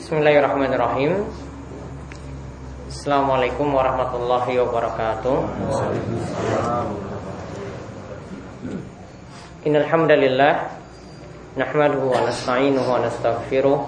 Bismillahirrahmanirrahim. 0.00 1.28
Assalamualaikum 2.88 3.68
warahmatullahi 3.68 4.56
wabarakatuh. 4.56 5.36
Innalhamdulillah 9.68 10.72
Nahmaduhu 11.60 12.16
wa 12.16 12.24
nasta'inuhu 12.24 12.88
wa 12.88 13.04
nastaghfiruh 13.04 13.78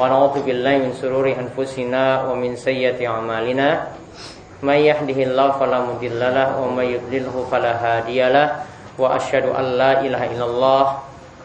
Wa 0.00 0.08
na'udhu 0.08 0.48
billahi 0.48 0.88
min 0.88 0.96
sururi 0.96 1.36
anfusina 1.36 2.24
Wa 2.24 2.32
min 2.32 2.56
sayyati 2.56 3.04
amalina. 3.04 3.92
May 4.64 4.88
yahdihillahu 4.88 5.60
falamudillalah 5.60 6.56
Wa 6.56 6.72
may 6.72 6.96
yudlilhu 6.96 7.44
falahadiyalah 7.52 8.64
Wa 8.96 9.20
ashadu 9.20 9.52
an 9.52 9.76
la 9.76 10.00
ilaha 10.00 10.24
illallah 10.24 10.84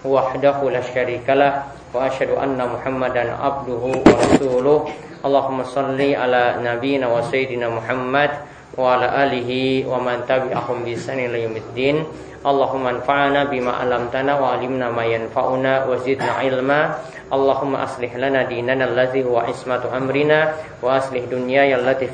Wahdahu 0.07 0.71
la 0.71 0.79
syarikalah 0.88 1.79
Wa 1.89 2.05
ashadu 2.05 2.37
anna 2.37 2.69
muhammadan 2.69 3.33
abduhu 3.33 3.89
wa 4.05 4.13
rasuluh. 4.13 4.79
Allahumma 5.25 5.65
salli 5.65 6.14
ala 6.14 6.61
nabiyina 6.61 7.09
wa 7.09 7.25
sayyidina 7.25 7.65
muhammad 7.68 8.29
Wa 8.77 8.95
ala 8.95 9.25
alihi 9.27 9.83
wa 9.89 9.97
man 9.97 10.23
tabi'ahum 10.23 10.86
bisani 10.86 11.28
la 11.28 11.41
yumiddin 11.41 12.05
Allahumma 12.39 12.95
anfa'ana 12.95 13.51
bima 13.51 13.81
alamtana 13.83 14.39
wa 14.39 14.55
alimna 14.55 14.87
ma 14.93 15.04
yanfa'una 15.04 15.89
wa 15.89 15.97
zidna 16.00 16.39
ilma. 16.45 16.95
Allahumma 17.29 17.83
aslih 17.83 18.09
lana 18.15 18.45
dinana 18.45 18.87
allazi 18.87 19.21
huwa 19.25 19.50
ismatu 19.50 19.92
amrina 19.92 20.56
wa 20.81 20.97
aslih 20.97 21.28
dunyaya 21.29 21.78
allati 21.78 22.09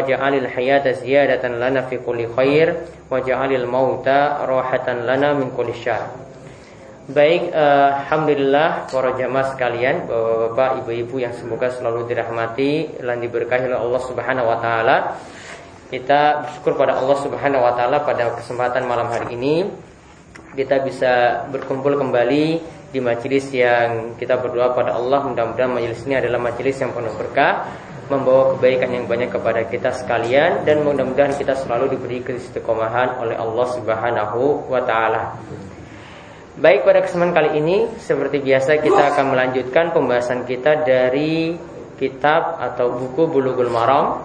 fiha 0.00 0.16
ma'ashuna 0.16 0.40
wa 0.40 0.48
aslih 0.48 0.48
akhiratana 0.48 0.48
allati 0.48 0.48
fiha 0.48 0.48
ma'aduna 0.48 0.48
wa 0.48 0.48
ja'alil 0.48 0.48
hayata 0.48 0.96
ziyadatan 0.96 1.60
lana 1.60 1.80
fi 1.84 2.00
kulli 2.00 2.24
khair 2.32 2.88
wa 3.12 3.20
ja'alil 3.20 3.68
mauta 3.68 4.40
rohatan 4.48 5.04
lana 5.04 5.36
min 5.36 5.52
kulli 5.52 5.76
syar 5.76 6.08
Baik, 7.02 7.50
uh, 7.50 7.98
Alhamdulillah 7.98 8.86
para 8.86 9.18
jamaah 9.18 9.50
sekalian, 9.50 10.06
bapak-bapak, 10.06 10.86
ibu-ibu 10.86 11.18
yang 11.18 11.34
semoga 11.34 11.66
selalu 11.74 12.06
dirahmati 12.06 13.02
dan 13.02 13.18
diberkahi 13.18 13.66
oleh 13.66 13.74
Allah 13.74 14.02
Subhanahu 14.06 14.46
wa 14.46 14.62
taala. 14.62 15.18
Kita 15.90 16.46
bersyukur 16.46 16.78
pada 16.78 17.02
Allah 17.02 17.18
Subhanahu 17.18 17.58
wa 17.58 17.74
taala 17.74 18.06
pada 18.06 18.38
kesempatan 18.38 18.86
malam 18.86 19.10
hari 19.10 19.34
ini. 19.34 19.66
Kita 20.54 20.78
bisa 20.86 21.42
berkumpul 21.50 21.98
kembali 21.98 22.46
di 22.94 23.00
majelis 23.02 23.50
yang 23.50 24.14
kita 24.14 24.38
berdoa 24.38 24.70
pada 24.70 24.94
Allah. 24.94 25.26
Mudah-mudahan 25.26 25.74
majelis 25.74 26.06
ini 26.06 26.22
adalah 26.22 26.38
majelis 26.38 26.78
yang 26.78 26.94
penuh 26.94 27.18
berkah 27.18 27.66
membawa 28.12 28.52
kebaikan 28.52 28.92
yang 28.92 29.08
banyak 29.08 29.32
kepada 29.32 29.64
kita 29.64 29.96
sekalian 29.96 30.68
dan 30.68 30.84
mudah-mudahan 30.84 31.32
kita 31.32 31.56
selalu 31.56 31.96
diberi 31.96 32.20
keistiqomahan 32.20 33.16
oleh 33.24 33.36
Allah 33.40 33.66
Subhanahu 33.72 34.68
wa 34.68 34.80
taala. 34.84 35.40
Baik 36.52 36.84
pada 36.84 37.00
kesempatan 37.00 37.32
kali 37.32 37.50
ini 37.64 37.76
seperti 37.96 38.44
biasa 38.44 38.84
kita 38.84 39.16
akan 39.16 39.32
melanjutkan 39.32 39.88
pembahasan 39.96 40.44
kita 40.44 40.84
dari 40.84 41.56
kitab 41.96 42.60
atau 42.60 42.92
buku 42.92 43.24
Bulughul 43.32 43.72
Maram 43.72 44.20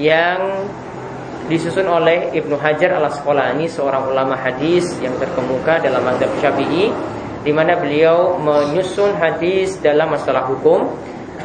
yang 0.00 0.64
disusun 1.52 1.84
oleh 1.84 2.32
Ibnu 2.32 2.56
Hajar 2.56 2.96
al 2.96 3.12
Asqalani 3.12 3.68
seorang 3.68 4.08
ulama 4.08 4.40
hadis 4.40 4.88
yang 5.04 5.12
terkemuka 5.20 5.84
dalam 5.84 6.00
mazhab 6.00 6.32
Syafi'i 6.40 6.88
di 7.44 7.52
mana 7.52 7.76
beliau 7.76 8.40
menyusun 8.40 9.16
hadis 9.20 9.76
dalam 9.84 10.12
masalah 10.12 10.48
hukum 10.48 10.96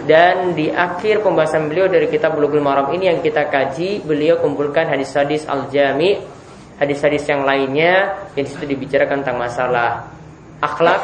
dan 0.04 0.52
di 0.52 0.68
akhir 0.68 1.24
pembahasan 1.24 1.72
beliau 1.72 1.88
dari 1.88 2.12
kitab 2.12 2.36
Bulughul 2.36 2.60
Maram 2.60 2.92
ini 2.92 3.08
yang 3.08 3.20
kita 3.24 3.48
kaji 3.48 4.04
beliau 4.04 4.40
kumpulkan 4.44 4.92
hadis-hadis 4.92 5.48
al-jami 5.48 6.20
hadis-hadis 6.82 7.24
yang 7.30 7.48
lainnya 7.48 8.28
yang 8.36 8.44
di 8.44 8.52
situ 8.52 8.66
dibicarakan 8.68 9.24
tentang 9.24 9.40
masalah 9.40 9.90
akhlak 10.60 11.02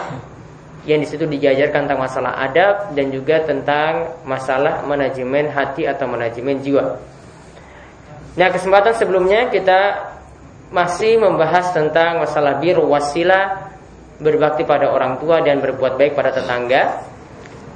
yang 0.87 0.99
di 1.03 1.07
situ 1.07 1.27
dijajarkan 1.27 1.85
tentang 1.85 2.01
masalah 2.01 2.31
adab 2.39 2.95
dan 2.95 3.11
juga 3.11 3.43
tentang 3.43 4.19
masalah 4.23 4.83
manajemen 4.87 5.51
hati 5.51 5.85
atau 5.85 6.07
manajemen 6.07 6.63
jiwa. 6.63 6.97
Nah 8.39 8.47
kesempatan 8.49 8.95
sebelumnya 8.95 9.51
kita 9.51 10.11
masih 10.71 11.19
membahas 11.19 11.75
tentang 11.75 12.23
masalah 12.23 12.57
biru 12.61 12.87
wasilah 12.87 13.73
berbakti 14.19 14.63
pada 14.63 14.91
orang 14.91 15.19
tua 15.19 15.43
dan 15.43 15.59
berbuat 15.59 15.95
baik 15.99 16.13
pada 16.15 16.31
tetangga 16.35 17.08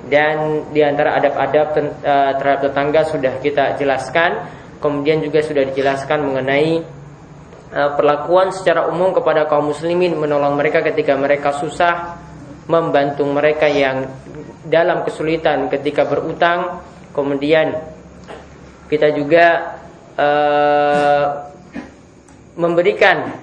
dan 0.07 0.67
di 0.71 0.81
antara 0.83 1.15
adab-adab 1.19 1.67
eh, 1.79 2.31
terhadap 2.39 2.61
tetangga 2.69 3.01
sudah 3.07 3.33
kita 3.39 3.79
jelaskan. 3.79 4.61
Kemudian 4.83 5.23
juga 5.23 5.39
sudah 5.39 5.63
dijelaskan 5.69 6.19
mengenai 6.23 6.83
eh, 7.71 7.91
perlakuan 7.95 8.51
secara 8.51 8.87
umum 8.91 9.15
kepada 9.15 9.47
kaum 9.47 9.71
muslimin 9.71 10.15
menolong 10.19 10.59
mereka 10.59 10.83
ketika 10.83 11.15
mereka 11.15 11.55
susah 11.55 12.19
membantu 12.67 13.27
mereka 13.27 13.67
yang 13.67 14.07
dalam 14.67 15.03
kesulitan 15.03 15.67
ketika 15.71 16.07
berutang. 16.07 16.83
Kemudian 17.13 17.77
kita 18.89 19.13
juga 19.13 19.77
Eh, 20.13 21.25
memberikan 22.53 23.33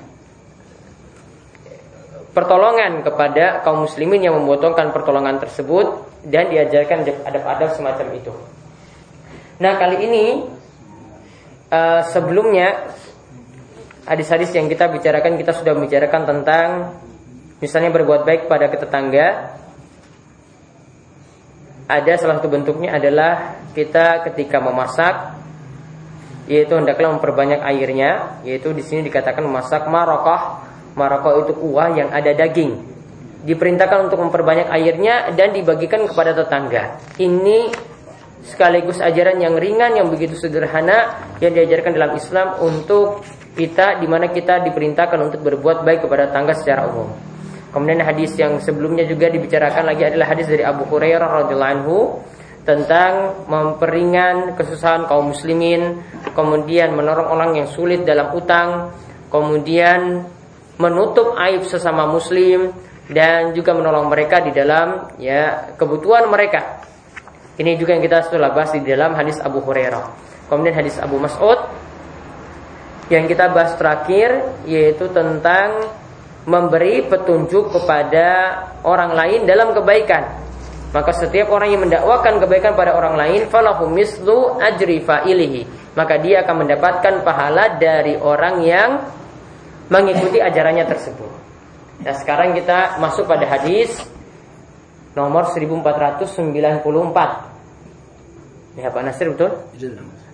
pertolongan 2.31 3.03
kepada 3.03 3.63
kaum 3.67 3.87
muslimin 3.87 4.23
yang 4.23 4.39
membutuhkan 4.39 4.95
pertolongan 4.95 5.43
tersebut 5.43 6.07
dan 6.27 6.47
diajarkan 6.51 7.03
adab-adab 7.27 7.75
semacam 7.75 8.07
itu. 8.15 8.33
Nah 9.59 9.77
kali 9.77 9.97
ini 10.07 10.27
uh, 11.75 12.03
sebelumnya 12.07 12.95
hadis-hadis 14.07 14.55
yang 14.55 14.71
kita 14.71 14.89
bicarakan 14.89 15.37
kita 15.37 15.53
sudah 15.53 15.75
membicarakan 15.75 16.23
tentang 16.25 16.69
misalnya 17.59 17.91
berbuat 17.91 18.23
baik 18.23 18.43
pada 18.47 18.71
tetangga. 18.71 19.59
Ada 21.91 22.23
salah 22.23 22.39
satu 22.39 22.47
bentuknya 22.47 22.95
adalah 22.95 23.59
kita 23.75 24.23
ketika 24.31 24.63
memasak 24.63 25.35
yaitu 26.47 26.79
hendaklah 26.79 27.19
memperbanyak 27.19 27.59
airnya 27.67 28.39
yaitu 28.47 28.71
di 28.71 28.83
sini 28.87 29.11
dikatakan 29.11 29.43
memasak 29.43 29.91
marokah 29.91 30.70
marokah 30.95 31.47
itu 31.47 31.53
kuah 31.59 31.89
yang 31.95 32.09
ada 32.11 32.33
daging 32.35 32.89
diperintahkan 33.41 34.11
untuk 34.11 34.21
memperbanyak 34.21 34.69
airnya 34.69 35.33
dan 35.33 35.55
dibagikan 35.57 36.05
kepada 36.05 36.37
tetangga 36.37 37.01
ini 37.17 37.73
sekaligus 38.45 39.01
ajaran 39.01 39.41
yang 39.41 39.55
ringan 39.57 39.97
yang 39.97 40.09
begitu 40.09 40.37
sederhana 40.37 41.29
yang 41.45 41.53
diajarkan 41.53 41.93
dalam 41.93 42.13
Islam 42.17 42.57
untuk 42.65 43.21
kita 43.55 44.01
di 44.01 44.07
mana 44.09 44.31
kita 44.33 44.65
diperintahkan 44.65 45.19
untuk 45.21 45.41
berbuat 45.45 45.83
baik 45.85 46.07
kepada 46.07 46.31
tetangga 46.31 46.55
secara 46.57 46.89
umum. 46.89 47.11
Kemudian 47.71 48.03
hadis 48.03 48.35
yang 48.35 48.59
sebelumnya 48.59 49.07
juga 49.07 49.31
dibicarakan 49.31 49.95
lagi 49.95 50.03
adalah 50.09 50.27
hadis 50.35 50.51
dari 50.51 50.67
Abu 50.67 50.89
Hurairah 50.91 51.47
radhiyallahu 51.47 51.75
anhu 51.79 51.99
tentang 52.67 53.47
memperingan 53.47 54.59
kesusahan 54.59 55.07
kaum 55.07 55.31
muslimin, 55.31 56.03
kemudian 56.35 56.93
menolong 56.93 57.31
orang 57.31 57.51
yang 57.63 57.69
sulit 57.71 58.03
dalam 58.03 58.35
utang, 58.35 58.91
kemudian 59.31 60.27
menutup 60.81 61.37
aib 61.37 61.69
sesama 61.69 62.09
muslim 62.09 62.73
dan 63.13 63.53
juga 63.53 63.77
menolong 63.77 64.09
mereka 64.09 64.41
di 64.41 64.51
dalam 64.57 65.13
ya 65.21 65.77
kebutuhan 65.77 66.33
mereka. 66.33 66.81
Ini 67.61 67.77
juga 67.77 67.93
yang 67.93 68.01
kita 68.01 68.33
sudah 68.33 68.49
bahas 68.57 68.73
di 68.73 68.81
dalam 68.81 69.13
hadis 69.13 69.37
Abu 69.45 69.61
Hurairah. 69.61 70.33
Kemudian 70.49 70.73
hadis 70.73 70.97
Abu 70.97 71.21
Mas'ud 71.21 71.61
yang 73.13 73.29
kita 73.29 73.53
bahas 73.53 73.77
terakhir 73.77 74.57
yaitu 74.65 75.13
tentang 75.13 75.93
memberi 76.49 77.05
petunjuk 77.05 77.77
kepada 77.77 78.57
orang 78.81 79.13
lain 79.13 79.45
dalam 79.45 79.77
kebaikan 79.77 80.41
maka 80.91 81.15
setiap 81.15 81.55
orang 81.55 81.71
yang 81.71 81.83
mendakwakan 81.87 82.43
kebaikan 82.43 82.75
pada 82.75 82.99
orang 82.99 83.15
lain 83.15 83.47
falahu 83.47 83.87
mislu 83.87 84.59
ajri 84.59 84.99
fa'ilihi. 85.07 85.95
Maka 85.95 86.19
dia 86.19 86.43
akan 86.43 86.67
mendapatkan 86.67 87.15
pahala 87.23 87.79
dari 87.79 88.19
orang 88.19 88.63
yang 88.67 88.91
mengikuti 89.91 90.39
ajarannya 90.41 90.87
tersebut. 90.87 91.33
Nah, 92.01 92.17
sekarang 92.17 92.57
kita 92.57 92.97
masuk 93.03 93.29
pada 93.29 93.45
hadis 93.45 93.93
nomor 95.13 95.53
1494. 95.53 96.33
Ya, 98.79 98.89
Pak 98.89 99.03
Nasir 99.03 99.35
betul? 99.35 99.51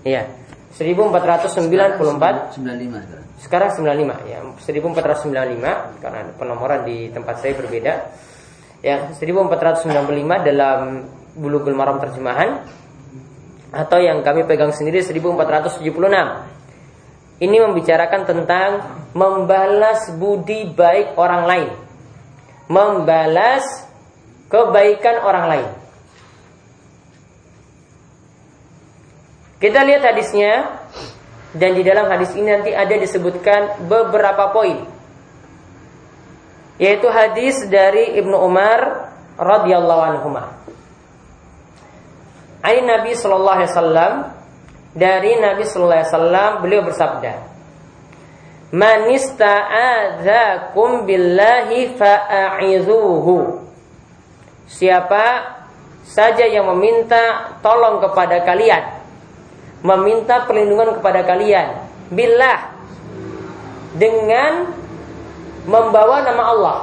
Iya. 0.05 0.29
1494 0.76 2.53
95 2.53 3.25
sekarang 3.37 3.69
95 3.73 4.29
ya 4.29 4.41
1495 4.61 6.00
karena 6.00 6.20
penomoran 6.37 6.85
di 6.85 7.09
tempat 7.12 7.41
saya 7.41 7.52
berbeda 7.56 7.93
ya 8.81 9.12
1495 9.12 10.44
dalam 10.44 11.05
Bulughul 11.37 11.76
Maram 11.76 12.00
terjemahan 12.00 12.64
atau 13.73 13.99
yang 14.00 14.25
kami 14.25 14.44
pegang 14.49 14.73
sendiri 14.73 15.05
1476. 15.05 15.85
Ini 17.37 17.56
membicarakan 17.69 18.23
tentang 18.25 18.71
membalas 19.12 20.09
budi 20.17 20.73
baik 20.73 21.21
orang 21.21 21.43
lain. 21.44 21.69
Membalas 22.73 23.65
kebaikan 24.49 25.21
orang 25.21 25.47
lain. 25.53 25.69
Kita 29.56 29.85
lihat 29.85 30.03
hadisnya 30.05 30.81
dan 31.56 31.73
di 31.73 31.83
dalam 31.85 32.12
hadis 32.12 32.37
ini 32.37 32.53
nanti 32.53 32.77
ada 32.77 32.93
disebutkan 32.93 33.88
beberapa 33.88 34.53
poin 34.53 34.85
yaitu 36.77 37.09
hadis 37.09 37.65
dari 37.73 38.21
Ibnu 38.21 38.37
Umar 38.37 39.09
radhiyallahu 39.41 40.03
anhu. 40.05 40.29
Ai 42.61 42.85
Nabi 42.85 43.17
sallallahu 43.17 43.56
alaihi 43.56 43.73
wasallam 43.73 44.12
dari 44.97 45.37
Nabi 45.37 45.69
sallallahu 45.69 46.01
alaihi 46.01 46.11
wasallam 46.11 46.51
beliau 46.65 46.83
bersabda 46.89 47.33
Man 48.75 49.15
ista'adzakum 49.15 51.07
billahi 51.07 51.95
fa'a'izuhu. 51.95 53.63
Siapa 54.67 55.55
saja 56.03 56.43
yang 56.51 56.67
meminta 56.75 57.55
tolong 57.63 58.03
kepada 58.03 58.43
kalian 58.43 58.83
Meminta 59.87 60.43
perlindungan 60.43 60.99
kepada 60.99 61.23
kalian 61.23 61.87
Billah 62.11 62.75
Dengan 63.95 64.75
membawa 65.71 66.27
nama 66.27 66.43
Allah 66.51 66.79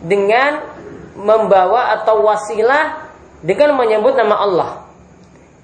Dengan 0.00 0.64
membawa 1.20 2.00
atau 2.00 2.24
wasilah 2.24 3.12
Dengan 3.44 3.76
menyebut 3.76 4.16
nama 4.16 4.36
Allah 4.40 4.81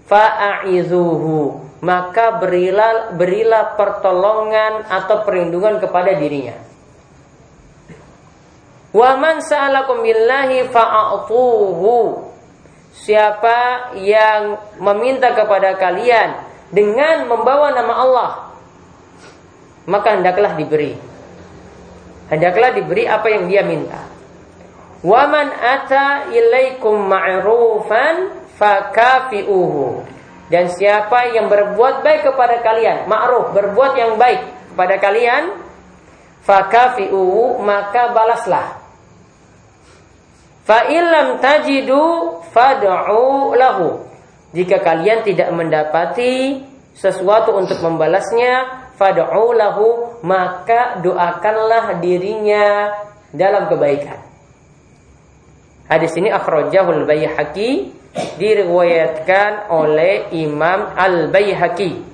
Fa'a'izuhu 0.08 1.68
maka 1.78 2.42
berilah 2.42 3.14
berilah 3.14 3.78
pertolongan 3.78 4.90
atau 4.90 5.22
perlindungan 5.22 5.78
kepada 5.78 6.18
dirinya. 6.18 6.58
Wa 8.90 9.14
man 9.14 9.38
sa'alakum 9.44 10.02
billahi 10.02 10.66
fa'atuhu. 10.72 12.26
Siapa 12.98 13.94
yang 14.02 14.58
meminta 14.82 15.30
kepada 15.30 15.78
kalian 15.78 16.34
dengan 16.74 17.30
membawa 17.30 17.70
nama 17.70 17.94
Allah, 17.94 18.30
maka 19.86 20.18
hendaklah 20.18 20.58
diberi. 20.58 20.98
Hendaklah 22.26 22.74
diberi 22.74 23.06
apa 23.06 23.28
yang 23.30 23.46
dia 23.46 23.62
minta. 23.62 24.02
Wa 24.98 25.30
man 25.30 25.46
ata 25.46 26.26
ilaikum 26.34 27.06
ma'rufan 27.06 28.47
fakafi'uhu 28.58 30.02
dan 30.48 30.72
siapa 30.72 31.32
yang 31.36 31.52
berbuat 31.52 32.00
baik 32.00 32.32
kepada 32.32 32.64
kalian, 32.64 33.04
ma'ruf, 33.04 33.52
berbuat 33.52 33.92
yang 34.00 34.16
baik 34.16 34.72
kepada 34.72 34.96
kalian, 34.96 35.42
fakafi'u 36.42 37.60
maka 37.60 38.16
balaslah. 38.16 38.80
Fa 40.64 40.88
illam 40.88 41.40
tajidu 41.40 42.40
fad'u 42.52 43.52
lahu. 43.56 44.04
Jika 44.56 44.80
kalian 44.80 45.24
tidak 45.28 45.52
mendapati 45.52 46.64
sesuatu 46.96 47.52
untuk 47.52 47.84
membalasnya, 47.84 48.88
fad'u 48.96 49.52
lahu, 49.52 50.16
maka 50.24 50.96
doakanlah 51.04 52.00
dirinya 52.00 52.96
dalam 53.36 53.68
kebaikan. 53.68 54.24
Hadis 55.88 56.12
ini 56.20 56.32
akhrajahul 56.32 57.04
Baihaqi 57.04 57.97
diriwayatkan 58.38 59.70
oleh 59.70 60.32
Imam 60.34 60.94
Al 60.94 61.30
Baihaqi. 61.30 62.06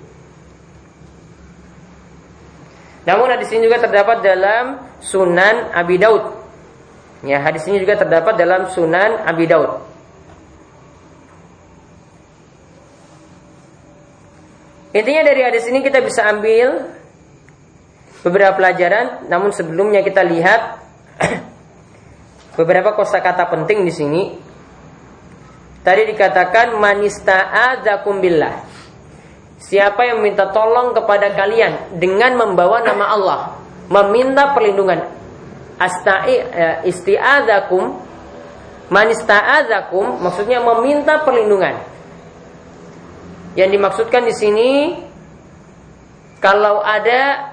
Namun 3.05 3.27
hadis 3.29 3.53
ini 3.53 3.69
juga 3.69 3.85
terdapat 3.85 4.25
dalam 4.25 4.81
Sunan 5.05 5.73
Abi 5.77 6.01
Daud. 6.01 6.25
Ya, 7.25 7.41
hadis 7.41 7.65
ini 7.69 7.81
juga 7.81 8.01
terdapat 8.01 8.37
dalam 8.37 8.69
Sunan 8.73 9.25
Abi 9.25 9.45
Daud. 9.45 9.81
Intinya 14.95 15.27
dari 15.27 15.43
hadis 15.43 15.67
ini 15.67 15.83
kita 15.83 16.01
bisa 16.01 16.23
ambil 16.31 16.87
beberapa 18.23 18.56
pelajaran, 18.56 19.27
namun 19.27 19.51
sebelumnya 19.53 20.01
kita 20.01 20.23
lihat 20.23 20.81
beberapa 22.59 22.95
kosakata 22.95 23.51
penting 23.53 23.85
di 23.85 23.93
sini 23.93 24.23
Tadi 25.84 26.02
dikatakan 26.08 26.81
manista'adzakum 26.81 28.25
billah. 28.25 28.64
Siapa 29.60 30.08
yang 30.08 30.25
minta 30.25 30.48
tolong 30.48 30.96
kepada 30.96 31.36
kalian 31.36 32.00
dengan 32.00 32.40
membawa 32.40 32.81
nama 32.81 33.04
Allah, 33.12 33.40
meminta 33.92 34.56
perlindungan. 34.56 35.04
Asta'i 35.76 36.40
eh, 36.40 36.88
isti'adzakum 36.88 38.00
manista'adzakum 38.88 40.25
maksudnya 40.25 40.64
meminta 40.64 41.20
perlindungan. 41.20 41.76
Yang 43.52 43.70
dimaksudkan 43.76 44.22
di 44.25 44.34
sini 44.34 44.70
kalau 46.40 46.81
ada 46.81 47.52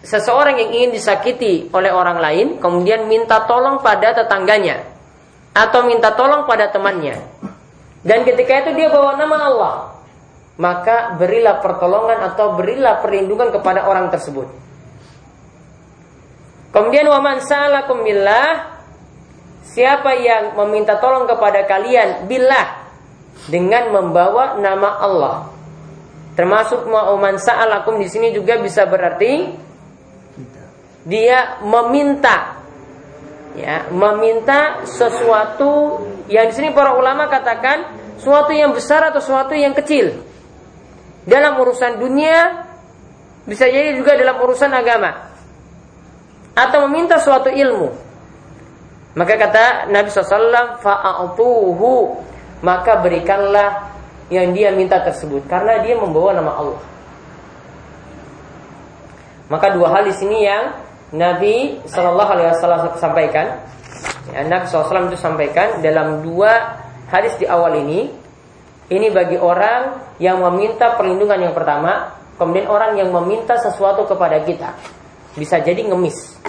seseorang 0.00 0.56
yang 0.56 0.70
ingin 0.72 0.90
disakiti 0.96 1.68
oleh 1.68 1.92
orang 1.92 2.16
lain 2.16 2.46
kemudian 2.56 3.04
minta 3.10 3.44
tolong 3.44 3.84
pada 3.84 4.16
tetangganya 4.16 4.87
atau 5.58 5.82
minta 5.90 6.14
tolong 6.14 6.46
pada 6.46 6.70
temannya. 6.70 7.18
Dan 8.06 8.22
ketika 8.22 8.62
itu 8.62 8.78
dia 8.78 8.94
bawa 8.94 9.18
nama 9.18 9.36
Allah, 9.42 9.74
maka 10.54 11.18
berilah 11.18 11.58
pertolongan 11.58 12.22
atau 12.30 12.54
berilah 12.54 13.02
perlindungan 13.02 13.50
kepada 13.50 13.90
orang 13.90 14.06
tersebut. 14.14 14.46
Kemudian 16.70 17.10
waman 17.10 17.42
salakum 17.42 18.06
billah 18.06 18.78
Siapa 19.68 20.16
yang 20.16 20.56
meminta 20.56 20.96
tolong 20.96 21.28
kepada 21.28 21.68
kalian 21.68 22.24
billah 22.24 22.88
dengan 23.52 23.92
membawa 23.92 24.56
nama 24.56 24.96
Allah. 24.96 25.36
Termasuk 26.32 26.88
waman 26.88 27.36
sa'alakum 27.36 28.00
di 28.00 28.08
sini 28.08 28.32
juga 28.32 28.56
bisa 28.56 28.88
berarti 28.88 29.52
dia 31.04 31.60
meminta 31.62 32.57
ya 33.58 33.90
meminta 33.90 34.86
sesuatu 34.86 36.06
yang 36.30 36.46
di 36.48 36.54
sini 36.54 36.70
para 36.70 36.94
ulama 36.94 37.26
katakan 37.26 37.98
suatu 38.22 38.54
yang 38.54 38.70
besar 38.74 39.10
atau 39.10 39.18
suatu 39.18 39.54
yang 39.54 39.74
kecil. 39.74 40.22
Dalam 41.28 41.60
urusan 41.60 42.00
dunia 42.00 42.66
bisa 43.48 43.64
jadi 43.64 43.96
juga 43.96 44.14
dalam 44.14 44.38
urusan 44.44 44.70
agama. 44.72 45.28
Atau 46.52 46.86
meminta 46.90 47.16
suatu 47.22 47.48
ilmu. 47.48 47.88
Maka 49.14 49.34
kata 49.40 49.64
Nabi 49.88 50.08
SAW 50.10 50.78
fa'atuhu. 50.82 51.94
Maka 52.58 52.98
berikanlah 53.00 53.94
yang 54.28 54.50
dia 54.52 54.74
minta 54.74 55.00
tersebut. 55.00 55.46
Karena 55.46 55.80
dia 55.80 55.94
membawa 55.94 56.34
nama 56.34 56.52
Allah. 56.58 56.82
Maka 59.48 59.72
dua 59.72 59.96
hal 59.96 60.04
di 60.04 60.14
sini 60.16 60.44
yang 60.44 60.87
Nabi 61.14 61.80
Shallallahu 61.88 62.30
Alaihi 62.36 62.48
Wasallam 62.52 62.80
sampaikan, 63.00 63.46
ya, 64.28 64.44
Nabi 64.44 64.64
SAW 64.68 65.08
itu 65.08 65.16
sampaikan 65.16 65.80
dalam 65.80 66.20
dua 66.20 66.76
hadis 67.08 67.36
di 67.40 67.48
awal 67.48 67.80
ini. 67.80 68.28
Ini 68.88 69.12
bagi 69.12 69.36
orang 69.36 70.16
yang 70.16 70.40
meminta 70.40 70.96
perlindungan 70.96 71.44
yang 71.44 71.52
pertama, 71.52 72.16
kemudian 72.40 72.72
orang 72.72 72.96
yang 72.96 73.12
meminta 73.12 73.60
sesuatu 73.60 74.08
kepada 74.08 74.40
kita. 74.40 74.72
Bisa 75.36 75.60
jadi 75.60 75.84
ngemis. 75.84 76.40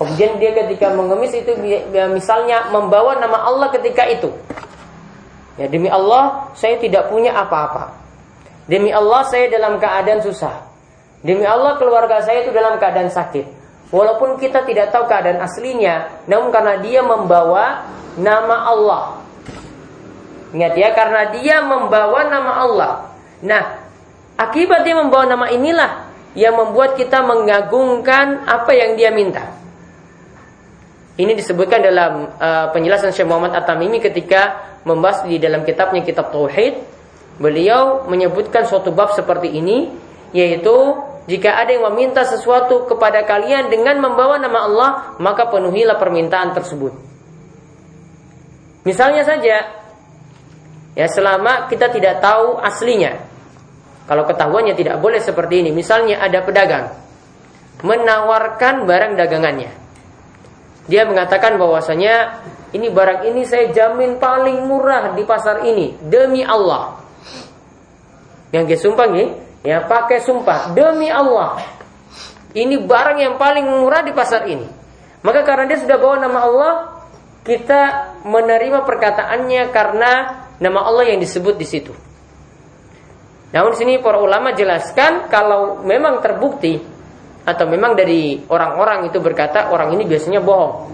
Kemudian 0.00 0.40
dia 0.40 0.56
ketika 0.56 0.88
mengemis 0.96 1.36
itu 1.36 1.52
ya, 1.92 2.08
misalnya 2.08 2.72
membawa 2.72 3.20
nama 3.20 3.44
Allah 3.44 3.68
ketika 3.76 4.08
itu. 4.08 4.32
Ya 5.60 5.68
demi 5.68 5.92
Allah 5.92 6.48
saya 6.56 6.80
tidak 6.80 7.12
punya 7.12 7.36
apa-apa. 7.36 7.92
Demi 8.64 8.88
Allah 8.88 9.20
saya 9.28 9.52
dalam 9.52 9.76
keadaan 9.76 10.24
susah. 10.24 10.71
Demi 11.22 11.46
Allah 11.46 11.78
keluarga 11.78 12.18
saya 12.18 12.42
itu 12.42 12.50
dalam 12.50 12.82
keadaan 12.82 13.06
sakit. 13.06 13.62
Walaupun 13.94 14.40
kita 14.42 14.66
tidak 14.66 14.90
tahu 14.90 15.06
keadaan 15.06 15.38
aslinya, 15.38 16.26
namun 16.26 16.50
karena 16.50 16.82
dia 16.82 17.00
membawa 17.04 17.86
nama 18.18 18.56
Allah. 18.66 19.04
Ingat 20.50 20.74
ya, 20.74 20.90
karena 20.92 21.30
dia 21.30 21.62
membawa 21.62 22.26
nama 22.26 22.52
Allah. 22.66 22.92
Nah, 23.46 23.62
akibat 24.36 24.82
dia 24.82 24.98
membawa 24.98 25.24
nama 25.28 25.46
inilah 25.52 26.10
yang 26.32 26.56
membuat 26.56 26.96
kita 26.96 27.20
mengagungkan 27.22 28.48
apa 28.48 28.72
yang 28.72 28.96
dia 28.96 29.12
minta. 29.12 29.52
Ini 31.12 31.36
disebutkan 31.36 31.84
dalam 31.84 32.32
uh, 32.40 32.72
penjelasan 32.72 33.12
Syekh 33.12 33.28
Muhammad 33.28 33.52
At-Tamimi 33.52 34.00
ketika 34.00 34.72
membahas 34.88 35.28
di 35.28 35.36
dalam 35.36 35.62
kitabnya 35.62 36.00
kitab 36.00 36.32
Tauhid. 36.32 36.80
Beliau 37.36 38.08
menyebutkan 38.08 38.64
suatu 38.64 38.92
bab 38.92 39.12
seperti 39.12 39.52
ini 39.52 39.92
yaitu 40.32 40.72
jika 41.30 41.54
ada 41.54 41.70
yang 41.70 41.86
meminta 41.94 42.26
sesuatu 42.26 42.86
kepada 42.90 43.22
kalian 43.22 43.70
dengan 43.70 44.02
membawa 44.02 44.42
nama 44.42 44.58
Allah, 44.66 44.90
maka 45.22 45.46
penuhilah 45.46 45.94
permintaan 45.98 46.50
tersebut. 46.50 46.92
Misalnya 48.82 49.22
saja, 49.22 49.56
ya 50.98 51.06
selama 51.06 51.70
kita 51.70 51.94
tidak 51.94 52.18
tahu 52.18 52.58
aslinya. 52.58 53.30
Kalau 54.10 54.26
ketahuannya 54.26 54.74
tidak 54.74 54.98
boleh 54.98 55.22
seperti 55.22 55.62
ini. 55.62 55.70
Misalnya 55.70 56.18
ada 56.18 56.42
pedagang 56.42 56.90
menawarkan 57.82 58.86
barang 58.86 59.12
dagangannya. 59.18 59.70
Dia 60.90 61.06
mengatakan 61.06 61.58
bahwasanya 61.62 62.42
ini 62.74 62.90
barang 62.90 63.30
ini 63.30 63.46
saya 63.46 63.70
jamin 63.70 64.18
paling 64.18 64.66
murah 64.66 65.14
di 65.14 65.22
pasar 65.22 65.62
ini 65.66 65.94
demi 66.02 66.42
Allah. 66.42 66.98
Yang 68.50 68.64
dia 68.66 68.78
sumpah 68.82 69.06
nih, 69.10 69.28
Ya 69.62 69.82
pakai 69.86 70.22
sumpah 70.22 70.74
demi 70.74 71.06
Allah. 71.06 71.62
Ini 72.52 72.82
barang 72.84 73.18
yang 73.22 73.34
paling 73.38 73.64
murah 73.64 74.02
di 74.04 74.12
pasar 74.12 74.44
ini. 74.50 74.66
Maka 75.22 75.46
karena 75.46 75.70
dia 75.70 75.78
sudah 75.78 75.96
bawa 75.96 76.16
nama 76.18 76.38
Allah, 76.42 76.72
kita 77.46 77.80
menerima 78.26 78.82
perkataannya 78.82 79.62
karena 79.70 80.12
nama 80.58 80.80
Allah 80.82 81.14
yang 81.14 81.22
disebut 81.22 81.54
di 81.58 81.66
situ. 81.66 81.94
Namun 83.52 83.72
sini 83.76 84.00
para 84.02 84.18
ulama 84.18 84.56
jelaskan 84.56 85.28
kalau 85.28 85.84
memang 85.84 86.18
terbukti 86.24 86.80
atau 87.42 87.64
memang 87.66 87.98
dari 87.98 88.40
orang-orang 88.46 89.10
itu 89.10 89.18
berkata 89.18 89.68
orang 89.68 89.92
ini 89.94 90.06
biasanya 90.06 90.40
bohong. 90.40 90.90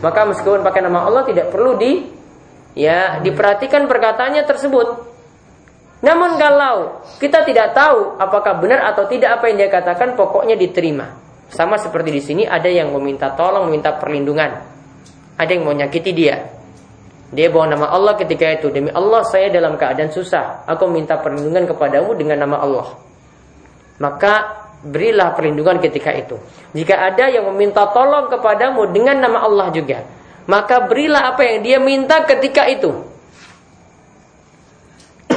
Maka 0.00 0.24
meskipun 0.24 0.64
pakai 0.64 0.80
nama 0.80 1.04
Allah 1.04 1.28
tidak 1.28 1.52
perlu 1.52 1.76
di 1.76 2.06
ya 2.72 3.20
diperhatikan 3.20 3.84
perkataannya 3.84 4.42
tersebut. 4.46 5.09
Namun 6.00 6.40
kalau 6.40 7.04
kita 7.20 7.44
tidak 7.44 7.76
tahu 7.76 8.16
apakah 8.16 8.56
benar 8.56 8.88
atau 8.88 9.04
tidak 9.04 9.40
apa 9.40 9.52
yang 9.52 9.60
dia 9.60 9.70
katakan, 9.70 10.16
pokoknya 10.16 10.56
diterima. 10.56 11.12
Sama 11.52 11.76
seperti 11.76 12.10
di 12.14 12.22
sini 12.22 12.42
ada 12.48 12.70
yang 12.70 12.88
meminta 12.94 13.36
tolong, 13.36 13.68
meminta 13.68 13.92
perlindungan. 14.00 14.64
Ada 15.36 15.50
yang 15.50 15.64
mau 15.68 15.76
nyakiti 15.76 16.12
dia. 16.16 16.60
Dia 17.30 17.46
bawa 17.46 17.70
nama 17.70 17.86
Allah 17.94 18.18
ketika 18.18 18.42
itu 18.50 18.74
Demi 18.74 18.90
Allah 18.90 19.22
saya 19.22 19.54
dalam 19.54 19.78
keadaan 19.78 20.10
susah 20.10 20.66
Aku 20.66 20.90
minta 20.90 21.14
perlindungan 21.22 21.62
kepadamu 21.70 22.18
dengan 22.18 22.42
nama 22.42 22.58
Allah 22.58 22.90
Maka 24.02 24.34
berilah 24.82 25.30
perlindungan 25.38 25.78
ketika 25.78 26.10
itu 26.10 26.34
Jika 26.74 26.98
ada 26.98 27.30
yang 27.30 27.46
meminta 27.54 27.86
tolong 27.94 28.26
kepadamu 28.26 28.90
dengan 28.90 29.22
nama 29.22 29.46
Allah 29.46 29.70
juga 29.70 30.02
Maka 30.50 30.90
berilah 30.90 31.30
apa 31.30 31.46
yang 31.46 31.58
dia 31.62 31.78
minta 31.78 32.26
ketika 32.26 32.66
itu 32.66 33.09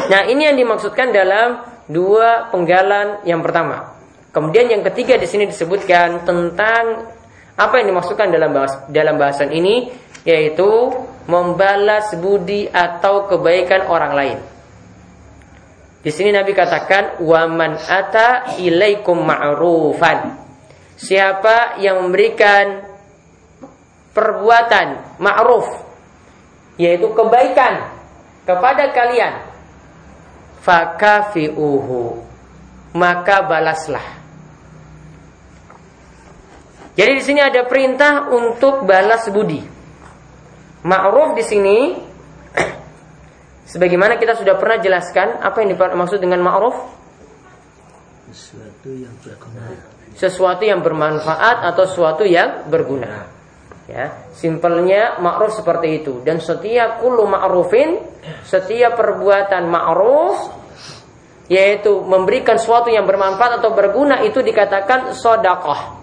Nah 0.10 0.28
ini 0.28 0.48
yang 0.48 0.58
dimaksudkan 0.60 1.12
dalam 1.16 1.64
dua 1.88 2.48
penggalan 2.52 3.24
yang 3.28 3.44
pertama 3.44 3.94
Kemudian 4.34 4.66
yang 4.66 4.82
ketiga 4.82 5.14
di 5.22 5.30
sini 5.30 5.46
disebutkan 5.46 6.26
tentang 6.26 7.06
apa 7.54 7.74
yang 7.78 7.94
dimaksudkan 7.94 8.34
dalam 8.34 8.50
bahas, 8.50 8.82
dalam 8.90 9.22
bahasan 9.22 9.54
ini 9.54 9.94
yaitu 10.26 10.90
membalas 11.30 12.18
budi 12.18 12.66
atau 12.66 13.30
kebaikan 13.30 13.86
orang 13.86 14.14
lain. 14.18 14.38
Di 16.02 16.10
sini 16.10 16.34
Nabi 16.34 16.52
katakan 16.58 17.22
waman 17.22 17.78
ata 17.78 18.58
ilaikum 18.58 19.22
ma'rufan. 19.22 20.42
Siapa 20.98 21.78
yang 21.78 22.02
memberikan 22.02 22.90
perbuatan 24.18 25.22
ma'ruf 25.22 25.70
yaitu 26.82 27.06
kebaikan 27.14 27.86
kepada 28.50 28.90
kalian 28.90 29.53
fakafi'uhu 30.64 32.24
maka 32.96 33.44
balaslah. 33.44 34.24
Jadi 36.94 37.12
di 37.18 37.24
sini 37.26 37.42
ada 37.42 37.66
perintah 37.66 38.30
untuk 38.30 38.86
balas 38.86 39.26
budi. 39.34 39.66
Ma'ruf 40.86 41.34
di 41.34 41.42
sini 41.42 41.78
sebagaimana 43.72 44.22
kita 44.22 44.38
sudah 44.38 44.54
pernah 44.62 44.78
jelaskan 44.78 45.42
apa 45.42 45.66
yang 45.66 45.74
dimaksud 45.74 46.22
dengan 46.22 46.46
ma'ruf? 46.46 46.78
Sesuatu 48.30 48.90
yang 48.94 49.14
berguna. 49.26 49.66
Sesuatu 50.14 50.62
yang 50.62 50.80
bermanfaat 50.86 51.58
atau 51.74 51.84
sesuatu 51.90 52.24
yang 52.30 52.70
berguna. 52.70 53.33
Ya, 53.84 54.32
simpelnya 54.32 55.20
ma'ruf 55.20 55.60
seperti 55.60 56.00
itu 56.00 56.24
dan 56.24 56.40
setiap 56.40 57.04
kullu 57.04 57.28
ma'rufin, 57.28 58.00
setiap 58.48 58.96
perbuatan 58.96 59.68
ma'ruf 59.68 60.40
yaitu 61.52 62.00
memberikan 62.00 62.56
sesuatu 62.56 62.88
yang 62.88 63.04
bermanfaat 63.04 63.60
atau 63.60 63.76
berguna 63.76 64.24
itu 64.24 64.40
dikatakan 64.40 65.12
sodakoh. 65.12 66.00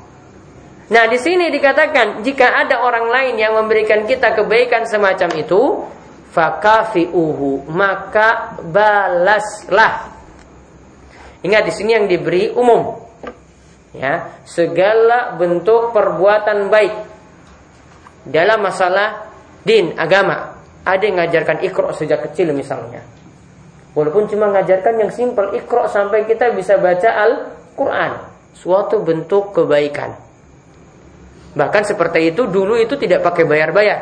Nah, 0.92 1.08
di 1.08 1.16
sini 1.16 1.49
dikatakan 1.49 2.20
jika 2.20 2.60
ada 2.60 2.84
orang 2.84 3.08
lain 3.08 3.34
yang 3.40 3.56
memberikan 3.56 4.04
kita 4.04 4.37
kebaikan 4.37 4.84
semacam 4.84 5.30
itu, 5.40 5.87
fakafiuhu, 6.37 7.64
maka 7.72 8.60
balaslah. 8.60 10.12
Ingat 11.40 11.62
di 11.64 11.72
sini 11.72 11.90
yang 11.96 12.04
diberi 12.04 12.52
umum. 12.52 13.00
Ya, 13.90 14.38
segala 14.46 15.34
bentuk 15.34 15.90
perbuatan 15.90 16.70
baik 16.70 17.10
dalam 18.26 18.60
masalah 18.60 19.30
din, 19.64 19.96
agama. 19.96 20.56
Ada 20.80 21.02
yang 21.04 21.20
mengajarkan 21.20 21.60
ikro 21.60 21.92
sejak 21.92 22.24
kecil 22.30 22.56
misalnya. 22.56 23.04
Walaupun 23.92 24.30
cuma 24.32 24.48
mengajarkan 24.48 24.96
yang 24.96 25.10
simpel 25.12 25.52
ikro 25.52 25.84
sampai 25.90 26.24
kita 26.24 26.56
bisa 26.56 26.80
baca 26.80 27.10
Al-Quran. 27.10 28.12
Suatu 28.56 29.04
bentuk 29.04 29.52
kebaikan. 29.52 30.16
Bahkan 31.52 31.82
seperti 31.84 32.32
itu 32.32 32.46
dulu 32.48 32.78
itu 32.78 32.96
tidak 32.96 33.26
pakai 33.26 33.44
bayar-bayar. 33.44 33.98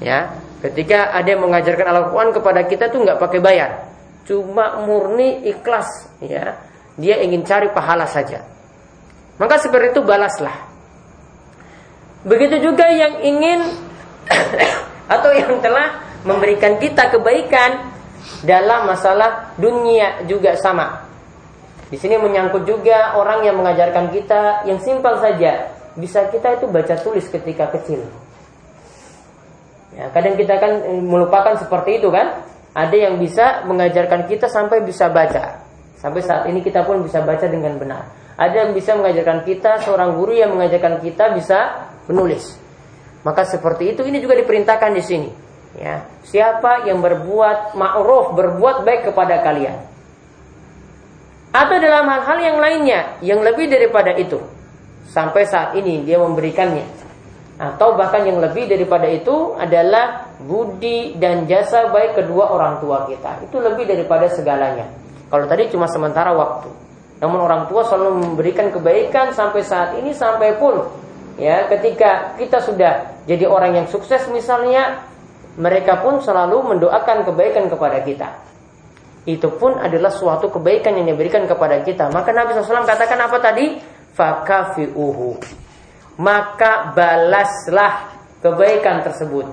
Ya, 0.00 0.32
ketika 0.62 1.12
ada 1.12 1.28
yang 1.28 1.42
mengajarkan 1.42 1.86
Al-Qur'an 1.90 2.30
kepada 2.32 2.60
kita 2.68 2.88
tuh 2.92 3.02
nggak 3.02 3.18
pakai 3.18 3.40
bayar. 3.42 3.70
Cuma 4.28 4.78
murni 4.86 5.42
ikhlas, 5.48 6.06
ya. 6.22 6.54
Dia 7.00 7.18
ingin 7.24 7.42
cari 7.42 7.72
pahala 7.72 8.06
saja. 8.06 8.44
Maka 9.40 9.56
seperti 9.58 9.96
itu 9.96 10.04
balaslah. 10.04 10.69
Begitu 12.24 12.60
juga 12.60 12.84
yang 12.92 13.24
ingin 13.24 13.60
atau 15.14 15.30
yang 15.32 15.56
telah 15.64 16.04
memberikan 16.24 16.76
kita 16.76 17.08
kebaikan 17.08 17.90
dalam 18.44 18.84
masalah 18.84 19.56
dunia 19.56 20.24
juga 20.28 20.56
sama. 20.60 21.08
Di 21.88 21.98
sini 21.98 22.20
menyangkut 22.20 22.68
juga 22.68 23.18
orang 23.18 23.42
yang 23.42 23.58
mengajarkan 23.58 24.14
kita 24.14 24.62
yang 24.68 24.78
simpel 24.78 25.18
saja, 25.18 25.74
bisa 25.98 26.28
kita 26.30 26.60
itu 26.60 26.70
baca 26.70 26.94
tulis 27.02 27.26
ketika 27.26 27.66
kecil. 27.74 28.04
Ya, 29.96 30.06
kadang 30.14 30.38
kita 30.38 30.54
kan 30.62 30.86
eh, 30.86 31.02
melupakan 31.02 31.58
seperti 31.58 31.98
itu 31.98 32.12
kan. 32.12 32.46
Ada 32.70 32.94
yang 33.10 33.18
bisa 33.18 33.66
mengajarkan 33.66 34.30
kita 34.30 34.46
sampai 34.46 34.86
bisa 34.86 35.10
baca. 35.10 35.58
Sampai 35.98 36.22
saat 36.22 36.46
ini 36.46 36.62
kita 36.62 36.86
pun 36.86 37.02
bisa 37.02 37.18
baca 37.18 37.42
dengan 37.50 37.74
benar. 37.74 38.06
Ada 38.40 38.64
yang 38.64 38.70
bisa 38.72 38.96
mengajarkan 38.96 39.44
kita, 39.44 39.84
seorang 39.84 40.16
guru 40.16 40.32
yang 40.32 40.56
mengajarkan 40.56 41.04
kita 41.04 41.36
bisa 41.36 41.92
menulis. 42.08 42.56
Maka 43.20 43.44
seperti 43.44 43.92
itu 43.92 44.00
ini 44.08 44.16
juga 44.16 44.32
diperintahkan 44.40 44.96
di 44.96 45.02
sini. 45.04 45.30
Ya, 45.76 46.08
siapa 46.24 46.88
yang 46.88 47.04
berbuat 47.04 47.76
ma'ruf, 47.76 48.32
berbuat 48.32 48.82
baik 48.88 49.12
kepada 49.12 49.44
kalian. 49.44 49.76
Atau 51.52 51.76
dalam 51.84 52.08
hal-hal 52.08 52.38
yang 52.40 52.56
lainnya 52.58 53.20
yang 53.20 53.44
lebih 53.44 53.68
daripada 53.68 54.16
itu 54.16 54.40
sampai 55.10 55.42
saat 55.44 55.74
ini 55.74 56.06
dia 56.06 56.16
memberikannya 56.22 56.86
atau 57.60 57.92
bahkan 57.92 58.24
yang 58.24 58.40
lebih 58.40 58.70
daripada 58.70 59.04
itu 59.10 59.52
adalah 59.58 60.32
budi 60.40 61.18
dan 61.20 61.44
jasa 61.44 61.92
baik 61.92 62.16
kedua 62.16 62.54
orang 62.54 62.80
tua 62.80 63.04
kita 63.04 63.44
itu 63.44 63.60
lebih 63.60 63.84
daripada 63.84 64.30
segalanya 64.32 64.88
kalau 65.28 65.44
tadi 65.44 65.68
cuma 65.68 65.90
sementara 65.90 66.32
waktu 66.32 66.70
namun 67.20 67.38
orang 67.44 67.68
tua 67.68 67.84
selalu 67.84 68.24
memberikan 68.24 68.72
kebaikan 68.72 69.36
sampai 69.36 69.60
saat 69.60 70.00
ini 70.00 70.16
sampai 70.16 70.56
pun 70.56 70.88
ya 71.36 71.68
ketika 71.68 72.34
kita 72.40 72.64
sudah 72.64 73.22
jadi 73.28 73.44
orang 73.44 73.76
yang 73.76 73.86
sukses 73.92 74.24
misalnya 74.32 75.04
mereka 75.60 76.00
pun 76.00 76.24
selalu 76.24 76.76
mendoakan 76.76 77.28
kebaikan 77.28 77.68
kepada 77.68 78.00
kita. 78.00 78.28
Itu 79.28 79.52
pun 79.60 79.76
adalah 79.76 80.08
suatu 80.08 80.48
kebaikan 80.48 80.96
yang 80.96 81.12
diberikan 81.12 81.44
kepada 81.44 81.84
kita. 81.84 82.08
Maka 82.08 82.32
Nabi 82.32 82.56
SAW 82.56 82.88
katakan 82.88 83.20
apa 83.20 83.36
tadi? 83.36 83.76
Fakafi'uhu. 84.16 85.36
Maka 86.16 86.96
balaslah 86.96 88.16
kebaikan 88.40 89.04
tersebut. 89.04 89.46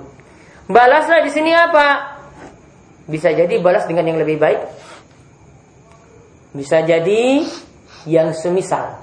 Balaslah 0.72 1.20
di 1.24 1.32
sini 1.32 1.52
apa? 1.52 2.16
Bisa 3.08 3.32
jadi 3.32 3.60
balas 3.60 3.88
dengan 3.88 4.08
yang 4.08 4.20
lebih 4.20 4.40
baik 4.40 4.60
bisa 6.51 6.84
jadi 6.84 7.44
yang 8.08 8.32
semisal 8.32 9.00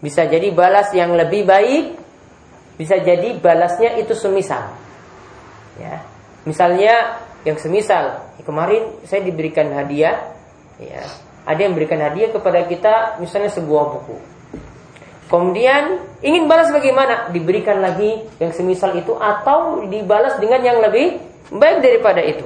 bisa 0.00 0.28
jadi 0.28 0.52
balas 0.52 0.92
yang 0.92 1.12
lebih 1.16 1.44
baik 1.44 1.96
bisa 2.76 3.00
jadi 3.00 3.36
balasnya 3.40 3.96
itu 4.00 4.12
semisal 4.12 4.72
ya 5.80 6.04
misalnya 6.44 7.20
yang 7.44 7.56
semisal 7.56 8.24
kemarin 8.44 8.92
saya 9.08 9.24
diberikan 9.24 9.72
hadiah 9.72 10.32
ya 10.76 11.02
ada 11.46 11.60
yang 11.62 11.78
berikan 11.78 12.02
hadiah 12.02 12.34
kepada 12.34 12.66
kita 12.66 13.22
misalnya 13.22 13.54
sebuah 13.54 13.84
buku. 13.94 14.18
Kemudian 15.30 16.02
ingin 16.22 16.50
balas 16.50 16.74
bagaimana? 16.74 17.30
Diberikan 17.30 17.78
lagi 17.78 18.26
yang 18.42 18.50
semisal 18.50 18.98
itu 18.98 19.14
atau 19.14 19.86
dibalas 19.86 20.38
dengan 20.42 20.62
yang 20.62 20.78
lebih 20.82 21.22
baik 21.54 21.86
daripada 21.86 22.18
itu. 22.22 22.42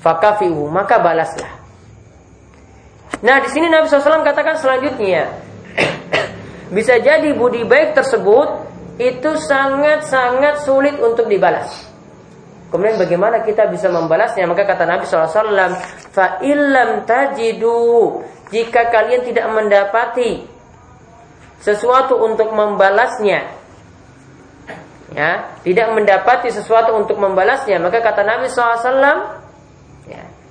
Fakafiu 0.00 0.64
maka 0.72 0.96
balaslah. 0.96 1.57
Nah 3.24 3.36
di 3.42 3.48
sini 3.50 3.66
Nabi 3.66 3.90
SAW 3.90 4.22
katakan 4.22 4.56
selanjutnya 4.60 5.26
bisa 6.76 7.00
jadi 7.02 7.34
budi 7.34 7.66
baik 7.66 7.98
tersebut 7.98 8.68
itu 8.98 9.30
sangat-sangat 9.46 10.66
sulit 10.66 10.98
untuk 10.98 11.30
dibalas. 11.30 11.86
Kemudian 12.68 13.00
bagaimana 13.00 13.40
kita 13.46 13.70
bisa 13.72 13.88
membalasnya? 13.88 14.44
Maka 14.44 14.68
kata 14.68 14.84
Nabi 14.84 15.08
SAW, 15.08 15.72
fa 16.12 16.36
illam 16.44 17.08
tajidu 17.08 18.20
jika 18.52 18.92
kalian 18.92 19.24
tidak 19.24 19.48
mendapati 19.48 20.44
sesuatu 21.58 22.20
untuk 22.22 22.54
membalasnya 22.54 23.58
ya 25.12 25.58
tidak 25.64 25.88
mendapati 25.96 26.52
sesuatu 26.52 26.94
untuk 26.94 27.16
membalasnya 27.16 27.80
maka 27.80 28.04
kata 28.04 28.22
Nabi 28.22 28.46
SAW 28.46 29.37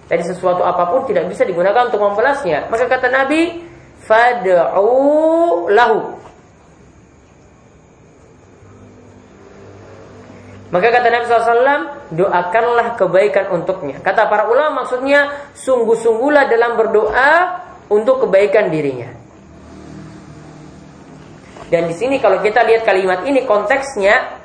dari 0.08 0.24
sesuatu 0.24 0.64
apa 0.64 0.88
pun 0.90 1.06
tidak 1.08 1.28
bisa 1.28 1.44
digunakan 1.44 1.92
untuk 1.92 2.02
membalasnya 2.02 2.72
maka 2.72 2.88
kata 2.88 3.08
Nabi 3.12 3.64
fad'u 4.04 5.68
lahu 5.72 6.16
Maka 10.68 10.92
kata 10.92 11.08
Nabi 11.08 11.24
SAW, 11.32 12.12
doakanlah 12.12 13.00
kebaikan 13.00 13.56
untuknya. 13.56 14.04
Kata 14.04 14.28
para 14.28 14.52
ulama 14.52 14.84
maksudnya, 14.84 15.48
sungguh-sungguhlah 15.56 16.52
dalam 16.52 16.76
berdoa 16.76 17.32
untuk 17.88 18.28
kebaikan 18.28 18.68
dirinya. 18.68 19.08
Dan 21.72 21.88
di 21.88 21.96
sini 21.96 22.20
kalau 22.20 22.44
kita 22.44 22.68
lihat 22.68 22.84
kalimat 22.84 23.24
ini 23.24 23.48
konteksnya 23.48 24.38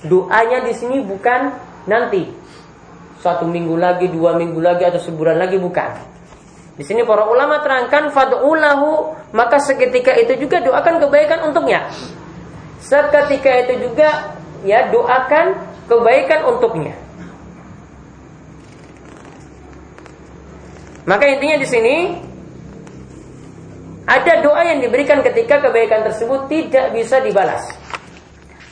Doanya 0.00 0.64
di 0.64 0.72
sini 0.72 1.04
bukan 1.04 1.52
nanti 1.84 2.24
satu 3.20 3.44
minggu 3.44 3.76
lagi, 3.76 4.08
dua 4.08 4.36
minggu 4.36 4.58
lagi 4.58 4.88
atau 4.88 5.00
sebulan 5.00 5.36
lagi 5.36 5.60
bukan. 5.60 5.92
Di 6.80 6.84
sini 6.88 7.04
para 7.04 7.28
ulama 7.28 7.60
terangkan 7.60 8.08
fad'ulahu 8.08 9.12
maka 9.36 9.60
seketika 9.60 10.16
itu 10.16 10.40
juga 10.40 10.64
doakan 10.64 10.96
kebaikan 11.04 11.52
untuknya. 11.52 11.92
Seketika 12.80 13.68
itu 13.68 13.84
juga 13.84 14.32
ya 14.64 14.88
doakan 14.88 15.60
kebaikan 15.84 16.40
untuknya. 16.48 16.96
Maka 21.04 21.24
intinya 21.28 21.56
di 21.60 21.68
sini 21.68 21.96
ada 24.08 24.40
doa 24.40 24.62
yang 24.64 24.80
diberikan 24.80 25.20
ketika 25.20 25.60
kebaikan 25.60 26.06
tersebut 26.08 26.48
tidak 26.48 26.96
bisa 26.96 27.20
dibalas. 27.20 27.79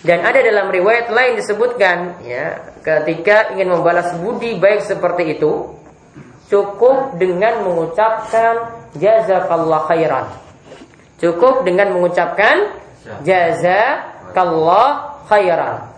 Dan 0.09 0.25
ada 0.25 0.41
dalam 0.41 0.73
riwayat 0.73 1.12
lain 1.12 1.37
disebutkan 1.37 2.25
ya, 2.25 2.57
ketika 2.81 3.53
ingin 3.53 3.77
membalas 3.77 4.17
budi 4.17 4.57
baik 4.57 4.88
seperti 4.88 5.37
itu, 5.37 5.69
cukup 6.49 7.21
dengan 7.21 7.61
mengucapkan 7.61 8.73
jazakallah 8.97 9.85
khairan. 9.85 10.33
Cukup 11.21 11.61
dengan 11.69 11.93
mengucapkan 11.93 12.73
jazakallah 13.21 15.21
khairan. 15.29 15.93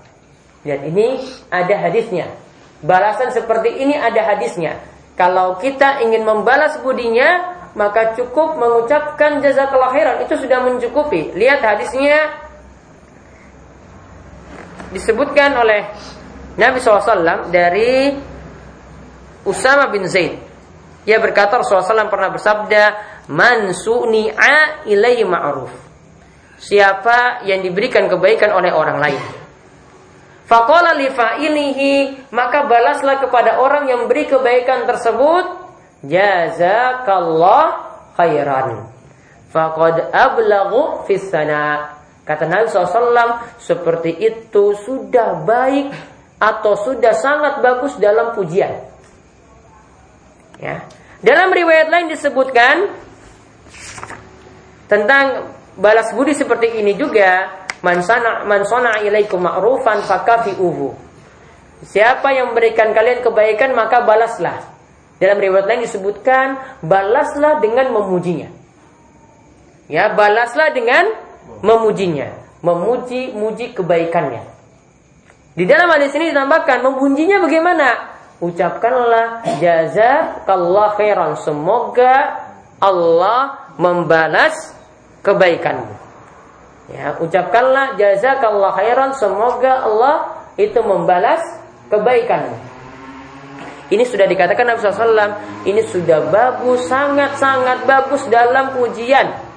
Dan 0.67 0.91
ini 0.91 1.23
ada 1.47 1.79
hadisnya. 1.79 2.35
Balasan 2.83 3.31
seperti 3.31 3.79
ini 3.79 3.95
ada 3.95 4.27
hadisnya. 4.27 4.75
Kalau 5.15 5.55
kita 5.63 6.03
ingin 6.03 6.27
membalas 6.27 6.83
budinya, 6.83 7.63
maka 7.79 8.19
cukup 8.19 8.59
mengucapkan 8.59 9.39
jazakallah 9.39 9.95
khairan. 9.95 10.17
Itu 10.27 10.35
sudah 10.35 10.67
mencukupi. 10.67 11.31
Lihat 11.39 11.63
hadisnya 11.63 12.50
disebutkan 14.91 15.55
oleh 15.57 15.91
Nabi 16.59 16.79
SAW 16.83 17.49
dari 17.49 18.13
Usama 19.47 19.89
bin 19.89 20.05
Zaid. 20.05 20.37
Ia 21.09 21.17
berkata 21.17 21.57
Rasulullah 21.57 22.05
SAW 22.05 22.13
pernah 22.13 22.31
bersabda, 22.31 22.83
Man 23.33 23.73
su'ni'a 23.73 24.85
ilaihi 24.85 25.25
ma'ruf. 25.25 25.73
Siapa 26.61 27.49
yang 27.49 27.65
diberikan 27.65 28.05
kebaikan 28.05 28.53
oleh 28.53 28.69
orang 28.69 29.01
lain. 29.01 29.23
Faqala 30.45 30.99
li 30.99 31.09
fa'ilihi, 31.09 31.95
maka 32.35 32.67
balaslah 32.69 33.23
kepada 33.23 33.63
orang 33.63 33.89
yang 33.89 34.11
beri 34.11 34.29
kebaikan 34.29 34.85
tersebut, 34.85 35.47
jazakallah 36.05 37.65
khairan. 38.19 38.91
Faqad 39.55 40.11
ablaghu 40.11 41.07
fis 41.07 41.27
sana. 41.31 42.00
Kata 42.31 42.47
Nabi 42.47 42.71
SAW, 42.71 43.59
seperti 43.59 44.15
itu 44.23 44.79
sudah 44.87 45.43
baik 45.43 45.91
atau 46.39 46.79
sudah 46.79 47.11
sangat 47.11 47.59
bagus 47.59 47.99
dalam 47.99 48.31
pujian. 48.39 48.87
Ya. 50.63 50.87
Dalam 51.27 51.51
riwayat 51.51 51.91
lain 51.91 52.07
disebutkan 52.07 52.95
tentang 54.87 55.51
balas 55.75 56.15
budi 56.15 56.31
seperti 56.39 56.79
ini 56.79 56.95
juga 56.95 57.67
man 57.83 57.99
sana 58.07 58.47
man 58.47 58.63
sana 58.63 59.03
ilaikum 59.03 59.43
ma'rufan 59.43 60.07
fakafi'uhu. 60.07 60.95
Siapa 61.83 62.31
yang 62.31 62.55
memberikan 62.55 62.95
kalian 62.95 63.27
kebaikan 63.27 63.75
maka 63.75 64.07
balaslah. 64.07 64.71
Dalam 65.19 65.43
riwayat 65.43 65.67
lain 65.67 65.83
disebutkan 65.83 66.79
balaslah 66.87 67.59
dengan 67.59 67.91
memujinya. 67.91 68.55
Ya, 69.91 70.15
balaslah 70.15 70.71
dengan 70.71 71.30
memujinya, 71.61 72.31
memuji-muji 72.63 73.75
kebaikannya. 73.75 74.43
Di 75.55 75.65
dalam 75.67 75.91
hadis 75.91 76.15
ini 76.15 76.31
ditambahkan 76.31 76.79
memujinya 76.81 77.43
bagaimana? 77.43 77.89
Ucapkanlah 78.41 79.45
jazakallah 79.61 80.97
khairan. 80.97 81.37
Semoga 81.37 82.41
Allah 82.81 83.69
membalas 83.77 84.73
kebaikanmu. 85.21 85.93
Ya, 86.91 87.19
ucapkanlah 87.21 88.01
jazakallah 88.01 88.73
khairan. 88.79 89.11
Semoga 89.19 89.85
Allah 89.85 90.17
itu 90.57 90.81
membalas 90.81 91.45
kebaikanmu. 91.93 92.57
Ini 93.91 94.07
sudah 94.07 94.23
dikatakan 94.31 94.71
Nabi 94.71 94.79
SAW 94.87 95.35
Ini 95.67 95.83
sudah 95.91 96.31
bagus, 96.31 96.87
sangat-sangat 96.87 97.91
bagus 97.91 98.23
dalam 98.31 98.71
pujian 98.79 99.50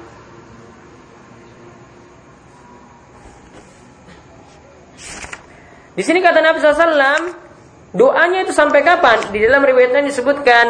Di 5.94 6.02
sini 6.02 6.26
kata 6.26 6.42
Nabi 6.42 6.58
SAW, 6.58 7.30
doanya 7.94 8.42
itu 8.42 8.54
sampai 8.54 8.82
kapan? 8.82 9.30
Di 9.30 9.38
dalam 9.46 9.62
riwayatnya 9.62 10.02
disebutkan 10.10 10.66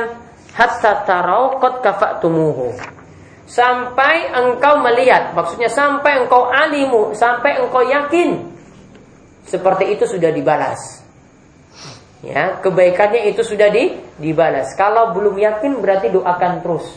hatta 0.51 1.07
tarau 1.07 1.57
qad 1.63 1.79
kafatumuhu. 1.79 2.75
Sampai 3.43 4.31
engkau 4.31 4.79
melihat, 4.83 5.36
maksudnya 5.36 5.67
sampai 5.67 6.23
engkau 6.23 6.47
alimu, 6.47 7.15
sampai 7.15 7.59
engkau 7.59 7.83
yakin 7.83 8.51
seperti 9.47 9.95
itu 9.95 10.07
sudah 10.07 10.31
dibalas. 10.31 11.03
Ya, 12.23 12.55
kebaikannya 12.63 13.36
itu 13.36 13.43
sudah 13.43 13.67
di, 13.67 13.99
dibalas. 14.15 14.71
Kalau 14.79 15.12
belum 15.12 15.36
yakin 15.36 15.83
berarti 15.83 16.07
doakan 16.07 16.63
terus. 16.63 16.88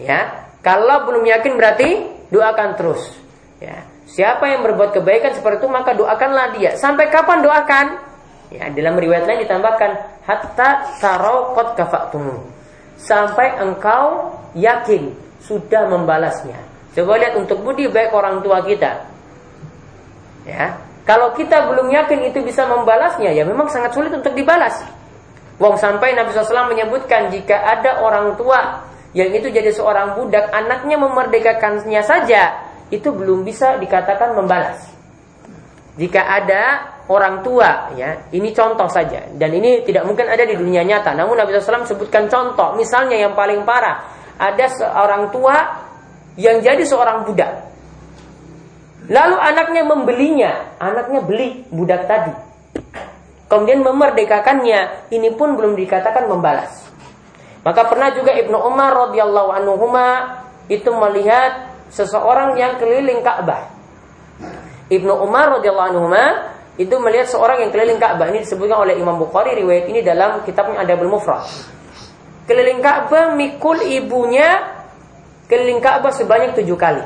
Ya, 0.00 0.48
kalau 0.64 1.04
belum 1.04 1.24
yakin 1.28 1.52
berarti 1.52 1.88
doakan 2.32 2.80
terus. 2.80 3.12
Ya, 3.60 3.84
Siapa 4.06 4.46
yang 4.46 4.62
berbuat 4.62 4.94
kebaikan 4.94 5.34
seperti 5.34 5.66
itu 5.66 5.68
maka 5.68 5.90
doakanlah 5.92 6.54
dia. 6.54 6.78
Sampai 6.78 7.10
kapan 7.10 7.42
doakan? 7.42 7.86
Ya, 8.54 8.70
dalam 8.70 8.94
riwayat 8.94 9.26
lain 9.26 9.42
ditambahkan 9.42 10.22
hatta 10.22 10.94
tarau 11.02 11.50
qad 11.58 11.74
Sampai 12.96 13.58
engkau 13.58 14.30
yakin 14.54 15.10
sudah 15.42 15.90
membalasnya. 15.90 16.56
Coba 16.94 17.18
lihat 17.18 17.34
untuk 17.34 17.60
budi 17.60 17.90
baik 17.90 18.14
orang 18.14 18.40
tua 18.40 18.62
kita. 18.62 19.04
Ya, 20.46 20.78
kalau 21.06 21.34
kita 21.34 21.70
belum 21.70 21.90
yakin 21.90 22.30
itu 22.30 22.42
bisa 22.42 22.66
membalasnya, 22.66 23.34
ya 23.34 23.42
memang 23.42 23.66
sangat 23.70 23.92
sulit 23.92 24.14
untuk 24.14 24.32
dibalas. 24.32 24.80
Wong 25.58 25.78
sampai 25.78 26.14
Nabi 26.14 26.34
SAW 26.34 26.70
menyebutkan 26.70 27.32
jika 27.32 27.56
ada 27.56 28.02
orang 28.02 28.36
tua 28.36 28.86
yang 29.16 29.32
itu 29.32 29.48
jadi 29.48 29.72
seorang 29.72 30.18
budak, 30.18 30.52
anaknya 30.52 31.00
memerdekakannya 31.00 32.02
saja, 32.04 32.52
itu 32.90 33.08
belum 33.10 33.42
bisa 33.42 33.78
dikatakan 33.82 34.34
membalas. 34.38 34.86
Jika 35.96 36.20
ada 36.20 36.92
orang 37.08 37.40
tua, 37.40 37.90
ya, 37.96 38.28
ini 38.30 38.52
contoh 38.52 38.84
saja, 38.86 39.24
dan 39.32 39.50
ini 39.50 39.80
tidak 39.82 40.04
mungkin 40.04 40.28
ada 40.28 40.44
di 40.44 40.52
dunia 40.52 40.84
nyata. 40.84 41.16
Namun 41.16 41.40
Nabi 41.40 41.56
SAW 41.56 41.88
sebutkan 41.88 42.28
contoh, 42.28 42.76
misalnya 42.76 43.16
yang 43.16 43.32
paling 43.32 43.64
parah, 43.64 44.04
ada 44.36 44.66
seorang 44.68 45.32
tua 45.32 45.56
yang 46.36 46.60
jadi 46.60 46.84
seorang 46.84 47.24
budak. 47.24 47.64
Lalu 49.08 49.36
anaknya 49.38 49.82
membelinya, 49.86 50.52
anaknya 50.76 51.24
beli 51.24 51.64
budak 51.72 52.04
tadi. 52.04 52.34
Kemudian 53.46 53.80
memerdekakannya, 53.80 55.08
ini 55.14 55.30
pun 55.32 55.54
belum 55.54 55.78
dikatakan 55.78 56.26
membalas. 56.26 56.86
Maka 57.62 57.86
pernah 57.86 58.12
juga 58.14 58.34
Ibnu 58.34 58.58
Umar 58.62 58.94
radhiyallahu 59.10 59.50
anhu 59.54 59.74
itu 60.66 60.90
melihat 60.90 61.65
seseorang 61.90 62.58
yang 62.58 62.78
keliling 62.78 63.22
Ka'bah. 63.22 63.72
Ibnu 64.86 65.12
Umar 65.22 65.58
radhiyallahu 65.58 65.88
anhu 65.90 66.06
itu 66.76 66.92
melihat 67.00 67.26
seorang 67.32 67.64
yang 67.66 67.70
keliling 67.72 67.98
Ka'bah. 67.98 68.28
Ini 68.30 68.44
disebutkan 68.44 68.84
oleh 68.84 68.94
Imam 69.00 69.16
Bukhari 69.16 69.56
riwayat 69.56 69.88
ini 69.88 70.04
dalam 70.04 70.44
kitabnya 70.44 70.84
Adabul 70.84 71.08
Mufrad. 71.08 71.48
Keliling 72.46 72.78
Ka'bah 72.78 73.34
mikul 73.34 73.82
ibunya 73.82 74.76
keliling 75.50 75.82
Ka'bah 75.82 76.14
sebanyak 76.14 76.54
tujuh 76.62 76.78
kali. 76.78 77.02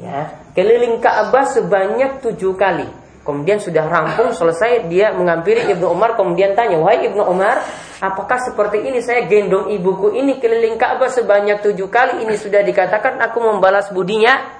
Ya, 0.00 0.42
keliling 0.56 0.98
Ka'bah 0.98 1.46
sebanyak 1.46 2.24
tujuh 2.24 2.56
kali. 2.58 2.88
Kemudian 3.26 3.58
sudah 3.58 3.90
rampung 3.90 4.30
selesai 4.30 4.86
dia 4.86 5.10
mengampiri 5.10 5.66
Ibnu 5.66 5.90
Umar 5.90 6.14
kemudian 6.14 6.54
tanya, 6.54 6.78
"Wahai 6.78 7.10
Ibnu 7.10 7.26
Umar, 7.26 7.58
apakah 8.02 8.38
seperti 8.42 8.84
ini 8.84 9.00
saya 9.00 9.24
gendong 9.24 9.72
ibuku 9.72 10.12
ini 10.12 10.36
keliling 10.40 10.76
Ka'bah 10.76 11.08
sebanyak 11.08 11.64
tujuh 11.64 11.88
kali 11.88 12.24
ini 12.24 12.34
sudah 12.36 12.60
dikatakan 12.62 13.20
aku 13.20 13.38
membalas 13.40 13.92
budinya?" 13.92 14.56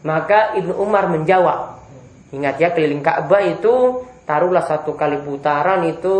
Maka 0.00 0.56
Ibnu 0.56 0.80
Umar 0.80 1.12
menjawab, 1.12 1.76
"Ingat 2.32 2.56
ya 2.56 2.72
keliling 2.72 3.04
Ka'bah 3.04 3.44
itu 3.44 4.04
taruhlah 4.24 4.62
satu 4.62 4.94
kali 4.94 5.18
putaran 5.26 5.82
itu 5.90 6.14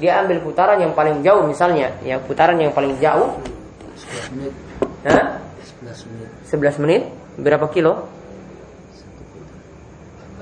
dia 0.00 0.24
ambil 0.24 0.40
putaran 0.40 0.80
yang 0.80 0.96
paling 0.96 1.20
jauh 1.20 1.44
misalnya, 1.44 1.92
ya 2.00 2.16
putaran 2.18 2.56
yang 2.56 2.72
paling 2.72 2.96
jauh 2.96 3.36
11 3.96 4.32
menit. 4.32 4.52
Hah? 5.04 5.24
11 5.84 6.08
menit. 6.08 6.28
11 6.48 6.82
menit? 6.82 7.02
Berapa 7.36 7.66
kilo? 7.68 8.08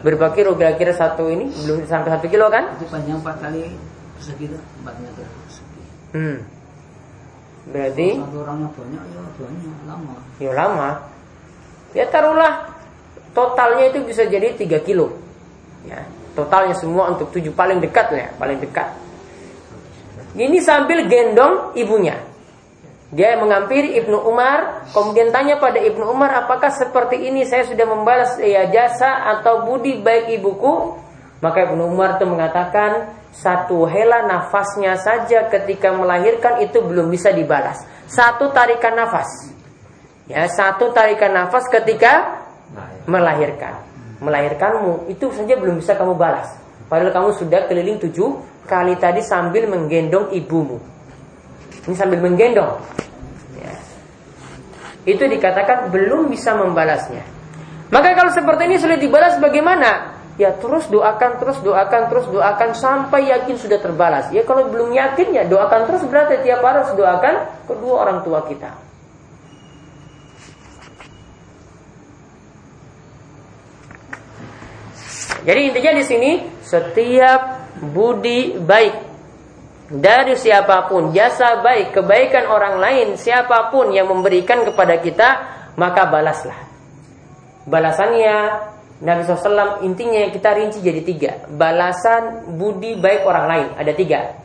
Berapa 0.04 0.36
kilo 0.36 0.52
kira-kira 0.54 0.92
satu 0.92 1.32
ini? 1.32 1.48
Belum 1.64 1.82
sampai 1.88 2.12
satu 2.14 2.26
kilo 2.28 2.46
kan? 2.52 2.76
Itu 2.78 2.86
panjang 2.92 3.18
empat 3.18 3.36
kali 3.40 3.72
persegi 4.16 4.44
itu, 4.50 4.58
empat 4.82 4.94
meter 5.02 5.26
persegi. 5.26 5.82
Hmm. 6.14 6.38
Berarti? 7.64 8.08
Kalau 8.20 8.44
orangnya 8.44 8.68
banyak, 8.76 9.02
ya 9.08 9.20
banyak, 9.40 9.78
lama. 9.88 10.14
Ya 10.36 10.52
lama. 10.52 10.90
Ya 11.94 12.04
taruhlah 12.10 12.52
totalnya 13.32 13.90
itu 13.90 14.04
bisa 14.04 14.26
jadi 14.26 14.52
3 14.54 14.82
kilo. 14.82 15.16
Ya, 15.84 16.00
totalnya 16.32 16.72
semua 16.76 17.12
untuk 17.12 17.28
tujuh 17.34 17.52
paling 17.52 17.78
dekat 17.82 18.08
ya, 18.12 18.26
paling 18.40 18.58
dekat. 18.58 18.88
Ini 20.34 20.58
sambil 20.58 21.06
gendong 21.06 21.76
ibunya. 21.78 22.18
Dia 23.14 23.38
mengampiri 23.38 23.94
Ibnu 24.02 24.26
Umar, 24.26 24.90
kemudian 24.90 25.30
tanya 25.30 25.62
pada 25.62 25.78
Ibnu 25.78 26.02
Umar, 26.10 26.34
apakah 26.34 26.74
seperti 26.74 27.30
ini 27.30 27.46
saya 27.46 27.62
sudah 27.62 27.86
membalas 27.86 28.34
ya 28.42 28.66
jasa 28.66 29.30
atau 29.38 29.70
budi 29.70 30.02
baik 30.02 30.34
ibuku? 30.42 30.98
Maka 31.42 31.70
Ibnu 31.70 31.90
Umar 31.90 32.18
itu 32.18 32.26
mengatakan, 32.28 33.14
satu 33.34 33.82
hela 33.90 34.30
nafasnya 34.30 34.94
saja 34.94 35.50
ketika 35.50 35.90
melahirkan 35.90 36.62
itu 36.62 36.78
belum 36.78 37.10
bisa 37.10 37.34
dibalas. 37.34 37.82
Satu 38.06 38.54
tarikan 38.54 38.94
nafas. 38.94 39.50
Ya, 40.30 40.46
satu 40.46 40.94
tarikan 40.94 41.34
nafas 41.34 41.66
ketika 41.66 42.44
melahirkan. 43.10 43.82
Melahirkanmu 44.22 45.10
itu 45.10 45.28
saja 45.34 45.58
belum 45.58 45.82
bisa 45.82 45.98
kamu 45.98 46.14
balas. 46.14 46.54
Padahal 46.86 47.10
kamu 47.12 47.30
sudah 47.36 47.60
keliling 47.66 47.98
tujuh 47.98 48.38
kali 48.70 48.94
tadi 48.96 49.20
sambil 49.20 49.66
menggendong 49.68 50.32
ibumu. 50.32 50.78
Ini 51.84 51.94
sambil 51.98 52.22
menggendong. 52.22 52.80
Ya. 53.58 53.74
Itu 55.04 55.26
dikatakan 55.28 55.92
belum 55.92 56.32
bisa 56.32 56.56
membalasnya. 56.56 57.26
Maka 57.92 58.16
kalau 58.16 58.32
seperti 58.32 58.70
ini 58.70 58.76
sulit 58.80 59.02
dibalas 59.02 59.36
bagaimana? 59.42 60.13
Ya 60.34 60.50
terus 60.58 60.90
doakan, 60.90 61.38
terus 61.38 61.62
doakan, 61.62 62.10
terus 62.10 62.26
doakan 62.26 62.74
sampai 62.74 63.30
yakin 63.30 63.54
sudah 63.54 63.78
terbalas. 63.78 64.34
Ya 64.34 64.42
kalau 64.42 64.66
belum 64.66 64.90
yakin 64.90 65.30
ya 65.30 65.46
doakan 65.46 65.86
terus 65.86 66.02
berarti 66.10 66.42
tiap 66.42 66.58
hari 66.58 66.82
harus 66.82 66.92
doakan 66.98 67.34
kedua 67.70 67.94
orang 68.02 68.18
tua 68.26 68.42
kita. 68.50 68.74
Jadi 75.44 75.60
intinya 75.70 75.92
di 75.92 76.04
sini 76.08 76.30
setiap 76.64 77.68
budi 77.92 78.56
baik 78.56 78.94
dari 79.92 80.34
siapa 80.40 80.88
pun, 80.88 81.12
jasa 81.12 81.60
baik, 81.60 81.92
kebaikan 81.92 82.48
orang 82.48 82.80
lain, 82.80 83.20
siapa 83.20 83.68
pun 83.68 83.92
yang 83.92 84.08
memberikan 84.08 84.64
kepada 84.64 84.96
kita, 84.98 85.28
maka 85.76 86.08
balaslah. 86.08 86.56
Balasannya 87.68 88.36
Nabi 89.02 89.26
SAW 89.26 89.82
intinya 89.82 90.22
kita 90.30 90.54
rinci 90.54 90.78
jadi 90.78 91.02
tiga. 91.02 91.32
Balasan 91.50 92.54
budi 92.54 92.94
baik 92.94 93.26
orang 93.26 93.46
lain 93.50 93.66
ada 93.74 93.90
tiga. 93.90 94.38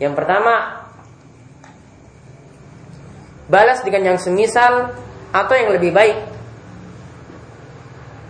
Yang 0.00 0.14
pertama, 0.16 0.86
balas 3.50 3.84
dengan 3.84 4.14
yang 4.14 4.18
semisal 4.18 4.96
atau 5.34 5.54
yang 5.58 5.76
lebih 5.76 5.92
baik. 5.92 6.18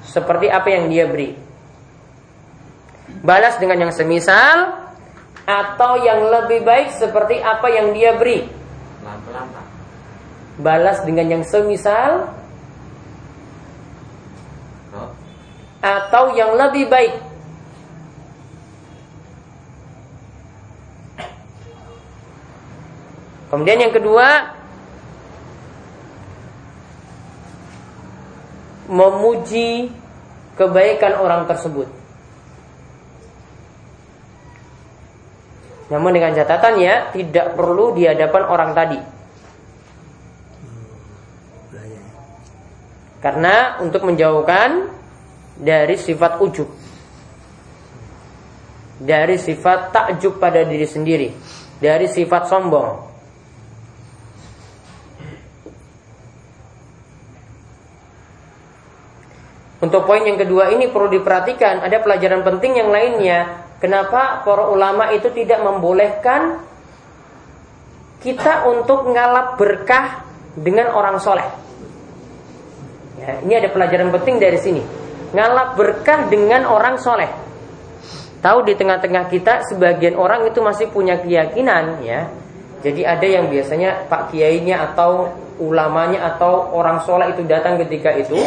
Seperti 0.09 0.49
apa 0.49 0.69
yang 0.73 0.91
dia 0.91 1.05
beri. 1.07 1.37
Balas 3.23 3.61
dengan 3.61 3.89
yang 3.89 3.93
semisal 3.93 4.89
atau 5.49 6.01
yang 6.01 6.29
lebih 6.29 6.65
baik 6.65 6.97
seperti 6.97 7.39
apa 7.39 7.69
yang 7.71 7.93
dia 7.93 8.17
beri. 8.17 8.49
Balas 10.59 11.05
dengan 11.07 11.39
yang 11.39 11.45
semisal 11.47 12.33
atau 15.79 16.35
yang 16.35 16.59
lebih 16.59 16.91
baik. 16.91 17.15
Kemudian 23.49 23.81
yang 23.81 23.95
kedua 23.95 24.53
memuji 28.89 29.89
kebaikan 30.57 31.17
orang 31.17 31.49
tersebut. 31.49 31.89
Namun 35.89 36.13
dengan 36.13 36.37
catatan 36.37 36.77
ya 36.77 37.09
tidak 37.17 37.57
perlu 37.57 37.97
di 37.97 38.05
hadapan 38.05 38.43
orang 38.45 38.71
tadi. 38.77 39.01
Karena 43.25 43.81
untuk 43.81 44.05
menjauhkan 44.05 44.98
dari 45.59 45.99
sifat 45.99 46.39
ujub. 46.39 46.69
Dari 48.99 49.37
sifat 49.39 49.91
takjub 49.91 50.39
pada 50.39 50.63
diri 50.63 50.87
sendiri. 50.87 51.29
Dari 51.79 52.07
sifat 52.07 52.43
sombong. 52.51 52.91
Untuk 59.79 60.03
poin 60.11 60.27
yang 60.27 60.35
kedua 60.35 60.75
ini 60.75 60.91
perlu 60.91 61.07
diperhatikan 61.07 61.87
ada 61.87 62.03
pelajaran 62.03 62.43
penting 62.43 62.83
yang 62.83 62.91
lainnya 62.91 63.69
Kenapa 63.79 64.43
para 64.43 64.67
ulama 64.75 65.15
itu 65.15 65.31
tidak 65.31 65.63
membolehkan 65.63 66.59
kita 68.19 68.67
untuk 68.67 69.07
ngalap 69.15 69.55
berkah 69.55 70.27
dengan 70.59 70.91
orang 70.91 71.23
soleh? 71.23 71.47
Ya, 73.23 73.39
ini 73.47 73.55
ada 73.55 73.71
pelajaran 73.71 74.11
penting 74.19 74.43
dari 74.43 74.59
sini. 74.59 74.83
Ngalap 75.35 75.77
berkah 75.77 76.29
dengan 76.33 76.65
orang 76.65 76.97
soleh. 76.97 77.29
Tahu 78.39 78.59
di 78.65 78.79
tengah-tengah 78.79 79.29
kita 79.29 79.67
sebagian 79.67 80.15
orang 80.15 80.47
itu 80.47 80.63
masih 80.63 80.89
punya 80.95 81.19
keyakinan 81.19 82.01
ya. 82.07 82.31
Jadi 82.79 83.03
ada 83.03 83.27
yang 83.27 83.51
biasanya 83.51 84.07
Pak 84.07 84.31
Kiainya 84.31 84.93
atau 84.93 85.35
ulamanya 85.59 86.23
atau 86.35 86.71
orang 86.71 87.03
soleh 87.03 87.35
itu 87.35 87.43
datang 87.43 87.75
ketika 87.83 88.15
itu 88.15 88.39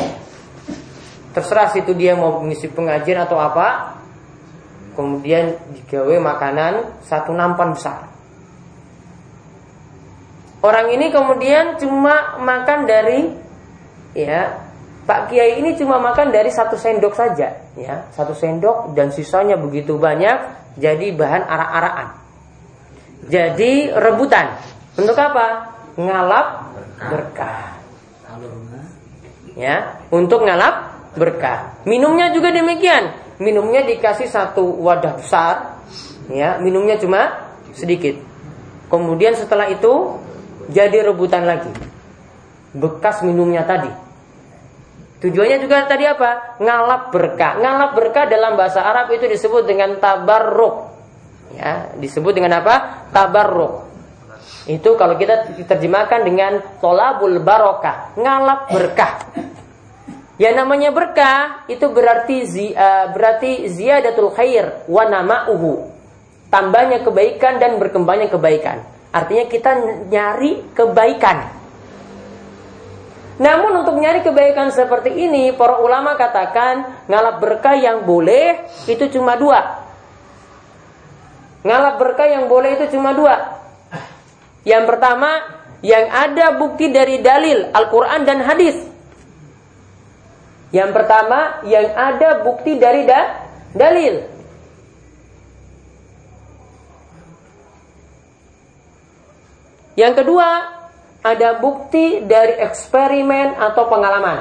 terserah 1.35 1.67
situ 1.75 1.91
dia 1.91 2.15
mau 2.15 2.39
mengisi 2.39 2.71
pengajian 2.71 3.27
atau 3.27 3.35
apa 3.35 3.99
kemudian 4.95 5.59
digawe 5.75 6.15
makanan 6.23 7.03
satu 7.03 7.35
nampan 7.35 7.75
besar. 7.75 8.07
Orang 10.61 10.93
ini 10.93 11.11
kemudian 11.11 11.75
cuma 11.81 12.37
makan 12.39 12.85
dari 12.85 13.33
ya 14.13 14.70
Pak 15.11 15.27
Kiai 15.27 15.59
ini 15.59 15.75
cuma 15.75 15.99
makan 15.99 16.31
dari 16.31 16.47
satu 16.47 16.79
sendok 16.79 17.11
saja, 17.11 17.51
ya 17.75 18.07
satu 18.15 18.31
sendok 18.31 18.95
dan 18.95 19.11
sisanya 19.11 19.59
begitu 19.59 19.99
banyak 19.99 20.39
jadi 20.79 21.11
bahan 21.11 21.43
arak-arakan. 21.51 22.07
Jadi 23.27 23.91
rebutan. 23.91 24.55
Untuk 24.95 25.19
apa? 25.19 25.75
Ngalap 25.99 26.47
berkah. 27.11 27.75
Ya, 29.59 29.99
untuk 30.15 30.47
ngalap 30.47 30.95
berkah. 31.19 31.75
Minumnya 31.83 32.31
juga 32.31 32.55
demikian 32.55 33.11
minumnya 33.41 33.83
dikasih 33.83 34.31
satu 34.31 34.63
wadah 34.79 35.19
besar, 35.19 35.83
ya, 36.31 36.55
minumnya 36.63 36.95
cuma 36.95 37.51
sedikit. 37.75 38.15
Kemudian 38.87 39.35
setelah 39.35 39.67
itu 39.67 40.23
jadi 40.71 41.03
rebutan 41.03 41.43
lagi. 41.43 41.73
Bekas 42.71 43.27
minumnya 43.27 43.67
tadi. 43.67 43.91
Tujuannya 45.21 45.61
juga 45.61 45.85
tadi 45.85 46.09
apa? 46.09 46.57
Ngalap 46.57 47.13
berkah. 47.13 47.61
Ngalap 47.61 47.93
berkah 47.93 48.25
dalam 48.25 48.57
bahasa 48.57 48.81
Arab 48.81 49.13
itu 49.13 49.29
disebut 49.29 49.69
dengan 49.69 50.01
tabarruk. 50.01 50.89
Ya, 51.53 51.93
disebut 51.93 52.33
dengan 52.33 52.57
apa? 52.57 53.05
Tabarruk. 53.13 53.85
Itu 54.65 54.97
kalau 54.97 55.21
kita 55.21 55.61
terjemahkan 55.61 56.25
dengan 56.25 56.57
tolabul 56.81 57.37
barokah, 57.37 58.17
ngalap 58.17 58.73
berkah. 58.73 59.13
Ya 60.41 60.57
namanya 60.57 60.89
berkah 60.89 61.69
itu 61.69 61.85
berarti 61.93 62.37
zi, 62.49 62.65
uh, 62.73 63.13
berarti 63.13 63.69
ziyadatul 63.69 64.33
khair 64.33 64.89
wa 64.89 65.05
nama'uhu. 65.05 65.85
Tambahnya 66.49 67.05
kebaikan 67.05 67.61
dan 67.61 67.77
berkembangnya 67.77 68.33
kebaikan. 68.33 68.81
Artinya 69.13 69.45
kita 69.45 69.71
nyari 70.09 70.73
kebaikan. 70.73 71.60
Namun 73.41 73.81
untuk 73.81 73.97
nyari 73.97 74.21
kebaikan 74.21 74.69
seperti 74.69 75.09
ini, 75.17 75.49
para 75.57 75.81
ulama 75.81 76.13
katakan 76.13 77.09
ngalap 77.09 77.41
berkah 77.41 77.73
yang 77.73 78.05
boleh 78.05 78.69
itu 78.85 79.09
cuma 79.09 79.33
dua. 79.33 79.81
Ngalap 81.65 81.97
berkah 81.97 82.29
yang 82.29 82.45
boleh 82.45 82.77
itu 82.77 82.93
cuma 82.93 83.17
dua. 83.17 83.57
Yang 84.61 84.93
pertama, 84.93 85.41
yang 85.81 86.05
ada 86.13 86.53
bukti 86.53 86.93
dari 86.93 87.17
dalil 87.17 87.73
Al-Quran 87.73 88.21
dan 88.29 88.45
hadis. 88.45 88.77
Yang 90.69 90.93
pertama, 90.93 91.65
yang 91.65 91.97
ada 91.97 92.45
bukti 92.45 92.77
dari 92.77 93.09
da 93.09 93.41
dalil. 93.73 94.21
Yang 99.97 100.13
kedua, 100.23 100.47
ada 101.21 101.61
bukti 101.61 102.25
dari 102.25 102.57
eksperimen 102.57 103.57
atau 103.57 103.85
pengalaman. 103.85 104.37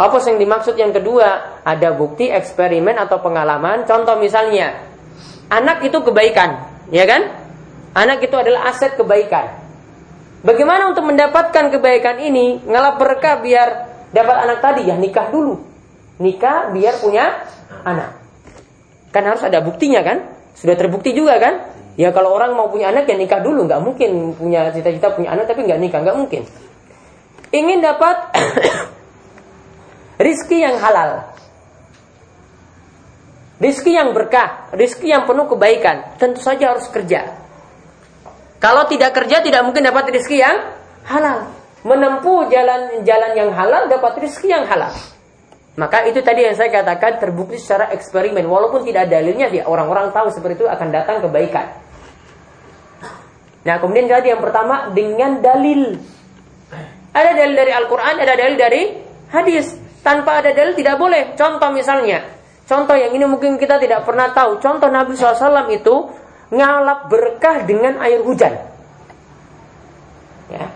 Apa 0.00 0.16
yang 0.24 0.40
dimaksud 0.40 0.80
yang 0.80 0.96
kedua? 0.96 1.60
Ada 1.60 1.92
bukti 1.92 2.32
eksperimen 2.32 2.96
atau 2.96 3.20
pengalaman. 3.20 3.84
Contoh 3.84 4.16
misalnya, 4.16 4.80
anak 5.52 5.84
itu 5.84 6.00
kebaikan, 6.00 6.56
ya 6.88 7.04
kan? 7.04 7.28
Anak 7.92 8.24
itu 8.24 8.32
adalah 8.32 8.72
aset 8.72 8.96
kebaikan. 8.96 9.60
Bagaimana 10.40 10.88
untuk 10.88 11.04
mendapatkan 11.04 11.68
kebaikan 11.68 12.16
ini? 12.16 12.64
Ngelap 12.64 12.96
berkah 12.96 13.44
biar 13.44 13.68
dapat 14.08 14.36
anak 14.48 14.58
tadi 14.64 14.88
ya 14.88 14.96
nikah 14.96 15.28
dulu. 15.28 15.60
Nikah 16.16 16.72
biar 16.72 16.96
punya 16.96 17.44
anak. 17.84 18.16
Kan 19.12 19.28
harus 19.28 19.44
ada 19.44 19.60
buktinya 19.60 20.00
kan? 20.00 20.32
Sudah 20.56 20.80
terbukti 20.80 21.12
juga 21.12 21.36
kan? 21.36 21.79
Ya 22.00 22.16
kalau 22.16 22.32
orang 22.32 22.56
mau 22.56 22.72
punya 22.72 22.88
anak 22.88 23.04
ya 23.04 23.12
nikah 23.12 23.44
dulu, 23.44 23.68
nggak 23.68 23.84
mungkin 23.84 24.32
punya 24.32 24.72
cita-cita 24.72 25.12
punya 25.12 25.36
anak 25.36 25.52
tapi 25.52 25.68
nggak 25.68 25.80
nikah, 25.84 26.00
nggak 26.00 26.16
mungkin. 26.16 26.48
Ingin 27.52 27.84
dapat 27.84 28.16
rizki 30.24 30.64
yang 30.64 30.80
halal, 30.80 31.28
rizki 33.60 33.92
yang 33.92 34.16
berkah, 34.16 34.72
rizki 34.72 35.12
yang 35.12 35.28
penuh 35.28 35.44
kebaikan, 35.44 36.16
tentu 36.16 36.40
saja 36.40 36.72
harus 36.72 36.88
kerja. 36.88 37.36
Kalau 38.64 38.88
tidak 38.88 39.12
kerja 39.20 39.44
tidak 39.44 39.60
mungkin 39.60 39.84
dapat 39.84 40.08
rizki 40.08 40.40
yang 40.40 40.56
halal. 41.04 41.52
Menempuh 41.84 42.48
jalan-jalan 42.48 43.32
yang 43.36 43.52
halal 43.52 43.92
dapat 43.92 44.24
rizki 44.24 44.48
yang 44.48 44.64
halal. 44.64 44.92
Maka 45.76 46.08
itu 46.08 46.24
tadi 46.24 46.48
yang 46.48 46.56
saya 46.56 46.72
katakan 46.72 47.20
terbukti 47.20 47.60
secara 47.60 47.92
eksperimen. 47.92 48.44
Walaupun 48.48 48.88
tidak 48.88 49.08
dalilnya, 49.12 49.52
dia 49.52 49.64
orang-orang 49.68 50.12
tahu 50.16 50.32
seperti 50.32 50.64
itu 50.64 50.66
akan 50.68 50.88
datang 50.92 51.24
kebaikan. 51.24 51.89
Nah 53.60 53.76
kemudian 53.76 54.08
tadi 54.08 54.32
yang 54.32 54.40
pertama 54.40 54.88
dengan 54.92 55.40
dalil. 55.44 56.00
Ada 57.10 57.30
dalil 57.34 57.54
dari 57.58 57.72
Al-Quran, 57.74 58.14
ada 58.22 58.34
dalil 58.38 58.56
dari 58.56 58.82
hadis. 59.34 59.76
Tanpa 60.00 60.40
ada 60.40 60.54
dalil 60.56 60.72
tidak 60.72 60.96
boleh. 60.96 61.36
Contoh 61.36 61.68
misalnya, 61.74 62.24
contoh 62.64 62.96
yang 62.96 63.12
ini 63.12 63.28
mungkin 63.28 63.60
kita 63.60 63.76
tidak 63.76 64.08
pernah 64.08 64.32
tahu. 64.32 64.56
Contoh 64.62 64.88
Nabi 64.88 65.12
SAW 65.12 65.68
itu 65.68 65.94
ngalap 66.50 67.12
berkah 67.12 67.62
dengan 67.68 68.00
air 68.00 68.24
hujan. 68.24 68.56
Ya, 70.50 70.66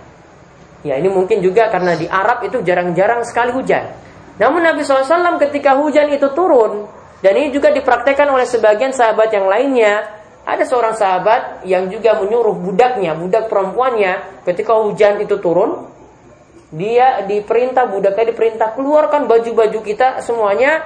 ya 0.87 0.95
ini 1.01 1.09
mungkin 1.09 1.41
juga 1.41 1.73
karena 1.73 1.97
di 1.97 2.05
Arab 2.07 2.45
itu 2.45 2.61
jarang-jarang 2.63 3.25
sekali 3.25 3.51
hujan. 3.57 3.91
Namun 4.37 4.61
Nabi 4.67 4.83
SAW 4.83 5.39
ketika 5.41 5.79
hujan 5.79 6.11
itu 6.11 6.31
turun 6.35 6.91
dan 7.23 7.33
ini 7.41 7.49
juga 7.55 7.73
dipraktekkan 7.73 8.29
oleh 8.29 8.45
sebagian 8.45 8.93
sahabat 8.93 9.33
yang 9.33 9.49
lainnya. 9.49 10.24
Ada 10.45 10.69
seorang 10.69 10.93
sahabat 10.93 11.65
yang 11.65 11.89
juga 11.89 12.21
menyuruh 12.21 12.53
budaknya, 12.53 13.17
budak 13.17 13.49
perempuannya, 13.49 14.45
ketika 14.45 14.77
hujan 14.77 15.25
itu 15.25 15.41
turun, 15.41 15.89
dia 16.69 17.25
diperintah 17.25 17.89
budaknya 17.89 18.35
diperintah 18.35 18.77
keluarkan 18.77 19.25
baju-baju 19.25 19.81
kita 19.81 20.21
semuanya 20.21 20.85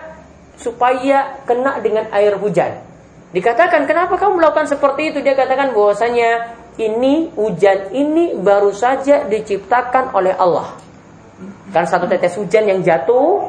supaya 0.54 1.42
kena 1.42 1.82
dengan 1.82 2.06
air 2.14 2.38
hujan. 2.38 2.82
Dikatakan 3.34 3.84
kenapa 3.88 4.14
kamu 4.20 4.40
melakukan 4.40 4.68
seperti 4.68 5.12
itu? 5.12 5.18
Dia 5.24 5.34
katakan 5.34 5.72
bahwasanya 5.72 6.58
ini 6.78 7.34
hujan 7.34 7.90
ini 7.92 8.38
baru 8.38 8.70
saja 8.70 9.26
diciptakan 9.26 10.14
oleh 10.14 10.34
Allah. 10.38 10.76
Kan 11.74 11.84
satu 11.86 12.06
tetes 12.10 12.34
hujan 12.38 12.66
yang 12.66 12.80
jatuh 12.82 13.48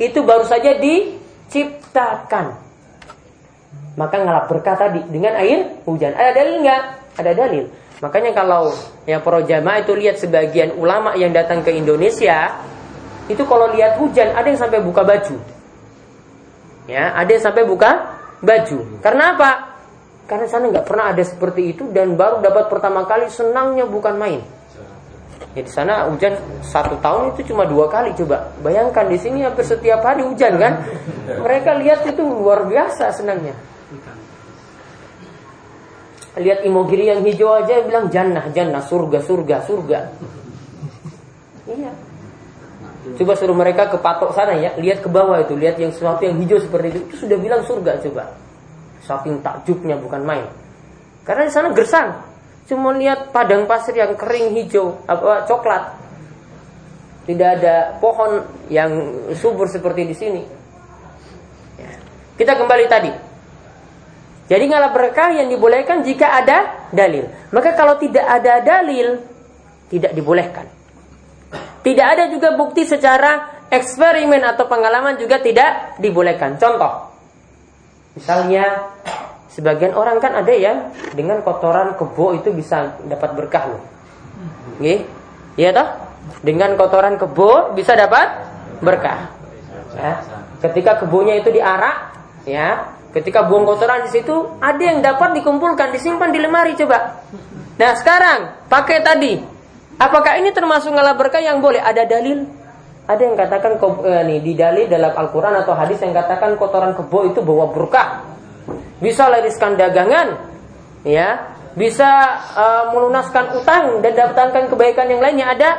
itu 0.00 0.20
baru 0.24 0.44
saja 0.46 0.74
diciptakan. 0.78 2.63
Maka 3.94 4.16
ngalap 4.18 4.50
berkah 4.50 4.74
tadi 4.74 5.00
dengan 5.06 5.38
air 5.38 5.82
hujan. 5.86 6.14
Ada 6.14 6.30
dalil 6.34 6.54
nggak? 6.66 6.82
Ada 7.14 7.32
dalil. 7.34 7.64
Makanya 8.02 8.34
kalau 8.34 8.74
yang 9.06 9.22
pro 9.22 9.40
jamaah 9.46 9.80
itu 9.86 9.94
lihat 9.94 10.18
sebagian 10.18 10.74
ulama 10.74 11.14
yang 11.14 11.30
datang 11.30 11.62
ke 11.62 11.70
Indonesia, 11.70 12.58
itu 13.30 13.42
kalau 13.46 13.70
lihat 13.70 13.96
hujan 14.02 14.34
ada 14.34 14.50
yang 14.50 14.58
sampai 14.58 14.82
buka 14.82 15.06
baju. 15.06 15.36
Ya, 16.90 17.14
ada 17.16 17.30
yang 17.30 17.44
sampai 17.44 17.64
buka 17.64 18.18
baju. 18.42 19.00
Karena 19.00 19.38
apa? 19.38 19.50
Karena 20.24 20.48
sana 20.48 20.72
nggak 20.72 20.86
pernah 20.88 21.12
ada 21.12 21.22
seperti 21.24 21.76
itu 21.76 21.84
dan 21.92 22.16
baru 22.16 22.40
dapat 22.40 22.72
pertama 22.72 23.04
kali 23.04 23.28
senangnya 23.28 23.84
bukan 23.84 24.16
main. 24.16 24.40
Ya 25.54 25.62
di 25.62 25.70
sana 25.70 26.10
hujan 26.10 26.34
satu 26.66 26.98
tahun 26.98 27.36
itu 27.36 27.54
cuma 27.54 27.62
dua 27.68 27.86
kali 27.86 28.10
coba. 28.18 28.50
Bayangkan 28.64 29.06
di 29.06 29.20
sini 29.20 29.46
hampir 29.46 29.62
setiap 29.62 30.02
hari 30.02 30.26
hujan 30.26 30.58
kan. 30.58 30.82
Mereka 31.28 31.78
lihat 31.78 32.08
itu 32.08 32.24
luar 32.24 32.66
biasa 32.66 33.14
senangnya. 33.14 33.54
Lihat 36.34 36.66
imogiri 36.66 37.10
yang 37.14 37.22
hijau 37.22 37.54
aja 37.54 37.82
bilang 37.86 38.10
jannah, 38.10 38.50
jannah, 38.50 38.82
surga, 38.82 39.22
surga, 39.22 39.56
surga. 39.62 39.98
Iya. 41.70 41.92
Coba 43.14 43.32
suruh 43.38 43.54
mereka 43.54 43.86
ke 43.86 44.00
patok 44.00 44.34
sana 44.34 44.58
ya, 44.58 44.74
lihat 44.80 45.04
ke 45.04 45.08
bawah 45.12 45.38
itu, 45.38 45.54
lihat 45.54 45.78
yang 45.78 45.94
sesuatu 45.94 46.24
yang 46.26 46.40
hijau 46.42 46.58
seperti 46.58 46.90
itu, 46.90 47.00
itu 47.06 47.14
sudah 47.28 47.38
bilang 47.38 47.62
surga 47.62 48.02
coba. 48.02 48.34
Saking 49.06 49.44
takjubnya 49.44 49.94
bukan 50.00 50.24
main. 50.24 50.48
Karena 51.22 51.46
di 51.46 51.52
sana 51.52 51.70
gersang, 51.70 52.16
Cuma 52.64 52.96
lihat 52.96 53.28
padang 53.28 53.68
pasir 53.68 53.92
yang 53.92 54.16
kering 54.16 54.56
hijau, 54.56 54.96
apa 55.04 55.44
coklat. 55.44 56.00
Tidak 57.24 57.48
ada 57.60 57.96
pohon 58.00 58.44
yang 58.68 58.92
subur 59.36 59.68
seperti 59.68 60.08
di 60.08 60.16
sini. 60.16 60.42
Ya. 61.80 61.92
Kita 62.40 62.52
kembali 62.56 62.84
tadi. 62.88 63.12
Jadi 64.44 64.64
ngalah 64.68 64.92
berkah 64.92 65.32
yang 65.32 65.48
dibolehkan 65.48 66.04
jika 66.04 66.36
ada 66.44 66.88
dalil. 66.92 67.28
Maka 67.48 67.72
kalau 67.72 67.96
tidak 67.96 68.28
ada 68.28 68.60
dalil, 68.60 69.24
tidak 69.88 70.12
dibolehkan. 70.12 70.68
Tidak 71.80 72.06
ada 72.06 72.28
juga 72.28 72.52
bukti 72.56 72.84
secara 72.84 73.64
eksperimen 73.72 74.44
atau 74.44 74.68
pengalaman 74.68 75.16
juga 75.16 75.40
tidak 75.40 75.96
dibolehkan. 76.00 76.60
Contoh, 76.60 77.12
misalnya 78.16 78.92
Sebagian 79.54 79.94
orang 79.94 80.18
kan 80.18 80.34
ada 80.34 80.50
yang 80.50 80.90
dengan 81.14 81.38
kotoran 81.46 81.94
kebo 81.94 82.34
itu 82.34 82.50
bisa 82.50 82.98
dapat 83.06 83.38
berkah 83.38 83.70
loh. 83.70 83.82
Nggih? 84.82 85.06
Iya 85.54 85.70
toh? 85.70 85.88
Dengan 86.42 86.74
kotoran 86.74 87.14
kebo 87.14 87.70
bisa 87.70 87.94
dapat 87.94 88.50
berkah. 88.82 89.30
Ya. 89.94 90.26
Ketika 90.58 90.98
kebonya 90.98 91.38
itu 91.38 91.54
diarak, 91.54 92.18
ya, 92.42 92.98
ketika 93.14 93.46
buang 93.46 93.64
kotoran 93.64 94.04
di 94.04 94.10
situ, 94.10 94.58
ada 94.58 94.82
yang 94.82 94.98
dapat 95.00 95.38
dikumpulkan, 95.38 95.94
disimpan 95.94 96.34
di 96.34 96.42
lemari 96.42 96.74
coba. 96.74 97.22
Nah, 97.78 97.92
sekarang 97.94 98.68
pakai 98.68 98.98
tadi. 99.00 99.34
Apakah 99.94 100.42
ini 100.42 100.50
termasuk 100.50 100.90
ngalah 100.90 101.14
berkah 101.14 101.38
yang 101.38 101.62
boleh? 101.62 101.78
Ada 101.78 102.02
dalil? 102.04 102.42
Ada 103.06 103.22
yang 103.22 103.36
katakan 103.38 103.78
eh, 103.78 104.22
nih 104.26 104.38
di 104.42 104.52
dalil 104.58 104.86
dalam 104.90 105.14
Al-Qur'an 105.14 105.54
atau 105.62 105.76
hadis 105.78 106.02
yang 106.02 106.10
katakan 106.10 106.58
kotoran 106.58 106.98
kebo 106.98 107.30
itu 107.30 107.44
bawa 107.44 107.70
berkah 107.70 108.34
bisa 108.98 109.28
lariskan 109.28 109.76
dagangan, 109.76 110.40
ya, 111.04 111.52
bisa 111.76 112.08
uh, 112.56 112.84
melunaskan 112.96 113.60
utang 113.60 114.00
dan 114.00 114.16
dapatkan 114.16 114.72
kebaikan 114.72 115.10
yang 115.12 115.20
lainnya 115.20 115.52
ada. 115.52 115.70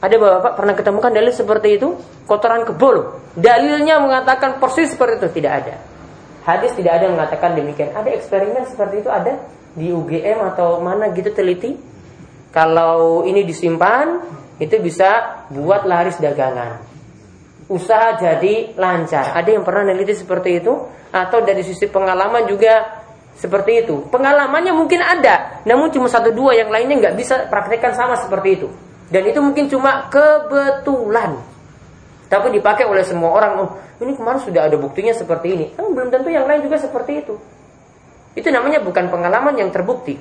Ada 0.00 0.16
bapak 0.16 0.52
pernah 0.56 0.74
ketemukan 0.78 1.12
dalil 1.12 1.34
seperti 1.34 1.76
itu? 1.76 1.92
Kotoran 2.24 2.64
kebul. 2.64 3.20
Dalilnya 3.36 4.00
mengatakan 4.00 4.56
persis 4.56 4.94
seperti 4.94 5.20
itu 5.20 5.28
tidak 5.42 5.52
ada. 5.64 5.74
Hadis 6.50 6.74
tidak 6.74 6.98
ada 6.98 7.04
yang 7.06 7.14
mengatakan 7.14 7.54
demikian. 7.54 7.94
Ada 7.94 8.10
eksperimen 8.18 8.66
seperti 8.66 9.06
itu 9.06 9.10
ada 9.10 9.38
di 9.78 9.94
UGM 9.94 10.50
atau 10.50 10.82
mana 10.82 11.14
gitu 11.14 11.30
teliti. 11.30 11.78
Kalau 12.50 13.22
ini 13.22 13.46
disimpan, 13.46 14.18
itu 14.58 14.74
bisa 14.82 15.46
buat 15.54 15.86
laris 15.86 16.18
dagangan 16.18 16.90
usaha 17.70 18.18
jadi 18.18 18.74
lancar. 18.74 19.32
Ada 19.32 19.54
yang 19.54 19.62
pernah 19.62 19.86
neliti 19.86 20.18
seperti 20.18 20.58
itu? 20.58 20.74
Atau 21.14 21.46
dari 21.46 21.62
sisi 21.62 21.86
pengalaman 21.86 22.50
juga 22.50 23.02
seperti 23.38 23.86
itu? 23.86 24.10
Pengalamannya 24.10 24.74
mungkin 24.74 25.00
ada, 25.00 25.62
namun 25.62 25.94
cuma 25.94 26.10
satu 26.10 26.34
dua 26.34 26.58
yang 26.58 26.68
lainnya 26.68 26.98
nggak 26.98 27.16
bisa 27.16 27.46
praktekkan 27.46 27.94
sama 27.94 28.18
seperti 28.18 28.58
itu. 28.58 28.68
Dan 29.10 29.26
itu 29.26 29.38
mungkin 29.38 29.70
cuma 29.70 30.10
kebetulan. 30.10 31.38
Tapi 32.30 32.46
dipakai 32.54 32.86
oleh 32.86 33.02
semua 33.02 33.34
orang. 33.34 33.52
Oh, 33.58 33.70
ini 33.98 34.14
kemarin 34.14 34.38
sudah 34.38 34.70
ada 34.70 34.78
buktinya 34.78 35.10
seperti 35.10 35.46
ini. 35.50 35.66
Kan 35.74 35.90
belum 35.90 36.14
tentu 36.14 36.30
yang 36.30 36.46
lain 36.46 36.62
juga 36.62 36.78
seperti 36.78 37.26
itu. 37.26 37.34
Itu 38.38 38.48
namanya 38.54 38.78
bukan 38.78 39.10
pengalaman 39.10 39.58
yang 39.58 39.74
terbukti. 39.74 40.14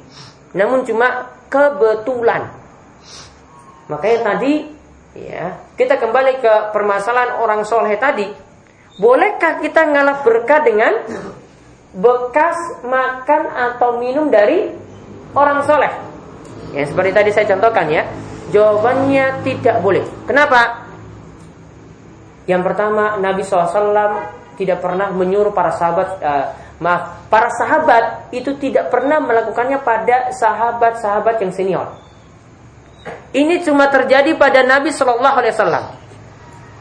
namun 0.50 0.82
cuma 0.82 1.30
kebetulan. 1.46 2.50
Makanya 3.86 4.34
tadi 4.34 4.66
ya, 5.14 5.62
kita 5.78 6.02
kembali 6.02 6.42
ke 6.42 6.54
permasalahan 6.74 7.38
orang 7.38 7.62
soleh 7.70 7.94
tadi. 8.02 8.26
Bolehkah 8.98 9.62
kita 9.62 9.86
ngalap 9.94 10.26
berkah 10.26 10.66
dengan 10.66 11.06
bekas 11.94 12.58
makan 12.82 13.46
atau 13.46 14.02
minum 14.02 14.34
dari 14.34 14.74
orang 15.38 15.62
soleh? 15.70 15.94
Ya, 16.74 16.82
seperti 16.90 17.14
tadi 17.14 17.30
saya 17.30 17.46
contohkan 17.46 17.86
ya. 17.94 18.10
Jawabannya 18.50 19.46
tidak 19.46 19.86
boleh. 19.86 20.02
Kenapa? 20.26 20.89
Yang 22.50 22.62
pertama, 22.66 23.22
Nabi 23.22 23.46
SAW 23.46 24.34
tidak 24.58 24.82
pernah 24.82 25.14
menyuruh 25.14 25.54
para 25.54 25.70
sahabat, 25.70 26.18
uh, 26.18 26.46
maaf, 26.82 27.30
para 27.30 27.54
sahabat 27.54 28.34
itu 28.34 28.58
tidak 28.58 28.90
pernah 28.90 29.22
melakukannya 29.22 29.78
pada 29.86 30.34
sahabat-sahabat 30.34 31.46
yang 31.46 31.54
senior. 31.54 31.86
Ini 33.30 33.62
cuma 33.62 33.94
terjadi 33.94 34.34
pada 34.34 34.66
Nabi 34.66 34.90
Shallallahu 34.90 35.38
Alaihi 35.38 35.54
Wasallam. 35.54 35.86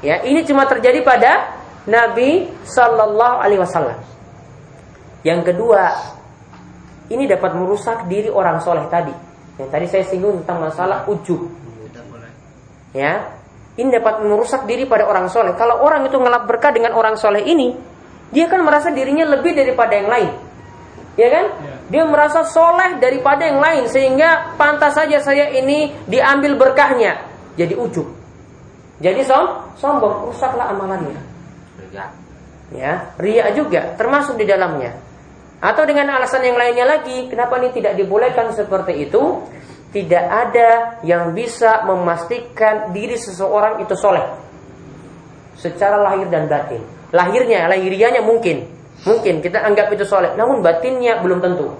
Ya, 0.00 0.24
ini 0.24 0.40
cuma 0.48 0.64
terjadi 0.64 1.04
pada 1.04 1.52
Nabi 1.84 2.48
Shallallahu 2.64 3.36
Alaihi 3.44 3.60
Wasallam. 3.60 4.00
Yang 5.20 5.52
kedua, 5.52 5.84
ini 7.12 7.28
dapat 7.28 7.52
merusak 7.52 8.08
diri 8.08 8.32
orang 8.32 8.64
soleh 8.64 8.88
tadi. 8.88 9.12
Yang 9.60 9.68
tadi 9.68 9.86
saya 9.92 10.04
singgung 10.08 10.40
tentang 10.40 10.64
masalah 10.64 11.04
ujub. 11.04 11.44
Ya, 12.96 13.37
ini 13.78 13.88
dapat 13.94 14.26
merusak 14.26 14.66
diri 14.66 14.84
pada 14.90 15.06
orang 15.06 15.30
soleh. 15.30 15.54
Kalau 15.54 15.78
orang 15.86 16.10
itu 16.10 16.18
ngelap 16.18 16.50
berkah 16.50 16.74
dengan 16.74 16.98
orang 16.98 17.14
soleh 17.14 17.46
ini, 17.46 17.78
dia 18.34 18.50
kan 18.50 18.66
merasa 18.66 18.90
dirinya 18.90 19.22
lebih 19.38 19.54
daripada 19.54 19.94
yang 19.94 20.10
lain. 20.10 20.30
Ya 21.14 21.28
kan? 21.30 21.46
Ya. 21.62 21.74
Dia 21.88 22.02
merasa 22.04 22.42
soleh 22.42 22.98
daripada 22.98 23.46
yang 23.46 23.62
lain 23.62 23.86
sehingga 23.86 24.58
pantas 24.58 24.98
saja 24.98 25.22
saya 25.22 25.50
ini 25.54 25.94
diambil 26.10 26.58
berkahnya. 26.58 27.22
Jadi 27.54 27.74
ujub. 27.78 28.06
Jadi 28.98 29.22
som, 29.22 29.62
sombong, 29.78 30.30
rusaklah 30.30 30.74
amalannya. 30.74 31.22
Ya, 32.68 33.14
ria 33.16 33.48
juga 33.56 33.94
termasuk 33.96 34.36
di 34.36 34.44
dalamnya. 34.44 34.92
Atau 35.58 35.88
dengan 35.88 36.12
alasan 36.18 36.44
yang 36.44 36.58
lainnya 36.58 36.84
lagi, 36.86 37.26
kenapa 37.30 37.58
ini 37.62 37.72
tidak 37.72 37.96
dibolehkan 37.98 38.52
seperti 38.52 39.08
itu? 39.08 39.42
Tidak 39.88 40.24
ada 40.28 41.00
yang 41.00 41.32
bisa 41.32 41.84
memastikan 41.88 42.92
diri 42.92 43.16
seseorang 43.16 43.80
itu 43.80 43.96
soleh 43.96 44.24
secara 45.56 45.96
lahir 45.98 46.28
dan 46.28 46.44
batin. 46.44 46.84
Lahirnya, 47.08 47.64
lahirianya 47.72 48.20
mungkin, 48.20 48.78
Mungkin 49.06 49.38
kita 49.38 49.62
anggap 49.62 49.94
itu 49.94 50.02
soleh, 50.02 50.34
namun 50.34 50.58
batinnya 50.58 51.22
belum 51.22 51.38
tentu. 51.38 51.70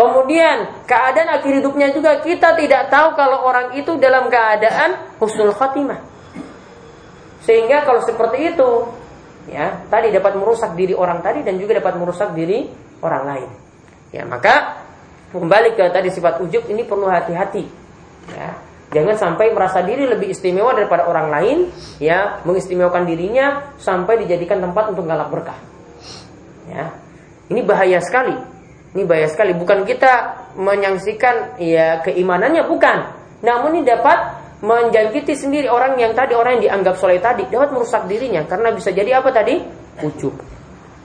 Kemudian 0.00 0.88
keadaan 0.88 1.28
akhir 1.36 1.60
hidupnya 1.60 1.92
juga 1.92 2.24
kita 2.24 2.56
tidak 2.56 2.88
tahu 2.88 3.12
kalau 3.20 3.44
orang 3.44 3.76
itu 3.76 4.00
dalam 4.00 4.32
keadaan 4.32 5.12
husnul 5.20 5.52
khatimah. 5.52 6.00
Sehingga 7.44 7.84
kalau 7.84 8.00
seperti 8.00 8.56
itu, 8.56 8.70
ya 9.52 9.84
tadi 9.92 10.08
dapat 10.08 10.40
merusak 10.40 10.72
diri 10.72 10.96
orang 10.96 11.20
tadi 11.20 11.44
dan 11.44 11.60
juga 11.60 11.76
dapat 11.84 12.00
merusak 12.00 12.32
diri 12.32 12.64
orang 13.04 13.22
lain. 13.28 13.50
Ya 14.16 14.24
maka 14.24 14.80
kembali 15.30 15.78
ke 15.78 15.84
tadi 15.94 16.10
sifat 16.10 16.42
ujub 16.42 16.66
ini 16.70 16.82
perlu 16.86 17.06
hati-hati. 17.06 17.64
Ya, 18.30 18.50
Jangan 18.90 19.14
sampai 19.14 19.54
merasa 19.54 19.86
diri 19.86 20.02
lebih 20.02 20.34
istimewa 20.34 20.74
daripada 20.74 21.06
orang 21.06 21.30
lain, 21.30 21.58
ya, 22.02 22.42
mengistimewakan 22.42 23.06
dirinya 23.06 23.70
sampai 23.78 24.26
dijadikan 24.26 24.58
tempat 24.58 24.90
untuk 24.90 25.06
galak 25.06 25.30
berkah. 25.30 25.54
Ya. 26.66 26.90
Ini 27.46 27.62
bahaya 27.62 28.02
sekali. 28.02 28.34
Ini 28.94 29.06
bahaya 29.06 29.30
sekali. 29.30 29.54
Bukan 29.54 29.86
kita 29.86 30.42
menyangsikan 30.58 31.62
ya 31.62 32.02
keimanannya 32.02 32.66
bukan. 32.66 32.98
Namun 33.46 33.78
ini 33.78 33.86
dapat 33.86 34.42
menjangkiti 34.60 35.38
sendiri 35.38 35.70
orang 35.70 35.94
yang 35.94 36.12
tadi 36.12 36.34
orang 36.34 36.58
yang 36.58 36.68
dianggap 36.68 36.98
soleh 36.98 37.22
tadi 37.22 37.48
dapat 37.48 37.72
merusak 37.72 38.04
dirinya 38.10 38.44
karena 38.44 38.74
bisa 38.74 38.90
jadi 38.90 39.22
apa 39.22 39.30
tadi 39.30 39.62
ujub. 40.02 40.34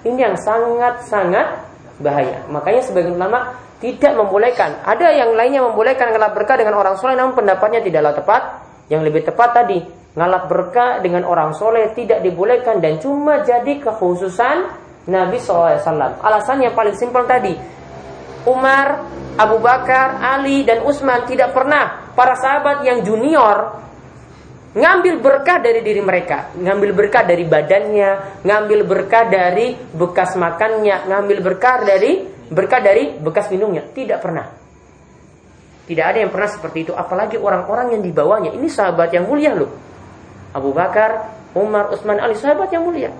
Ini 0.05 0.17
yang 0.17 0.35
sangat-sangat 0.37 1.74
bahaya. 1.99 2.43
Makanya 2.51 2.81
sebagian 2.83 3.15
ulama 3.15 3.55
tidak 3.79 4.15
membolehkan. 4.15 4.81
Ada 4.83 5.13
yang 5.13 5.35
lainnya 5.35 5.61
membolehkan 5.63 6.11
ngalap 6.11 6.33
berkah 6.35 6.55
dengan 6.59 6.79
orang 6.79 6.95
soleh, 6.99 7.15
namun 7.15 7.35
pendapatnya 7.35 7.83
tidaklah 7.83 8.13
tepat. 8.15 8.41
Yang 8.85 9.01
lebih 9.09 9.21
tepat 9.25 9.49
tadi 9.57 9.79
ngalap 10.15 10.47
berkah 10.47 11.03
dengan 11.03 11.27
orang 11.27 11.51
soleh 11.57 11.91
tidak 11.91 12.23
dibolehkan 12.23 12.79
dan 12.79 13.01
cuma 13.01 13.43
jadi 13.43 13.81
kekhususan 13.83 14.57
Nabi 15.09 15.37
SAW. 15.37 16.21
Alasan 16.21 16.63
yang 16.63 16.73
paling 16.73 16.95
simpel 16.95 17.27
tadi. 17.27 17.53
Umar, 18.45 19.09
Abu 19.35 19.57
Bakar, 19.57 20.21
Ali, 20.21 20.61
dan 20.63 20.85
Utsman 20.85 21.25
tidak 21.25 21.51
pernah 21.51 22.13
para 22.13 22.37
sahabat 22.37 22.85
yang 22.85 23.01
junior 23.01 23.81
ngambil 24.75 25.23
berkah 25.23 25.63
dari 25.63 25.79
diri 25.79 26.03
mereka, 26.03 26.51
ngambil 26.59 26.91
berkah 26.91 27.23
dari 27.23 27.47
badannya, 27.47 28.43
ngambil 28.43 28.79
berkah 28.83 29.23
dari 29.31 29.71
bekas 29.73 30.35
makannya, 30.35 31.07
ngambil 31.07 31.37
berkah 31.39 31.81
dari 31.87 32.27
berkah 32.51 32.83
dari 32.83 33.15
bekas 33.15 33.47
minumnya. 33.49 33.87
Tidak 33.87 34.19
pernah. 34.19 34.45
Tidak 35.85 36.05
ada 36.05 36.17
yang 36.17 36.33
pernah 36.33 36.49
seperti 36.49 36.89
itu, 36.89 36.93
apalagi 36.97 37.39
orang-orang 37.39 37.95
yang 37.95 38.01
di 38.03 38.11
bawahnya. 38.11 38.51
Ini 38.57 38.67
sahabat 38.67 39.13
yang 39.15 39.29
mulia 39.29 39.53
loh. 39.53 39.69
Abu 40.51 40.73
Bakar, 40.73 41.29
Umar, 41.55 41.93
Utsman, 41.93 42.17
Ali, 42.17 42.35
sahabat 42.35 42.73
yang 42.73 42.83
mulia. 42.83 43.13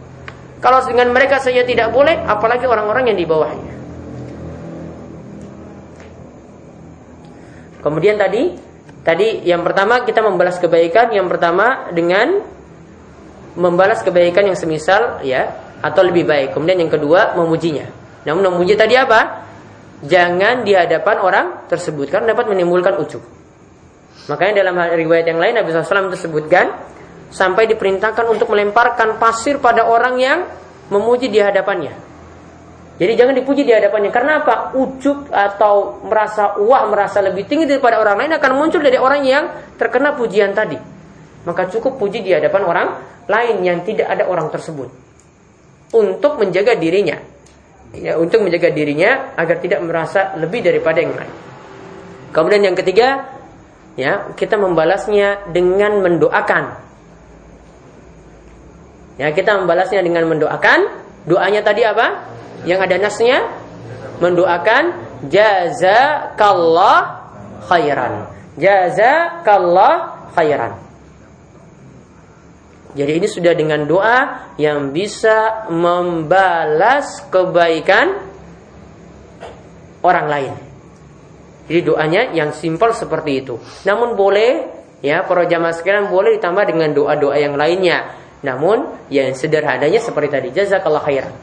Kalau 0.60 0.82
dengan 0.82 1.14
mereka 1.14 1.38
saja 1.38 1.62
tidak 1.62 1.94
boleh, 1.94 2.26
apalagi 2.26 2.66
orang-orang 2.66 3.14
yang 3.14 3.18
di 3.22 3.28
bawahnya. 3.28 3.74
Kemudian 7.86 8.18
tadi, 8.18 8.58
tadi 9.06 9.46
yang 9.46 9.62
pertama 9.62 10.02
kita 10.02 10.26
membalas 10.26 10.58
kebaikan, 10.58 11.14
yang 11.14 11.30
pertama 11.30 11.94
dengan 11.94 12.42
membalas 13.56 14.04
kebaikan 14.04 14.50
yang 14.52 14.58
semisal 14.58 15.24
ya 15.24 15.54
atau 15.80 16.02
lebih 16.04 16.28
baik. 16.28 16.58
Kemudian 16.58 16.82
yang 16.82 16.92
kedua 16.92 17.38
memujinya. 17.38 17.88
Namun 18.26 18.52
memuji 18.52 18.74
tadi 18.76 18.98
apa? 18.98 19.46
Jangan 20.04 20.68
di 20.68 20.76
hadapan 20.76 21.18
orang 21.24 21.46
tersebut 21.72 22.12
karena 22.12 22.36
dapat 22.36 22.52
menimbulkan 22.52 23.00
ujuk. 23.00 23.24
Makanya 24.28 24.66
dalam 24.66 24.76
riwayat 24.76 25.30
yang 25.30 25.40
lain 25.40 25.54
Nabi 25.56 25.70
SAW 25.72 26.12
tersebutkan 26.12 26.74
sampai 27.30 27.70
diperintahkan 27.70 28.26
untuk 28.26 28.50
melemparkan 28.52 29.22
pasir 29.22 29.62
pada 29.62 29.86
orang 29.86 30.16
yang 30.18 30.40
memuji 30.90 31.30
di 31.30 31.40
hadapannya. 31.42 32.15
Jadi 32.96 33.14
jangan 33.20 33.36
dipuji 33.36 33.68
di 33.68 33.76
hadapannya. 33.76 34.12
Karena 34.12 34.40
apa? 34.40 34.72
Ujub 34.76 35.28
atau 35.28 36.00
merasa 36.08 36.56
wah, 36.64 36.88
merasa 36.88 37.20
lebih 37.20 37.44
tinggi 37.44 37.68
daripada 37.68 38.00
orang 38.00 38.24
lain 38.24 38.32
akan 38.40 38.52
muncul 38.56 38.80
dari 38.80 38.96
orang 38.96 39.22
yang 39.28 39.44
terkena 39.76 40.16
pujian 40.16 40.56
tadi. 40.56 40.80
Maka 41.44 41.68
cukup 41.68 42.00
puji 42.00 42.24
di 42.24 42.32
hadapan 42.32 42.62
orang 42.64 42.88
lain 43.28 43.56
yang 43.68 43.84
tidak 43.84 44.08
ada 44.08 44.24
orang 44.26 44.48
tersebut. 44.48 44.88
Untuk 45.92 46.40
menjaga 46.40 46.80
dirinya. 46.80 47.20
Ya, 47.96 48.20
untuk 48.20 48.44
menjaga 48.44 48.72
dirinya 48.72 49.36
agar 49.40 49.60
tidak 49.64 49.80
merasa 49.84 50.36
lebih 50.40 50.64
daripada 50.64 51.00
yang 51.00 51.16
lain. 51.16 51.34
Kemudian 52.32 52.64
yang 52.68 52.76
ketiga, 52.76 53.24
ya, 53.96 54.36
kita 54.36 54.60
membalasnya 54.60 55.48
dengan 55.56 56.04
mendoakan 56.04 56.86
Ya, 59.16 59.32
kita 59.32 59.56
membalasnya 59.56 60.04
dengan 60.04 60.28
mendoakan. 60.28 60.80
Doanya 61.26 61.64
tadi 61.64 61.82
apa? 61.88 62.35
Yang 62.64 62.80
ada 62.88 62.96
nasnya 63.04 63.38
mendoakan 64.24 64.84
jazakallah 65.28 67.28
khairan. 67.68 68.32
Jazakallah 68.56 70.32
khairan. 70.32 70.86
Jadi 72.96 73.12
ini 73.20 73.28
sudah 73.28 73.52
dengan 73.52 73.84
doa 73.84 74.48
yang 74.56 74.96
bisa 74.96 75.68
membalas 75.68 77.28
kebaikan 77.28 78.24
orang 80.00 80.28
lain. 80.32 80.54
Jadi 81.68 81.80
doanya 81.84 82.22
yang 82.32 82.56
simpel 82.56 82.96
seperti 82.96 83.44
itu. 83.44 83.60
Namun 83.84 84.16
boleh 84.16 84.64
ya 85.04 85.28
para 85.28 85.44
jamaah 85.44 85.76
sekalian 85.76 86.08
boleh 86.08 86.40
ditambah 86.40 86.64
dengan 86.72 86.96
doa-doa 86.96 87.36
yang 87.36 87.60
lainnya. 87.60 88.16
Namun 88.48 89.12
yang 89.12 89.36
sederhananya 89.36 90.00
seperti 90.00 90.30
tadi 90.32 90.48
jazakallah 90.56 91.04
khairan. 91.04 91.36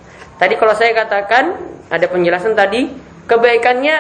Tadi 0.43 0.59
kalau 0.59 0.75
saya 0.75 0.91
katakan 0.91 1.55
ada 1.87 2.03
penjelasan 2.11 2.59
tadi 2.59 2.91
kebaikannya 3.31 3.95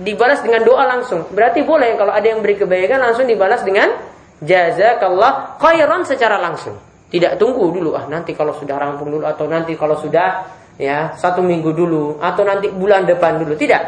dibalas 0.00 0.40
dengan 0.40 0.64
doa 0.64 0.88
langsung. 0.88 1.28
Berarti 1.28 1.60
boleh 1.68 2.00
kalau 2.00 2.16
ada 2.16 2.24
yang 2.24 2.40
beri 2.40 2.56
kebaikan 2.56 2.96
langsung 2.96 3.28
dibalas 3.28 3.60
dengan 3.60 3.92
jazakallah 4.40 5.60
khairan 5.60 6.08
secara 6.08 6.40
langsung. 6.40 6.80
Tidak 7.12 7.36
tunggu 7.36 7.76
dulu 7.76 7.92
ah 7.92 8.08
nanti 8.08 8.32
kalau 8.32 8.56
sudah 8.56 8.72
rampung 8.80 9.20
dulu 9.20 9.28
atau 9.28 9.44
nanti 9.44 9.76
kalau 9.76 10.00
sudah 10.00 10.48
ya 10.80 11.12
satu 11.12 11.44
minggu 11.44 11.76
dulu 11.76 12.24
atau 12.24 12.40
nanti 12.40 12.72
bulan 12.72 13.04
depan 13.04 13.36
dulu. 13.36 13.52
Tidak. 13.52 13.82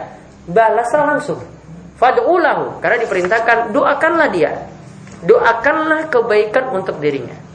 Balaslah 0.45 1.17
langsung. 1.17 1.41
Fad'ulahu 1.97 2.85
karena 2.85 3.01
diperintahkan 3.01 3.73
doakanlah 3.73 4.29
dia. 4.29 4.53
Doakanlah 5.25 6.13
kebaikan 6.13 6.69
untuk 6.69 7.01
dirinya. 7.01 7.48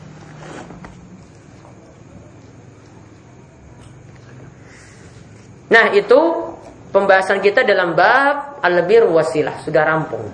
Nah 5.73 5.89
itu 5.89 6.21
pembahasan 6.93 7.41
kita 7.41 7.65
dalam 7.65 7.97
bab 7.97 8.61
al-bir 8.61 9.09
wasilah 9.09 9.57
sudah 9.65 9.81
rampung. 9.81 10.29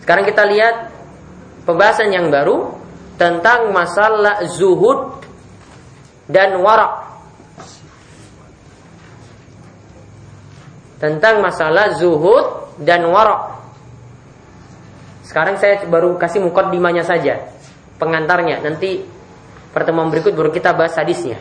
Sekarang 0.00 0.24
kita 0.24 0.48
lihat 0.48 0.88
pembahasan 1.68 2.08
yang 2.08 2.32
baru 2.32 2.72
tentang 3.20 3.68
masalah 3.76 4.40
zuhud 4.48 5.20
dan 6.24 6.56
warak. 6.64 7.04
Tentang 10.96 11.44
masalah 11.44 11.92
zuhud 12.00 12.72
dan 12.80 13.04
warak. 13.04 13.60
Sekarang 15.28 15.60
saya 15.60 15.84
baru 15.84 16.16
kasih 16.16 16.40
mukaddimahnya 16.40 17.04
saja, 17.04 17.52
pengantarnya. 18.00 18.64
Nanti 18.64 19.04
pertemuan 19.76 20.08
berikut 20.08 20.32
baru 20.32 20.48
kita 20.48 20.72
bahas 20.72 20.96
hadisnya. 20.96 21.36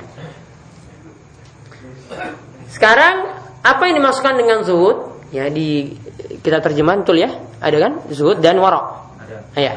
Sekarang 2.77 3.25
apa 3.65 3.89
yang 3.89 3.97
dimasukkan 3.97 4.37
dengan 4.37 4.61
zuhud? 4.61 5.17
Ya 5.33 5.49
di 5.49 5.97
kita 6.45 6.61
terjemahan 6.61 7.01
betul 7.01 7.17
ya. 7.17 7.33
Ada 7.57 7.77
kan? 7.81 7.93
Zuhud 8.13 8.37
dan 8.37 8.61
warok. 8.61 9.17
Ada. 9.17 9.37
Ya. 9.57 9.73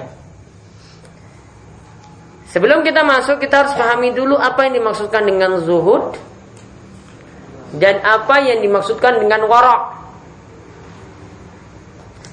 Sebelum 2.53 2.85
kita 2.85 3.01
masuk 3.01 3.41
kita 3.41 3.65
harus 3.65 3.73
pahami 3.73 4.13
dulu 4.13 4.37
apa 4.37 4.69
yang 4.69 4.85
dimaksudkan 4.85 5.25
dengan 5.25 5.65
zuhud 5.65 6.13
dan 7.81 8.05
apa 8.05 8.37
yang 8.45 8.61
dimaksudkan 8.61 9.17
dengan 9.17 9.49
warok. 9.49 9.97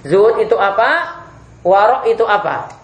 Zuhud 0.03 0.43
itu 0.43 0.59
apa? 0.59 1.23
Warok 1.63 2.11
itu 2.11 2.27
apa? 2.27 2.76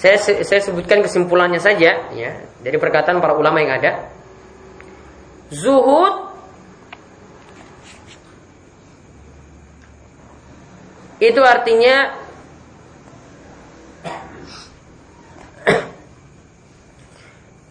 Saya, 0.00 0.16
saya 0.16 0.64
sebutkan 0.64 1.04
kesimpulannya 1.04 1.60
saja 1.60 2.08
ya 2.16 2.32
dari 2.64 2.80
perkataan 2.80 3.20
para 3.20 3.36
ulama 3.36 3.60
yang 3.60 3.76
ada. 3.76 4.08
Zuhud 5.52 6.32
itu 11.20 11.36
artinya 11.44 12.16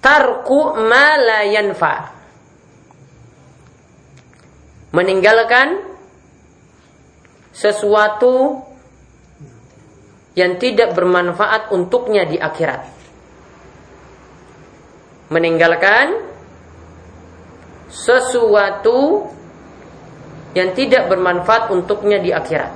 tarku 0.05 0.77
ma 0.85 1.17
la 1.17 1.49
yanfa. 1.49 2.13
Meninggalkan 4.93 5.81
sesuatu 7.49 8.68
yang 10.37 10.61
tidak 10.61 10.93
bermanfaat 10.93 11.73
untuknya 11.73 12.25
di 12.25 12.37
akhirat. 12.37 12.85
Meninggalkan 15.29 16.25
sesuatu 17.89 19.29
yang 20.53 20.73
tidak 20.73 21.09
bermanfaat 21.09 21.69
untuknya 21.73 22.17
di 22.21 22.33
akhirat. 22.33 22.73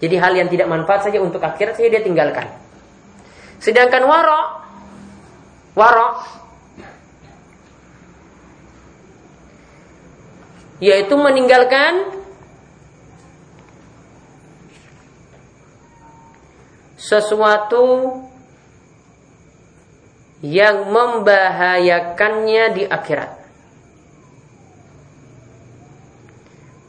Jadi 0.00 0.16
hal 0.16 0.32
yang 0.32 0.48
tidak 0.48 0.64
manfaat 0.64 1.04
saja 1.04 1.20
untuk 1.20 1.44
akhirat 1.44 1.76
saja 1.76 1.88
dia 1.92 2.00
tinggalkan. 2.00 2.48
Sedangkan 3.60 4.08
warok, 4.08 4.46
warok 5.76 6.14
yaitu 10.80 11.12
meninggalkan 11.14 12.08
sesuatu 16.96 18.16
yang 20.40 20.88
membahayakannya 20.88 22.64
di 22.80 22.84
akhirat. 22.88 23.36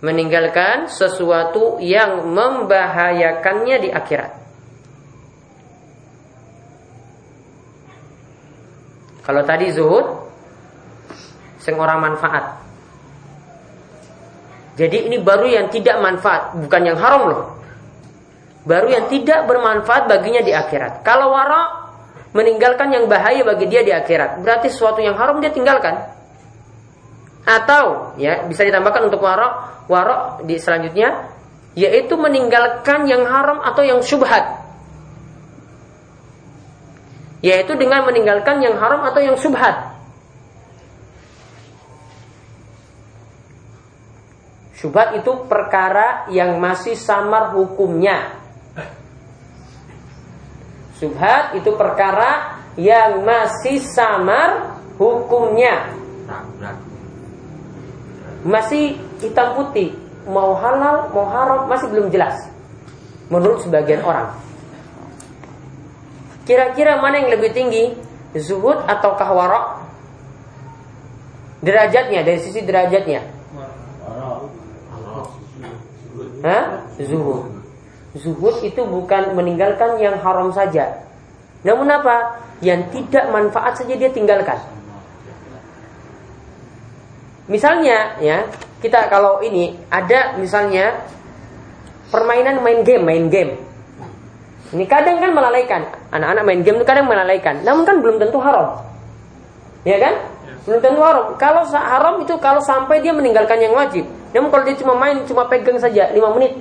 Meninggalkan 0.02 0.90
sesuatu 0.90 1.78
yang 1.84 2.26
membahayakannya 2.32 3.78
di 3.86 3.90
akhirat. 3.92 4.32
Kalau 9.22 9.46
tadi 9.46 9.70
zuhud, 9.70 10.06
sing 11.62 11.78
orang 11.78 12.02
manfaat. 12.02 12.61
Jadi 14.80 15.12
ini 15.12 15.20
baru 15.20 15.48
yang 15.48 15.68
tidak 15.68 16.00
manfaat, 16.00 16.56
bukan 16.56 16.82
yang 16.88 16.98
haram 16.98 17.22
loh. 17.28 17.44
Baru 18.64 18.88
yang 18.88 19.10
tidak 19.12 19.50
bermanfaat 19.50 20.08
baginya 20.08 20.40
di 20.46 20.54
akhirat. 20.54 21.02
Kalau 21.04 21.34
wara 21.34 21.92
meninggalkan 22.32 22.94
yang 22.94 23.10
bahaya 23.12 23.44
bagi 23.44 23.68
dia 23.68 23.84
di 23.84 23.92
akhirat, 23.92 24.40
berarti 24.40 24.72
sesuatu 24.72 25.04
yang 25.04 25.18
haram 25.20 25.44
dia 25.44 25.52
tinggalkan. 25.52 25.98
Atau 27.44 28.16
ya 28.22 28.46
bisa 28.46 28.64
ditambahkan 28.64 29.12
untuk 29.12 29.20
wara, 29.20 29.82
wara 29.90 30.40
di 30.46 30.56
selanjutnya 30.62 31.32
yaitu 31.72 32.20
meninggalkan 32.20 33.08
yang 33.08 33.24
haram 33.28 33.64
atau 33.64 33.84
yang 33.84 34.00
syubhat. 34.04 34.60
Yaitu 37.42 37.74
dengan 37.80 38.06
meninggalkan 38.06 38.62
yang 38.62 38.78
haram 38.78 39.02
atau 39.08 39.20
yang 39.24 39.36
syubhat. 39.40 39.91
Syubhat 44.82 45.14
itu 45.14 45.46
perkara 45.46 46.26
yang 46.34 46.58
masih 46.58 46.98
samar 46.98 47.54
hukumnya. 47.54 48.34
Syubhat 50.98 51.54
itu 51.54 51.70
perkara 51.78 52.58
yang 52.82 53.22
masih 53.22 53.78
samar 53.78 54.82
hukumnya. 54.98 55.86
Masih 58.42 58.98
hitam 59.22 59.54
putih, 59.54 59.94
mau 60.26 60.58
halal, 60.58 61.14
mau 61.14 61.30
haram, 61.30 61.70
masih 61.70 61.86
belum 61.94 62.10
jelas. 62.10 62.42
Menurut 63.30 63.62
sebagian 63.62 64.02
orang. 64.02 64.34
Kira-kira 66.50 66.98
mana 66.98 67.22
yang 67.22 67.38
lebih 67.38 67.54
tinggi? 67.54 67.94
Zuhud 68.34 68.82
atau 68.90 69.14
kahwarok? 69.14 69.78
Derajatnya, 71.62 72.26
dari 72.26 72.42
sisi 72.42 72.66
derajatnya 72.66 73.41
Hah? 76.42 76.86
Zuhud. 76.98 77.62
Zuhud 78.18 78.56
itu 78.66 78.82
bukan 78.84 79.38
meninggalkan 79.38 80.02
yang 80.02 80.20
haram 80.20 80.52
saja. 80.52 81.06
Namun 81.62 81.88
apa? 81.88 82.42
Yang 82.60 82.94
tidak 82.94 83.26
manfaat 83.30 83.78
saja 83.78 83.94
dia 83.96 84.10
tinggalkan. 84.10 84.58
Misalnya 87.50 88.18
ya, 88.22 88.46
kita 88.82 89.10
kalau 89.10 89.42
ini 89.46 89.78
ada 89.90 90.38
misalnya 90.38 91.06
permainan 92.10 92.62
main 92.62 92.82
game, 92.82 93.04
main 93.06 93.26
game. 93.30 93.54
Ini 94.72 94.88
kadang 94.88 95.20
kan 95.20 95.36
melalaikan. 95.36 95.82
Anak-anak 96.16 96.44
main 96.48 96.62
game 96.64 96.80
itu 96.80 96.88
kadang 96.88 97.08
melalaikan. 97.08 97.60
Namun 97.64 97.84
kan 97.84 98.00
belum 98.00 98.24
tentu 98.24 98.40
haram. 98.40 98.88
Ya 99.84 100.00
kan? 100.00 100.16
Belum 100.64 100.80
tentu 100.80 101.02
haram. 101.04 101.36
Kalau 101.36 101.68
haram 101.76 102.24
itu 102.24 102.40
kalau 102.40 102.64
sampai 102.64 103.04
dia 103.04 103.12
meninggalkan 103.12 103.60
yang 103.60 103.76
wajib. 103.76 104.08
Namun 104.32 104.48
kalau 104.52 104.64
dia 104.64 104.76
cuma 104.80 104.96
main, 104.96 105.20
cuma 105.28 105.48
pegang 105.52 105.76
saja 105.80 106.12
5 106.12 106.36
menit, 106.40 106.56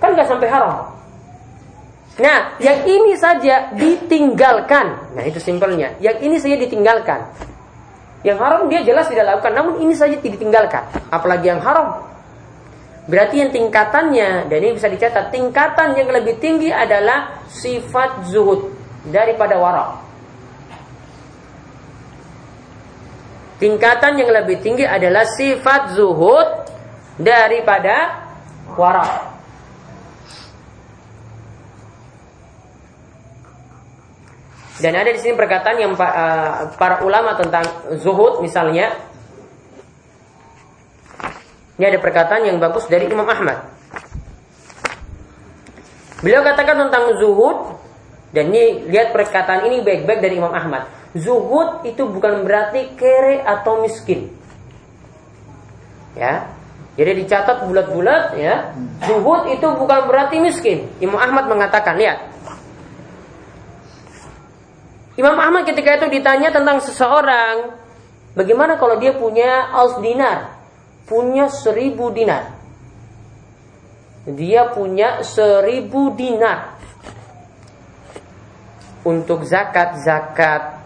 kan 0.00 0.16
nggak 0.16 0.28
sampai 0.28 0.48
haram. 0.48 0.96
Nah, 2.16 2.56
yang 2.56 2.88
ini 2.88 3.12
saja 3.20 3.68
ditinggalkan. 3.76 5.12
Nah, 5.12 5.24
itu 5.28 5.36
simpelnya. 5.36 5.92
Yang 6.00 6.16
ini 6.24 6.36
saja 6.40 6.56
ditinggalkan. 6.56 7.20
Yang 8.24 8.38
haram 8.40 8.60
dia 8.72 8.80
jelas 8.80 9.04
tidak 9.12 9.36
lakukan, 9.36 9.52
namun 9.52 9.84
ini 9.84 9.92
saja 9.92 10.16
ditinggalkan. 10.16 10.88
Apalagi 11.12 11.52
yang 11.52 11.60
haram. 11.60 12.00
Berarti 13.06 13.38
yang 13.38 13.52
tingkatannya, 13.52 14.48
dan 14.50 14.58
ini 14.58 14.72
bisa 14.74 14.90
dicatat, 14.90 15.30
tingkatan 15.30 15.94
yang 15.94 16.10
lebih 16.10 16.40
tinggi 16.42 16.72
adalah 16.72 17.44
sifat 17.46 18.26
zuhud 18.32 18.72
daripada 19.06 19.60
wara. 19.60 19.86
Tingkatan 23.62 24.18
yang 24.20 24.32
lebih 24.32 24.58
tinggi 24.58 24.82
adalah 24.82 25.22
sifat 25.22 25.94
zuhud 25.94 26.48
daripada 27.16 28.28
wara. 28.76 29.36
Dan 34.76 34.92
ada 34.92 35.08
di 35.08 35.16
sini 35.16 35.32
perkataan 35.32 35.76
yang 35.80 35.92
uh, 35.96 36.76
para 36.76 37.00
ulama 37.00 37.32
tentang 37.40 37.64
zuhud 37.96 38.44
misalnya. 38.44 38.92
Ini 41.76 41.92
ada 41.92 42.00
perkataan 42.00 42.44
yang 42.44 42.56
bagus 42.60 42.88
dari 42.88 43.08
Imam 43.08 43.24
Ahmad. 43.28 43.68
Beliau 46.20 46.40
katakan 46.40 46.88
tentang 46.88 47.16
zuhud 47.20 47.76
dan 48.32 48.52
ini 48.52 48.88
lihat 48.88 49.12
perkataan 49.12 49.68
ini 49.68 49.84
baik-baik 49.84 50.20
dari 50.20 50.40
Imam 50.40 50.52
Ahmad. 50.52 50.88
Zuhud 51.16 51.84
itu 51.88 52.04
bukan 52.04 52.44
berarti 52.44 52.92
kere 52.96 53.40
atau 53.44 53.80
miskin. 53.80 54.32
Ya, 56.16 56.55
Jadi 56.96 57.12
dicatat 57.22 57.68
bulat-bulat 57.68 58.40
ya. 58.40 58.72
Zuhud 59.04 59.52
itu 59.52 59.68
bukan 59.76 60.08
berarti 60.08 60.40
miskin. 60.40 60.88
Imam 60.96 61.20
Ahmad 61.20 61.44
mengatakan, 61.44 62.00
lihat. 62.00 62.32
Imam 65.20 65.36
Ahmad 65.36 65.68
ketika 65.68 66.00
itu 66.00 66.08
ditanya 66.08 66.48
tentang 66.52 66.80
seseorang, 66.80 67.76
bagaimana 68.32 68.80
kalau 68.80 68.96
dia 68.96 69.12
punya 69.12 69.68
als 69.76 70.00
dinar, 70.00 70.56
punya 71.04 71.52
seribu 71.52 72.12
dinar. 72.12 72.56
Dia 74.24 74.72
punya 74.72 75.20
seribu 75.20 76.16
dinar. 76.16 76.80
Untuk 79.04 79.44
zakat, 79.44 80.00
zakat, 80.00 80.80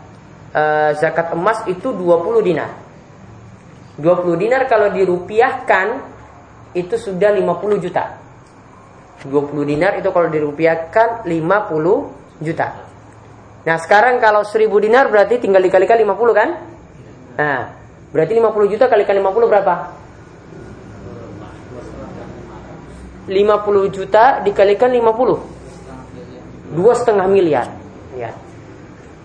uh, 0.53 0.91
zakat 0.99 1.33
emas 1.33 1.63
itu 1.71 1.95
20 1.95 2.43
dinar. 2.43 2.80
20 4.01 4.41
dinar 4.41 4.65
kalau 4.65 4.89
dirupiahkan 4.89 5.87
itu 6.73 6.97
sudah 6.97 7.31
50 7.37 7.85
juta. 7.85 8.17
20 9.21 9.69
dinar 9.69 10.01
itu 10.01 10.09
kalau 10.09 10.33
dirupiahkan 10.33 11.29
50 11.29 12.41
juta. 12.41 12.69
Nah 13.61 13.77
sekarang 13.77 14.17
kalau 14.17 14.41
1000 14.41 14.73
dinar 14.81 15.13
berarti 15.13 15.37
tinggal 15.37 15.61
dikalikan 15.61 16.01
50 16.01 16.33
kan? 16.33 16.49
Nah 17.37 17.61
berarti 18.11 18.33
50 18.41 18.73
juta 18.73 18.89
kalikan 18.89 19.21
50 19.21 19.53
berapa? 19.53 19.75
50 23.31 23.95
juta 23.95 24.43
dikalikan 24.43 24.91
50 24.91 26.75
dua 26.75 26.93
setengah 26.99 27.27
miliar 27.31 27.80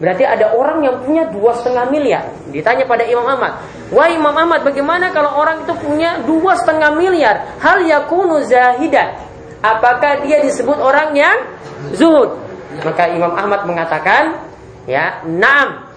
Berarti 0.05 0.21
ada 0.21 0.53
orang 0.53 0.85
yang 0.85 1.01
punya 1.01 1.25
dua 1.33 1.57
setengah 1.57 1.89
miliar. 1.89 2.29
Ditanya 2.53 2.85
pada 2.85 3.09
Imam 3.09 3.25
Ahmad, 3.25 3.57
wah 3.89 4.05
Imam 4.05 4.37
Ahmad, 4.37 4.61
bagaimana 4.61 5.09
kalau 5.09 5.33
orang 5.33 5.65
itu 5.65 5.73
punya 5.81 6.21
dua 6.21 6.53
setengah 6.61 6.93
miliar? 6.93 7.57
Hal 7.57 7.81
yakunu 7.81 8.45
zahidan. 8.45 9.17
Apakah 9.65 10.21
dia 10.21 10.45
disebut 10.45 10.77
orang 10.77 11.17
yang 11.17 11.33
zuhud? 11.97 12.37
Maka 12.85 13.09
Imam 13.17 13.33
Ahmad 13.33 13.65
mengatakan, 13.65 14.45
ya, 14.85 15.25
enam. 15.25 15.89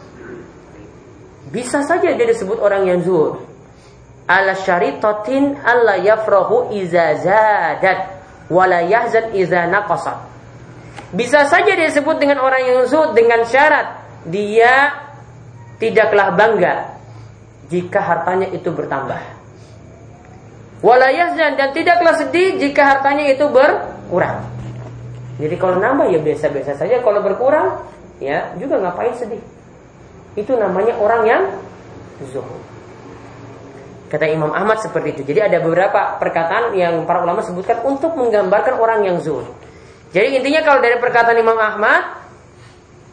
Bisa 1.52 1.84
saja 1.84 2.08
dia 2.08 2.24
disebut 2.32 2.64
orang 2.64 2.88
yang 2.88 3.04
zuhud. 3.04 3.44
Ala 4.24 4.56
syaritatin 4.56 5.60
alla 5.60 6.00
yafrahu 6.00 6.72
iza 6.72 7.12
zadat 7.20 8.08
wala 8.48 8.80
yahzan 8.88 9.36
iza 9.36 9.68
naqasat. 9.68 10.16
Bisa 11.14 11.48
saja 11.48 11.72
dia 11.72 11.88
disebut 11.88 12.20
dengan 12.20 12.44
orang 12.44 12.62
yang 12.68 12.78
zuhud 12.84 13.16
dengan 13.16 13.44
syarat 13.48 14.04
dia 14.28 14.92
tidaklah 15.80 16.36
bangga 16.36 16.98
jika 17.72 18.00
hartanya 18.00 18.48
itu 18.52 18.68
bertambah. 18.68 19.20
Walayazan 20.78 21.58
dan 21.58 21.74
tidaklah 21.74 22.14
sedih 22.14 22.60
jika 22.60 22.82
hartanya 22.86 23.34
itu 23.34 23.50
berkurang. 23.50 24.46
Jadi 25.38 25.54
kalau 25.58 25.78
nambah 25.78 26.10
ya 26.10 26.18
biasa-biasa 26.22 26.78
saja, 26.78 27.02
kalau 27.02 27.22
berkurang 27.22 27.82
ya 28.18 28.54
juga 28.58 28.78
ngapain 28.78 29.14
sedih. 29.14 29.42
Itu 30.38 30.54
namanya 30.54 30.98
orang 30.98 31.22
yang 31.26 31.42
zuhud. 32.30 32.62
Kata 34.08 34.24
Imam 34.24 34.54
Ahmad 34.54 34.80
seperti 34.80 35.18
itu. 35.18 35.22
Jadi 35.34 35.52
ada 35.52 35.58
beberapa 35.60 36.16
perkataan 36.16 36.72
yang 36.72 37.04
para 37.04 37.22
ulama 37.26 37.44
sebutkan 37.44 37.84
untuk 37.84 38.16
menggambarkan 38.16 38.80
orang 38.80 39.04
yang 39.04 39.16
zuhud. 39.20 39.46
Jadi 40.08 40.40
intinya 40.40 40.64
kalau 40.64 40.80
dari 40.80 40.96
perkataan 40.96 41.36
Imam 41.36 41.58
Ahmad, 41.60 42.24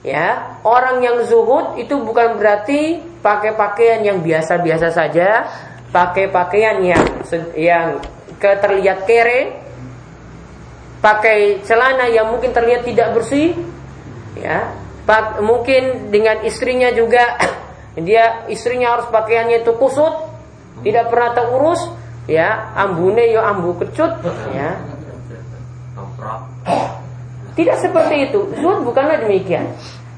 ya 0.06 0.60
orang 0.64 1.04
yang 1.04 1.20
zuhud 1.28 1.76
itu 1.76 1.98
bukan 2.00 2.40
berarti 2.40 3.04
pakai 3.20 3.58
pakaian 3.58 4.00
yang 4.00 4.24
biasa-biasa 4.24 4.96
saja, 4.96 5.44
pakai 5.92 6.32
pakaian 6.32 6.80
yang 6.80 7.04
yang 7.58 8.00
terlihat 8.40 9.04
kere, 9.04 9.60
pakai 11.04 11.60
celana 11.68 12.08
yang 12.08 12.32
mungkin 12.32 12.56
terlihat 12.56 12.88
tidak 12.88 13.12
bersih, 13.12 13.60
ya, 14.40 14.72
pak, 15.04 15.44
mungkin 15.44 16.16
dengan 16.16 16.48
istrinya 16.48 16.96
juga 16.96 17.36
dia 18.08 18.48
istrinya 18.48 18.96
harus 18.96 19.12
pakaiannya 19.12 19.68
itu 19.68 19.76
kusut, 19.76 20.16
tidak 20.80 21.12
pernah 21.12 21.36
terurus, 21.36 21.82
ya, 22.24 22.72
ambune 22.72 23.28
yo 23.36 23.44
ambu 23.44 23.76
kecut, 23.84 24.24
ya, 24.56 24.95
tidak 27.56 27.80
seperti 27.80 28.30
itu. 28.30 28.52
Zuhud 28.60 28.84
bukanlah 28.84 29.24
demikian. 29.24 29.72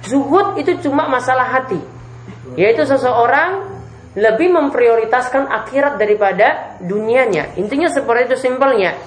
Zuhud 0.05 0.57
itu 0.57 0.89
cuma 0.89 1.05
masalah 1.05 1.45
hati. 1.45 1.77
Yaitu 2.57 2.83
seseorang 2.83 3.77
lebih 4.17 4.49
memprioritaskan 4.49 5.45
akhirat 5.45 6.01
daripada 6.01 6.77
dunianya. 6.81 7.53
Intinya 7.61 7.85
seperti 7.93 8.33
itu 8.33 8.37
simpelnya. 8.49 8.97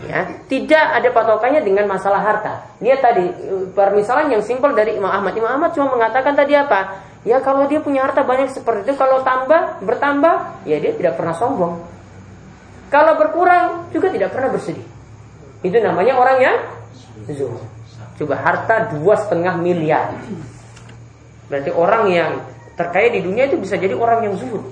Ya, 0.00 0.32
tidak 0.48 0.84
ada 0.96 1.08
patokannya 1.12 1.60
dengan 1.60 1.84
masalah 1.84 2.24
harta. 2.24 2.64
Dia 2.80 2.96
tadi 3.00 3.24
permisalan 3.76 4.32
yang 4.32 4.40
simpel 4.40 4.72
dari 4.72 4.96
Imam 4.96 5.12
Ahmad. 5.12 5.36
Imam 5.36 5.52
Ahmad 5.52 5.76
cuma 5.76 5.92
mengatakan 5.92 6.32
tadi 6.32 6.56
apa? 6.56 7.04
Ya 7.20 7.36
kalau 7.44 7.68
dia 7.68 7.84
punya 7.84 8.08
harta 8.08 8.24
banyak 8.24 8.48
seperti 8.48 8.88
itu, 8.88 8.96
kalau 8.96 9.20
tambah 9.20 9.84
bertambah, 9.84 10.64
ya 10.64 10.80
dia 10.80 10.96
tidak 10.96 11.20
pernah 11.20 11.36
sombong. 11.36 11.84
Kalau 12.88 13.12
berkurang 13.20 13.92
juga 13.92 14.08
tidak 14.08 14.32
pernah 14.32 14.48
bersedih. 14.48 14.88
Itu 15.60 15.76
namanya 15.84 16.16
orang 16.16 16.38
yang 16.40 16.56
zuhud. 17.28 17.64
Coba 18.16 18.34
harta 18.40 18.92
dua 18.96 19.14
setengah 19.16 19.56
miliar. 19.60 20.16
Berarti 21.50 21.70
orang 21.72 22.04
yang 22.08 22.32
terkaya 22.78 23.12
di 23.12 23.20
dunia 23.20 23.48
itu 23.50 23.60
bisa 23.60 23.76
jadi 23.76 23.92
orang 23.92 24.30
yang 24.30 24.34
zuhud. 24.38 24.64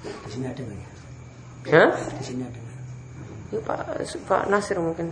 Di 0.00 0.28
sini 0.30 0.46
ada 0.48 0.60
nggak 0.60 0.78
ya? 0.78 0.88
Hah? 1.72 1.88
Di 2.20 2.24
sini 2.24 2.42
ada. 2.44 2.58
Ya, 3.54 3.60
Pak, 3.62 3.78
Pak 4.26 4.42
Nasir 4.50 4.76
mungkin. 4.82 5.06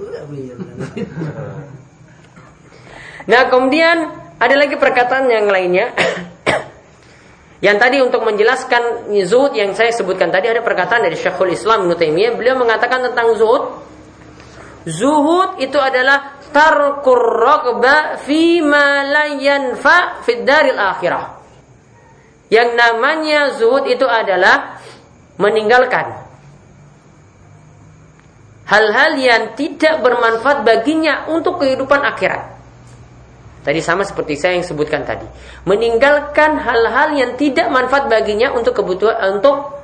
Nah 3.24 3.42
kemudian 3.48 3.96
ada 4.36 4.54
lagi 4.58 4.76
perkataan 4.76 5.32
yang 5.32 5.48
lainnya 5.48 5.96
Yang 7.64 7.76
tadi 7.80 7.96
untuk 8.04 8.20
menjelaskan 8.28 9.08
zuhud 9.24 9.56
yang 9.56 9.72
saya 9.72 9.88
sebutkan 9.88 10.28
tadi 10.28 10.52
ada 10.52 10.60
perkataan 10.60 11.00
dari 11.00 11.16
Syekhul 11.16 11.56
Islam 11.56 11.88
Ibnu 11.88 11.96
Taimiyah, 11.96 12.36
beliau 12.36 12.60
mengatakan 12.60 13.00
tentang 13.00 13.32
zuhud. 13.40 13.83
Zuhud 14.84 15.56
itu 15.64 15.80
adalah 15.80 16.36
tarkur 16.52 17.24
raqba 17.40 18.20
fi 18.20 18.60
ma 18.60 19.00
la 19.00 19.24
yanfa 19.32 20.20
daril 20.44 20.76
akhirah. 20.76 21.24
Yang 22.52 22.70
namanya 22.76 23.40
zuhud 23.56 23.88
itu 23.88 24.04
adalah 24.04 24.78
meninggalkan 25.40 26.24
hal-hal 28.68 29.12
yang 29.16 29.42
tidak 29.56 30.04
bermanfaat 30.04 30.62
baginya 30.62 31.28
untuk 31.32 31.64
kehidupan 31.64 32.04
akhirat. 32.04 32.52
Tadi 33.64 33.80
sama 33.80 34.04
seperti 34.04 34.36
saya 34.36 34.60
yang 34.60 34.68
sebutkan 34.68 35.08
tadi. 35.08 35.24
Meninggalkan 35.64 36.60
hal-hal 36.60 37.16
yang 37.16 37.32
tidak 37.40 37.72
manfaat 37.72 38.12
baginya 38.12 38.52
untuk 38.52 38.76
kebutuhan 38.76 39.40
untuk 39.40 39.80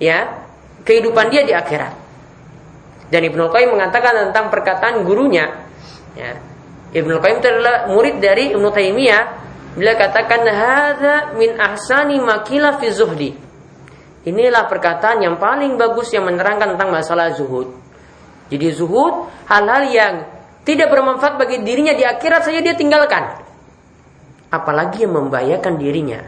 ya 0.00 0.48
kehidupan 0.88 1.28
dia 1.28 1.44
di 1.44 1.52
akhirat. 1.52 2.09
Dan 3.10 3.26
Ibnu 3.26 3.50
Qayyim 3.50 3.74
mengatakan 3.74 4.30
tentang 4.30 4.48
perkataan 4.54 5.02
gurunya. 5.02 5.66
Ya. 6.14 6.38
Ibnu 6.94 7.18
Qayyim 7.18 7.38
adalah 7.42 7.90
murid 7.90 8.22
dari 8.22 8.54
Ibnu 8.54 8.70
Taimiyah. 8.70 9.22
Beliau 9.74 9.94
katakan 9.94 10.42
hadza 10.46 11.34
min 11.38 11.54
ahsani 11.58 12.18
makila 12.22 12.78
fi 12.78 12.90
zuhdi. 12.90 13.30
Inilah 14.26 14.66
perkataan 14.66 15.22
yang 15.22 15.38
paling 15.38 15.78
bagus 15.80 16.10
yang 16.10 16.26
menerangkan 16.26 16.74
tentang 16.74 16.90
masalah 16.90 17.32
zuhud. 17.34 17.72
Jadi 18.50 18.66
zuhud 18.74 19.30
hal-hal 19.46 19.82
yang 19.88 20.14
tidak 20.66 20.90
bermanfaat 20.92 21.38
bagi 21.38 21.62
dirinya 21.62 21.94
di 21.94 22.04
akhirat 22.04 22.44
saja 22.44 22.60
dia 22.60 22.74
tinggalkan. 22.76 23.40
Apalagi 24.50 25.06
yang 25.06 25.14
membahayakan 25.14 25.78
dirinya. 25.78 26.20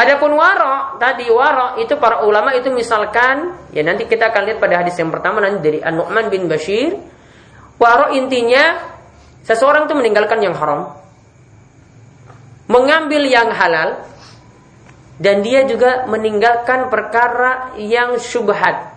Adapun 0.00 0.32
waro 0.32 0.96
tadi 0.96 1.28
waro 1.28 1.76
itu 1.76 1.92
para 2.00 2.24
ulama 2.24 2.56
itu 2.56 2.72
misalkan 2.72 3.52
ya 3.68 3.84
nanti 3.84 4.08
kita 4.08 4.32
akan 4.32 4.48
lihat 4.48 4.56
pada 4.56 4.80
hadis 4.80 4.96
yang 4.96 5.12
pertama 5.12 5.44
nanti 5.44 5.60
dari 5.60 5.78
An-Nu'man 5.84 6.32
bin 6.32 6.48
Bashir. 6.48 6.96
Waro 7.76 8.08
intinya 8.16 8.80
seseorang 9.44 9.84
itu 9.84 9.94
meninggalkan 9.96 10.40
yang 10.40 10.56
haram, 10.56 10.96
mengambil 12.64 13.28
yang 13.28 13.52
halal, 13.52 14.04
dan 15.20 15.44
dia 15.44 15.68
juga 15.68 16.08
meninggalkan 16.08 16.88
perkara 16.88 17.76
yang 17.76 18.16
syubhat. 18.16 18.96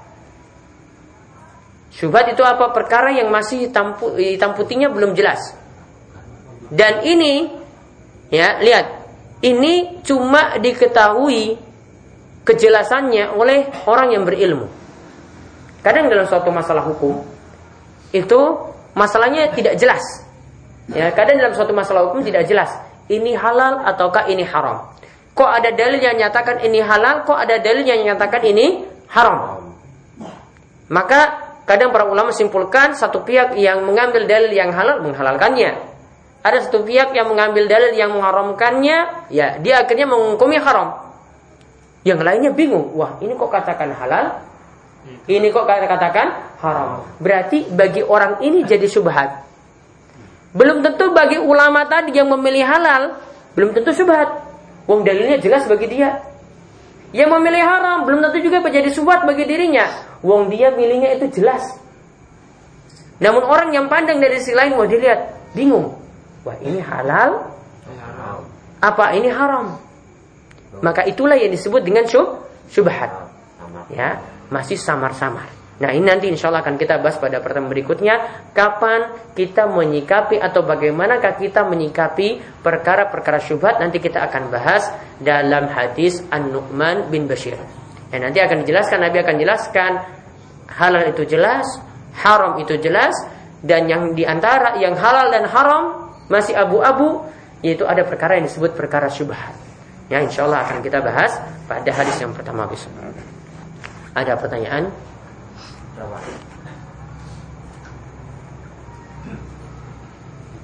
Syubhat 1.91 2.32
itu 2.32 2.43
apa? 2.47 2.72
Perkara 2.72 3.12
yang 3.12 3.28
masih 3.28 3.72
putihnya 4.56 4.88
belum 4.88 5.20
jelas. 5.20 5.51
Dan 6.72 7.04
ini, 7.08 7.54
ya 8.32 8.60
lihat, 8.64 9.03
ini 9.44 10.00
cuma 10.08 10.56
diketahui 10.56 11.60
kejelasannya 12.48 13.36
oleh 13.36 13.68
orang 13.84 14.16
yang 14.16 14.24
berilmu. 14.24 14.72
Kadang 15.84 16.08
dalam 16.08 16.24
suatu 16.24 16.48
masalah 16.48 16.88
hukum 16.88 17.20
itu 18.16 18.39
masalahnya 18.96 19.52
tidak 19.52 19.76
jelas. 19.76 20.04
Ya, 20.91 21.12
kadang 21.12 21.39
dalam 21.39 21.56
suatu 21.56 21.76
masalah 21.76 22.08
hukum 22.08 22.24
tidak 22.24 22.48
jelas. 22.48 22.72
Ini 23.12 23.36
halal 23.36 23.84
ataukah 23.84 24.32
ini 24.32 24.48
haram? 24.48 24.96
Kok 25.36 25.50
ada 25.50 25.76
dalil 25.76 26.00
yang 26.00 26.16
nyatakan 26.16 26.64
ini 26.64 26.80
halal, 26.80 27.28
kok 27.28 27.36
ada 27.36 27.60
dalil 27.60 27.84
yang 27.84 28.00
nyatakan 28.06 28.48
ini 28.48 28.88
haram? 29.12 29.60
Maka 30.88 31.20
kadang 31.68 31.91
para 31.91 32.08
ulama 32.08 32.32
simpulkan 32.32 32.96
satu 32.96 33.24
pihak 33.28 33.60
yang 33.60 33.84
mengambil 33.84 34.24
dalil 34.24 34.52
yang 34.56 34.72
halal 34.72 35.04
menghalalkannya. 35.04 35.93
Ada 36.44 36.68
satu 36.68 36.84
pihak 36.84 37.16
yang 37.16 37.32
mengambil 37.32 37.72
dalil 37.72 37.96
yang 37.96 38.12
mengharamkannya, 38.12 39.32
ya 39.32 39.58
dia 39.64 39.80
akhirnya 39.80 40.12
menghukumi 40.12 40.60
haram. 40.60 41.00
Yang 42.04 42.20
lainnya 42.20 42.52
bingung, 42.52 42.91
wah 43.00 43.16
ini 43.24 43.32
kok 43.32 43.48
katakan 43.48 43.96
halal, 43.96 44.44
ini 45.24 45.48
kok 45.56 45.64
katakan 45.64 46.28
haram. 46.60 47.08
Berarti 47.24 47.72
bagi 47.72 48.04
orang 48.04 48.44
ini 48.44 48.68
jadi 48.68 48.84
subhat. 48.91 49.39
Belum 50.52 50.84
tentu 50.84 51.16
bagi 51.16 51.39
ulama 51.39 51.88
tadi 51.88 52.12
yang 52.12 52.28
memilih 52.28 52.68
halal, 52.68 53.24
belum 53.56 53.72
tentu 53.72 53.96
subhat. 53.96 54.44
Wong 54.84 55.08
dalilnya 55.08 55.39
jelas 55.39 55.64
bagi 55.64 55.88
dia. 55.88 56.20
Yang 57.16 57.39
memilih 57.39 57.64
haram 57.64 58.04
belum 58.04 58.20
tentu 58.20 58.44
juga 58.44 58.60
menjadi 58.60 58.91
subhat 58.91 59.24
bagi 59.24 59.48
dirinya. 59.48 59.88
Wong 60.20 60.52
dia 60.52 60.76
milihnya 60.76 61.16
itu 61.16 61.39
jelas. 61.39 61.64
Namun 63.24 63.48
orang 63.48 63.72
yang 63.72 63.88
pandang 63.88 64.20
dari 64.20 64.44
sisi 64.44 64.52
lain, 64.52 64.76
wah 64.76 64.84
dilihat 64.84 65.32
bingung. 65.56 66.03
Wah 66.44 66.58
ini 66.60 66.84
halal, 66.84 67.56
apa 68.84 69.16
ini 69.16 69.32
haram? 69.32 69.80
Maka 70.84 71.08
itulah 71.08 71.39
yang 71.39 71.56
disebut 71.56 71.80
dengan 71.84 72.04
syub, 72.04 72.44
syubhat. 72.68 73.12
Ya, 73.91 74.20
masih 74.52 74.76
samar-samar. 74.76 75.48
Nah 75.82 75.89
ini 75.89 76.06
nanti 76.06 76.30
insya 76.30 76.54
Allah 76.54 76.62
akan 76.62 76.78
kita 76.78 77.02
bahas 77.02 77.18
pada 77.18 77.41
pertemuan 77.41 77.74
berikutnya 77.74 78.46
Kapan 78.54 79.34
kita 79.34 79.66
menyikapi 79.66 80.38
atau 80.38 80.62
bagaimanakah 80.62 81.41
kita 81.41 81.66
menyikapi 81.66 82.62
perkara-perkara 82.62 83.41
syubhat 83.41 83.82
Nanti 83.82 83.98
kita 83.98 84.22
akan 84.22 84.54
bahas 84.54 84.94
dalam 85.18 85.66
hadis 85.74 86.22
An-Nu'man 86.30 87.10
bin 87.10 87.26
Bashir 87.26 87.58
Dan 88.14 88.30
nanti 88.30 88.38
akan 88.38 88.62
dijelaskan, 88.62 89.02
Nabi 89.02 89.18
akan 89.26 89.36
jelaskan 89.41 89.91
Halal 90.78 91.10
itu 91.10 91.26
jelas, 91.26 91.66
haram 92.22 92.62
itu 92.62 92.78
jelas 92.78 93.18
Dan 93.66 93.89
yang 93.89 94.14
di 94.14 94.30
antara 94.30 94.78
yang 94.78 94.94
halal 94.94 95.34
dan 95.34 95.50
haram 95.50 96.03
masih 96.28 96.55
abu-abu 96.55 97.26
Yaitu 97.63 97.88
ada 97.88 98.03
perkara 98.03 98.36
yang 98.36 98.45
disebut 98.47 98.76
perkara 98.76 99.07
syubhat 99.07 99.55
Ya 100.11 100.19
insya 100.19 100.43
Allah 100.43 100.67
akan 100.67 100.84
kita 100.84 100.99
bahas 100.99 101.39
pada 101.63 101.91
hadis 101.95 102.19
yang 102.19 102.36
pertama 102.36 102.67
besok 102.67 102.91
ada 104.13 104.38
pertanyaan? 104.38 104.93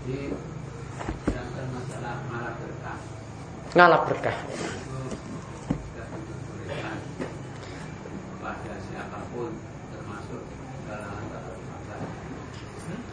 Jadi 0.06 0.34
masalah 1.74 2.16
malah 2.30 2.54
berkah. 2.62 2.98
Ngalap 3.74 4.02
berkah. 4.06 4.38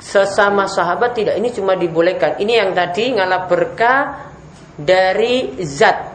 Sesama 0.06 0.70
sahabat 0.70 1.18
tidak 1.18 1.34
ini 1.34 1.50
cuma 1.50 1.74
dibolehkan. 1.74 2.38
Ini 2.38 2.62
yang 2.62 2.70
tadi 2.78 3.10
ngalap 3.10 3.50
berkah 3.50 4.30
dari 4.78 5.58
zat 5.66 6.14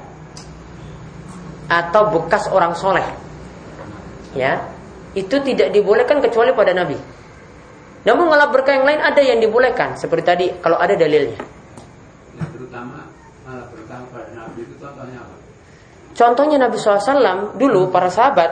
atau 1.72 2.04
bekas 2.12 2.52
orang 2.52 2.76
soleh 2.76 3.08
ya 4.36 4.64
itu 5.12 5.36
tidak 5.44 5.76
dibolehkan 5.76 6.24
kecuali 6.24 6.56
pada 6.56 6.72
Nabi. 6.72 6.96
Namun 8.02 8.26
malah 8.32 8.48
berkah 8.50 8.80
yang 8.80 8.88
lain 8.88 9.02
ada 9.04 9.22
yang 9.22 9.44
dibolehkan 9.44 10.00
seperti 10.00 10.24
tadi 10.24 10.46
kalau 10.64 10.80
ada 10.80 10.96
dalilnya. 10.96 11.38
Terutama 12.40 13.12
malah 13.44 13.68
berkah 13.70 14.00
pada 14.08 14.32
Nabi 14.32 14.60
itu 14.64 14.76
contohnya 14.80 15.20
apa? 15.20 15.36
Contohnya 16.12 16.58
Nabi 16.60 16.76
SAW 16.80 17.60
dulu 17.60 17.92
para 17.92 18.08
sahabat 18.08 18.52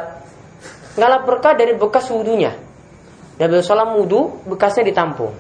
ngalap 1.00 1.22
berkah 1.24 1.54
dari 1.56 1.74
bekas 1.80 2.12
wudhunya. 2.12 2.69
Nabi 3.40 3.64
SAW 3.64 3.96
wudhu 4.04 4.44
bekasnya 4.46 4.84
ditampung. 4.84 5.32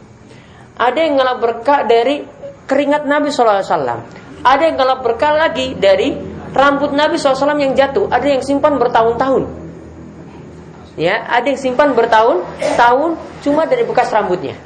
Ada 0.80 1.00
yang 1.04 1.20
ngalap 1.20 1.38
berkah 1.44 1.84
dari 1.84 2.24
keringat 2.64 3.04
Nabi 3.04 3.28
SAW. 3.30 3.60
Ada 4.40 4.64
yang 4.72 4.76
ngalap 4.80 5.00
berkah 5.04 5.36
lagi 5.36 5.76
dari 5.76 6.16
rambut 6.56 6.96
Nabi 6.96 7.20
SAW 7.20 7.60
yang 7.60 7.76
jatuh. 7.76 8.08
Ada 8.08 8.40
yang 8.40 8.42
simpan 8.42 8.80
bertahun-tahun 8.80 9.70
ya 11.00 11.16
ada 11.32 11.48
yang 11.48 11.58
simpan 11.58 11.96
bertahun-tahun 11.96 13.16
cuma 13.40 13.64
dari 13.64 13.88
bekas 13.88 14.12
rambutnya. 14.12 14.60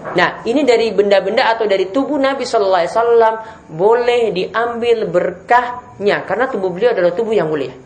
Nah, 0.00 0.40
ini 0.48 0.64
dari 0.64 0.96
benda-benda 0.96 1.52
atau 1.52 1.68
dari 1.68 1.92
tubuh 1.92 2.16
Nabi 2.16 2.48
Shallallahu 2.48 2.80
Alaihi 2.80 2.94
Wasallam 2.96 3.34
boleh 3.68 4.22
diambil 4.32 4.98
berkahnya 5.12 6.24
karena 6.24 6.48
tubuh 6.48 6.72
beliau 6.72 6.96
adalah 6.96 7.12
tubuh 7.12 7.36
yang 7.36 7.52
mulia. 7.52 7.76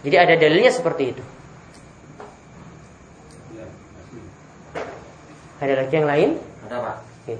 Jadi 0.00 0.16
ada 0.16 0.32
dalilnya 0.38 0.72
seperti 0.72 1.04
itu. 1.12 1.22
Ada 5.56 5.72
lagi 5.72 5.94
yang 5.96 6.08
lain? 6.08 6.30
Ada 6.68 6.76
pak. 6.84 6.96
Okay. 7.24 7.38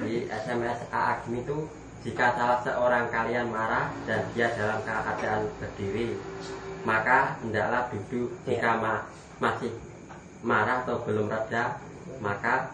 Di 0.00 0.14
SMS 0.24 0.88
Aagim 0.88 1.44
itu 1.44 1.56
jika 2.00 2.32
salah 2.32 2.64
seorang 2.64 3.12
kalian 3.12 3.52
marah 3.52 3.92
dan 4.08 4.24
dia 4.32 4.48
dalam 4.56 4.80
keadaan 4.86 5.50
berdiri 5.60 6.16
maka 6.86 7.36
hendaklah 7.42 7.90
duduk 7.90 8.32
ya. 8.46 8.56
jika 8.56 8.70
ma 8.80 9.04
masih 9.42 9.74
marah 10.46 10.86
atau 10.86 11.02
belum 11.02 11.28
reda 11.28 11.76
maka 12.22 12.72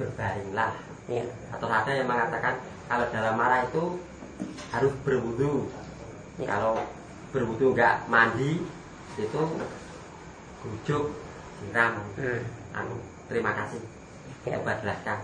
berbaringlah 0.00 0.72
ya. 1.10 1.26
atau 1.52 1.66
ada 1.68 1.90
yang 1.92 2.08
mengatakan 2.08 2.62
kalau 2.88 3.04
dalam 3.10 3.34
marah 3.36 3.66
itu 3.66 4.00
harus 4.72 4.92
berwudu 5.02 5.68
ya. 6.40 6.46
kalau 6.48 6.80
berwudu 7.34 7.74
enggak 7.74 8.06
mandi 8.06 8.62
itu 9.18 9.40
rujuk 10.64 11.04
siram 11.60 12.00
hmm. 12.16 12.40
anu 12.72 12.96
terima 13.28 13.52
kasih 13.52 13.82
ya. 14.48 14.60
coba 14.60 14.78
jelaskan 14.80 15.18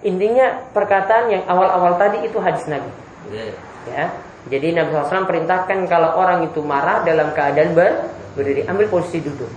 intinya 0.00 0.46
perkataan 0.72 1.28
yang 1.28 1.42
awal-awal 1.44 2.00
tadi 2.00 2.24
itu 2.24 2.40
hadis 2.40 2.64
Nabi 2.70 2.90
ya, 3.34 3.44
ya 3.90 4.04
jadi 4.48 4.72
Nabi 4.72 4.96
SAW 4.96 5.28
perintahkan 5.28 5.84
kalau 5.84 6.16
orang 6.16 6.48
itu 6.48 6.64
marah 6.64 7.04
dalam 7.04 7.36
keadaan 7.36 7.76
ber, 7.76 8.08
berdiri, 8.32 8.64
ambil 8.64 8.88
posisi 8.88 9.20
duduk. 9.20 9.50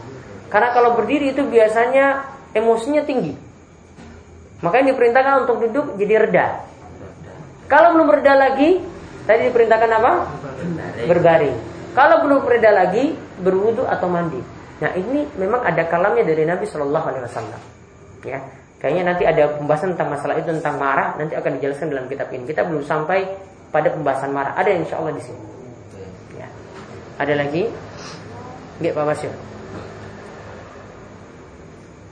Karena 0.52 0.76
kalau 0.76 1.00
berdiri 1.00 1.32
itu 1.32 1.48
biasanya 1.48 2.28
emosinya 2.52 3.08
tinggi. 3.08 3.32
Makanya 4.60 4.92
diperintahkan 4.92 5.48
untuk 5.48 5.58
duduk 5.70 5.96
jadi 5.96 6.28
reda. 6.28 6.48
Kalau 7.72 7.96
belum 7.96 8.12
reda 8.12 8.36
lagi, 8.36 8.84
tadi 9.24 9.48
diperintahkan 9.48 9.92
apa? 10.04 10.12
Berbaring. 11.08 11.56
Kalau 11.96 12.28
belum 12.28 12.44
reda 12.44 12.72
lagi, 12.76 13.16
berwudu 13.40 13.88
atau 13.88 14.12
mandi. 14.12 14.40
Nah 14.84 14.92
ini 15.00 15.24
memang 15.40 15.64
ada 15.64 15.88
kalamnya 15.88 16.28
dari 16.28 16.44
Nabi 16.44 16.68
Shallallahu 16.68 17.08
Alaihi 17.08 17.24
Wasallam. 17.24 17.62
Ya, 18.24 18.40
kayaknya 18.80 19.04
nanti 19.12 19.24
ada 19.28 19.60
pembahasan 19.60 19.96
tentang 19.96 20.16
masalah 20.16 20.40
itu 20.40 20.48
tentang 20.48 20.80
marah 20.80 21.16
nanti 21.20 21.36
akan 21.36 21.60
dijelaskan 21.60 21.92
dalam 21.92 22.06
kitab 22.08 22.32
ini. 22.32 22.48
Kita 22.48 22.64
belum 22.64 22.84
sampai 22.84 23.28
pada 23.70 23.92
pembahasan 23.92 24.32
marah. 24.32 24.56
Ada 24.56 24.72
insya 24.80 25.00
Allah 25.04 25.14
di 25.16 25.24
sini. 25.24 25.44
Ya. 26.40 26.48
Ada 27.20 27.34
lagi? 27.36 27.68
Nggak 28.80 28.94
Pak 28.96 29.06
Basir. 29.06 29.34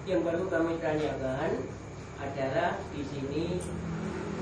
Yang 0.05 0.21
baru 0.27 0.43
kami 0.51 0.73
tanyakan 0.83 1.51
adalah 2.19 2.77
di 2.91 3.01
sini 3.07 3.45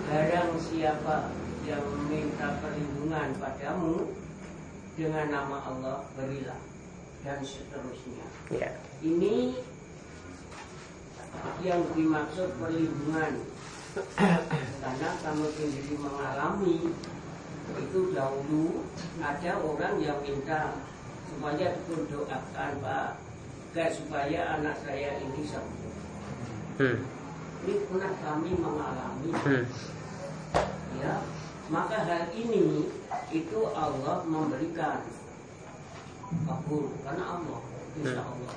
barang 0.10 0.58
siapa 0.58 1.30
yang 1.70 1.86
meminta 1.86 2.58
perlindungan 2.66 3.30
padamu 3.38 4.10
dengan 4.98 5.30
nama 5.30 5.58
Allah 5.70 6.02
berilah 6.18 6.58
dan 7.22 7.40
seterusnya. 7.46 8.26
Ya. 8.50 8.74
Ini 9.06 9.54
yang 11.64 11.84
dimaksud 11.96 12.50
perlindungan 12.60 13.34
karena 14.80 15.10
kamu 15.26 15.46
sendiri 15.58 15.96
mengalami 16.00 16.94
itu 17.78 18.00
dahulu 18.14 18.86
ada 19.22 19.52
orang 19.62 19.96
yang 20.02 20.20
minta 20.26 20.78
supaya 21.30 21.78
doakan 21.86 22.72
Pak 22.82 23.10
gak 23.70 23.94
supaya 23.94 24.58
anak 24.58 24.82
saya 24.82 25.22
ini 25.22 25.46
sembuh. 25.46 25.94
Hmm. 26.82 26.98
Ini 27.66 27.74
pernah 27.86 28.14
kami 28.18 28.52
mengalami. 28.58 29.30
Hmm. 29.30 29.64
Ya, 30.98 31.22
maka 31.70 32.02
hal 32.02 32.34
ini 32.34 32.90
itu 33.30 33.60
Allah 33.78 34.26
memberikan 34.26 35.06
kabul 36.50 36.98
karena 37.06 37.24
Allah, 37.38 37.62
insya 38.02 38.22
hmm. 38.26 38.32
Allah. 38.34 38.56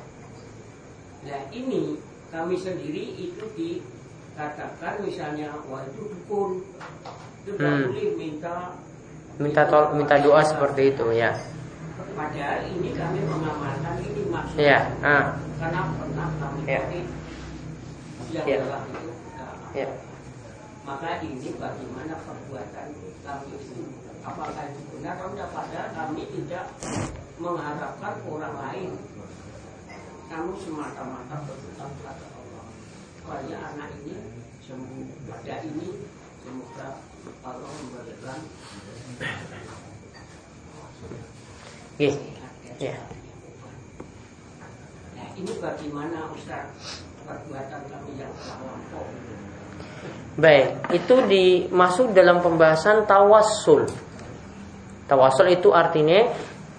Nah 1.23 1.43
ini 1.53 2.01
kami 2.33 2.57
sendiri 2.57 3.05
itu 3.21 3.45
di 3.53 3.85
katakan 4.33 5.05
misalnya 5.05 5.53
wah 5.69 5.85
itu 5.85 6.09
dukun 6.09 6.65
itu 7.45 7.51
hmm. 7.61 7.93
boleh 7.93 8.09
minta 8.17 8.57
minta 9.37 9.63
tol 9.69 9.93
minta 9.93 10.17
doa 10.17 10.41
seperti 10.41 10.97
itu 10.97 11.13
ya 11.13 11.37
padahal 12.17 12.65
ini 12.65 12.97
kami 12.97 13.21
mengamalkan 13.29 14.01
ini 14.01 14.23
maksudnya 14.33 14.65
ya 14.65 14.81
ah. 15.05 15.25
karena 15.61 15.81
pernah 15.93 16.29
kami 16.41 16.61
Ya. 16.65 16.81
pakai 16.81 17.01
yang 18.33 18.47
Ya. 18.49 18.57
telah 18.65 18.83
itu 18.89 19.13
nah, 19.37 19.55
Ya. 19.77 19.89
maka 20.89 21.11
ini 21.21 21.49
bagaimana 21.61 22.15
perbuatan 22.25 22.89
kami 22.97 23.49
itu 23.61 23.81
apakah 24.25 24.65
itu 24.73 24.81
benar 24.97 25.21
atau 25.21 25.29
tidak 25.37 25.49
padahal 25.53 25.89
kami 25.93 26.23
tidak 26.33 26.65
mengharapkan 27.37 28.15
orang 28.25 28.55
lain 28.57 28.91
kamu 30.33 30.57
semata-mata 30.65 31.45
berhutang 31.45 31.93
kepada 32.01 32.25
Allah 32.33 32.65
supaya 33.21 33.57
anak 33.77 33.93
ini 34.01 34.17
sembuh 34.65 35.29
pada 35.29 35.61
ini 35.61 36.09
semoga 36.41 36.89
Allah 37.45 37.69
memberikan 37.69 38.41
Oke. 41.93 42.09
Ya. 42.81 42.97
Nah, 45.13 45.29
ini 45.37 45.53
bagaimana 45.61 46.33
Ustaz 46.33 46.73
perbuatan 47.29 47.83
kami 47.93 48.13
yang 48.17 48.33
telah 48.33 48.59
lampau 48.65 49.05
Baik, 50.41 50.97
itu 50.97 51.15
dimasuk 51.29 52.17
dalam 52.17 52.41
pembahasan 52.41 53.05
tawassul. 53.05 53.85
Tawassul 55.05 55.53
itu 55.53 55.69
artinya 55.77 56.25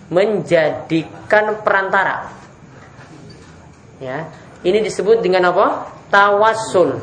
menjadikan 0.10 1.62
perantara. 1.62 2.43
Ya, 4.04 4.28
ini 4.68 4.84
disebut 4.84 5.24
dengan 5.24 5.56
apa? 5.56 5.88
Tawassul. 6.12 7.00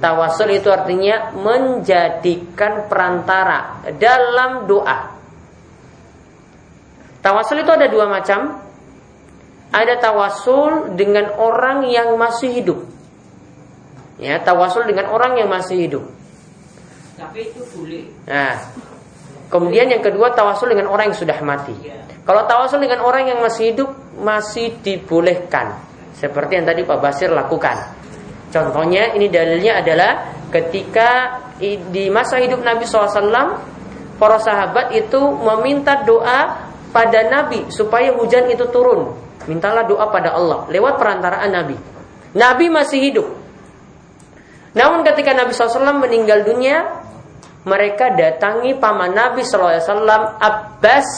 Tawassul 0.00 0.56
itu 0.56 0.72
artinya 0.72 1.30
menjadikan 1.36 2.88
perantara 2.88 3.84
dalam 4.00 4.64
doa. 4.64 5.12
Tawassul 7.20 7.62
itu 7.62 7.70
ada 7.70 7.86
dua 7.86 8.08
macam. 8.08 8.64
Ada 9.72 10.00
tawassul 10.00 10.96
dengan 10.96 11.32
orang 11.36 11.84
yang 11.88 12.16
masih 12.16 12.50
hidup. 12.60 12.92
Ya, 14.22 14.38
tawasul 14.38 14.86
dengan 14.86 15.10
orang 15.10 15.34
yang 15.34 15.50
masih 15.50 15.82
hidup. 15.82 16.04
tapi 17.18 17.50
itu 17.50 17.62
boleh 17.74 18.06
Nah, 18.26 18.54
kemudian 19.50 19.90
yang 19.90 20.02
kedua 20.02 20.30
tawasul 20.34 20.74
dengan 20.74 20.90
orang 20.90 21.10
yang 21.10 21.18
sudah 21.18 21.38
mati. 21.42 21.74
ya 21.82 21.98
Kalau 22.22 22.46
tawasul 22.46 22.82
dengan 22.82 23.02
orang 23.02 23.30
yang 23.30 23.38
masih 23.42 23.74
hidup 23.74 23.90
masih 24.18 24.78
dibolehkan. 24.82 25.74
Seperti 26.22 26.54
yang 26.54 26.66
tadi 26.70 26.86
Pak 26.86 26.98
Basir 27.02 27.34
lakukan. 27.34 27.74
Contohnya 28.54 29.10
ini 29.18 29.26
dalilnya 29.26 29.82
adalah 29.82 30.30
ketika 30.54 31.40
di 31.58 32.06
masa 32.14 32.38
hidup 32.38 32.62
Nabi 32.62 32.86
SAW 32.86 33.58
para 34.22 34.38
sahabat 34.38 34.94
itu 34.94 35.18
meminta 35.18 36.06
doa 36.06 36.70
pada 36.94 37.26
Nabi 37.26 37.66
supaya 37.74 38.14
hujan 38.14 38.46
itu 38.54 38.70
turun. 38.70 39.18
Mintalah 39.50 39.82
doa 39.82 40.06
pada 40.14 40.38
Allah 40.38 40.70
lewat 40.70 40.94
perantaraan 40.94 41.50
Nabi. 41.50 41.74
Nabi 42.38 42.70
masih 42.70 43.02
hidup. 43.02 43.26
Namun 44.78 45.02
ketika 45.02 45.34
Nabi 45.34 45.50
SAW 45.50 45.98
meninggal 45.98 46.46
dunia, 46.46 46.86
mereka 47.66 48.14
datangi 48.14 48.78
paman 48.78 49.10
Nabi 49.10 49.42
SAW 49.42 50.38
Abbas 50.38 51.08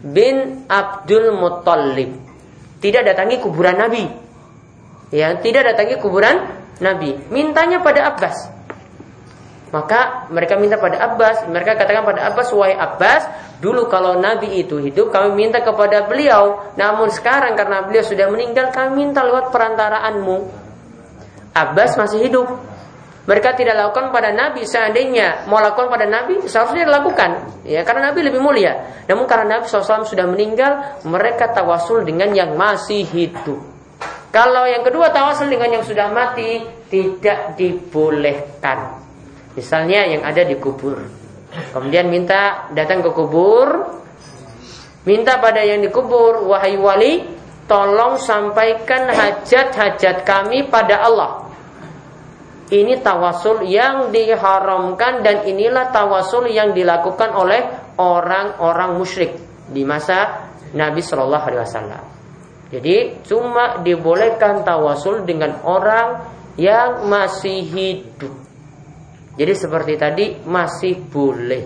bin 0.00 0.64
Abdul 0.72 1.36
Muttalib. 1.36 2.16
Tidak 2.80 3.02
datangi 3.04 3.36
kuburan 3.44 3.76
Nabi. 3.76 4.27
Ya, 5.08 5.32
tidak 5.40 5.72
datangi 5.72 5.96
kuburan 5.96 6.44
Nabi. 6.84 7.16
Mintanya 7.32 7.80
pada 7.80 8.12
Abbas. 8.12 8.58
Maka 9.68 10.28
mereka 10.32 10.56
minta 10.56 10.80
pada 10.80 10.96
Abbas, 10.96 11.44
mereka 11.44 11.76
katakan 11.76 12.00
pada 12.00 12.32
Abbas, 12.32 12.48
"Wahai 12.56 12.72
Abbas, 12.72 13.28
dulu 13.60 13.84
kalau 13.92 14.16
Nabi 14.16 14.64
itu 14.64 14.80
hidup, 14.80 15.12
kami 15.12 15.36
minta 15.36 15.60
kepada 15.60 16.08
beliau. 16.08 16.72
Namun 16.80 17.12
sekarang 17.12 17.52
karena 17.52 17.84
beliau 17.84 18.00
sudah 18.00 18.32
meninggal, 18.32 18.72
kami 18.72 19.04
minta 19.04 19.20
lewat 19.20 19.52
perantaraanmu." 19.52 20.36
Abbas 21.52 22.00
masih 22.00 22.24
hidup. 22.24 22.48
Mereka 23.28 23.60
tidak 23.60 23.76
lakukan 23.76 24.08
pada 24.08 24.32
Nabi 24.32 24.64
seandainya 24.64 25.44
mau 25.52 25.60
lakukan 25.60 25.92
pada 25.92 26.08
Nabi 26.08 26.48
seharusnya 26.48 26.88
dilakukan 26.88 27.60
ya 27.68 27.84
karena 27.84 28.08
Nabi 28.08 28.24
lebih 28.24 28.40
mulia. 28.40 29.04
Namun 29.04 29.28
karena 29.28 29.60
Nabi 29.60 29.68
SAW 29.68 30.08
sudah 30.08 30.24
meninggal, 30.24 31.04
mereka 31.04 31.52
tawasul 31.52 32.08
dengan 32.08 32.32
yang 32.32 32.56
masih 32.56 33.04
hidup. 33.04 33.77
Kalau 34.38 34.70
yang 34.70 34.86
kedua 34.86 35.10
tawasul 35.10 35.50
dengan 35.50 35.74
yang 35.74 35.82
sudah 35.82 36.14
mati 36.14 36.62
tidak 36.86 37.58
dibolehkan. 37.58 39.02
Misalnya 39.58 40.06
yang 40.06 40.22
ada 40.22 40.46
di 40.46 40.54
kubur. 40.54 40.94
Kemudian 41.74 42.06
minta 42.06 42.70
datang 42.70 43.02
ke 43.02 43.10
kubur, 43.10 43.98
minta 45.10 45.42
pada 45.42 45.66
yang 45.66 45.82
dikubur, 45.82 46.46
wahai 46.46 46.78
wali, 46.78 47.26
tolong 47.66 48.14
sampaikan 48.22 49.10
hajat-hajat 49.10 50.22
kami 50.22 50.70
pada 50.70 51.02
Allah. 51.02 51.50
Ini 52.70 53.02
tawasul 53.02 53.66
yang 53.66 54.14
diharamkan 54.14 55.26
dan 55.26 55.50
inilah 55.50 55.90
tawasul 55.90 56.46
yang 56.46 56.78
dilakukan 56.78 57.34
oleh 57.34 57.66
orang-orang 57.98 59.02
musyrik 59.02 59.34
di 59.66 59.82
masa 59.82 60.46
Nabi 60.78 61.02
Shallallahu 61.02 61.42
Alaihi 61.42 61.64
Wasallam. 61.66 62.07
Jadi 62.68 63.24
cuma 63.24 63.80
dibolehkan 63.80 64.60
tawasul 64.60 65.24
dengan 65.24 65.56
orang 65.64 66.20
yang 66.60 67.08
masih 67.08 67.64
hidup. 67.64 68.34
Jadi 69.38 69.52
seperti 69.56 69.94
tadi 69.96 70.26
masih 70.44 71.00
boleh. 71.08 71.64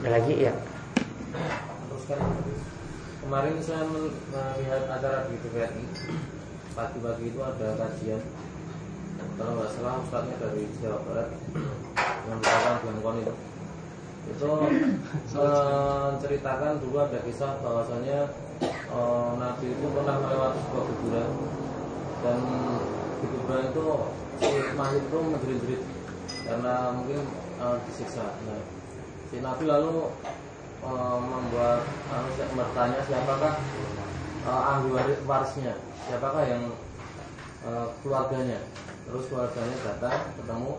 Ada 0.00 0.08
lagi 0.10 0.34
ya? 0.40 0.52
Kemarin 3.20 3.56
saya 3.62 3.86
melihat 3.86 4.82
acara 4.90 5.28
di 5.30 5.38
TVRI 5.38 5.84
pagi-pagi 6.74 7.24
itu 7.30 7.40
ada 7.44 7.68
kajian 7.78 8.22
kalau 9.36 9.52
nggak 9.56 9.70
salah 9.76 10.00
ustadznya 10.00 10.36
dari 10.40 10.64
Jawa 10.80 10.98
Barat 11.04 11.28
yang 12.28 12.38
merupakan 12.40 12.74
Blangkon 12.80 13.16
itu 13.20 13.34
itu 14.28 14.50
menceritakan 15.32 16.72
dulu 16.84 16.96
ada 17.00 17.18
kisah 17.24 17.56
bahwasanya 17.64 18.28
eh, 18.60 19.30
Nabi 19.40 19.66
itu 19.72 19.86
pernah 19.96 20.16
melewati 20.20 20.60
sebuah 20.68 20.84
kuburan 20.84 21.28
dan 22.20 22.38
di 23.20 23.26
kuburan 23.32 23.62
itu 23.72 23.86
si 24.40 24.50
mayit 24.76 25.02
itu 25.04 25.18
menjerit-jerit 25.18 25.82
karena 26.44 26.74
mungkin 26.92 27.20
eh, 27.60 27.76
disiksa. 27.88 28.26
Nah, 28.44 28.60
si 29.32 29.36
Nabi 29.40 29.64
lalu 29.64 30.12
eh, 30.84 31.18
membuat 31.20 31.82
anu, 32.12 32.28
bertanya 32.36 33.00
siapakah 33.08 33.54
eh, 34.44 34.70
ahli 34.76 34.88
waris 34.92 35.18
warisnya, 35.24 35.74
siapakah 36.06 36.44
yang 36.44 36.62
eh, 37.64 37.86
keluarganya. 38.04 38.60
Terus 39.10 39.26
keluarganya 39.26 39.76
datang 39.82 40.22
ketemu, 40.38 40.72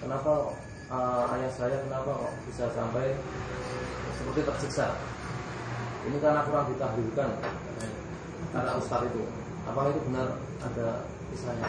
kenapa 0.00 0.32
eh, 0.88 1.32
ayah 1.36 1.52
saya 1.52 1.76
kenapa 1.84 2.10
kok 2.16 2.32
bisa 2.48 2.64
sampai 2.72 3.16
seperti 4.16 4.40
tersiksa? 4.44 4.86
Ini 6.08 6.16
karena 6.24 6.46
kurang 6.48 6.72
ditahdirkan 6.72 7.30
karena 8.52 8.72
ustaz 8.80 9.04
itu. 9.08 9.22
Apakah 9.68 9.92
itu 9.92 10.00
benar 10.08 10.28
ada 10.64 10.88
kisahnya? 11.28 11.66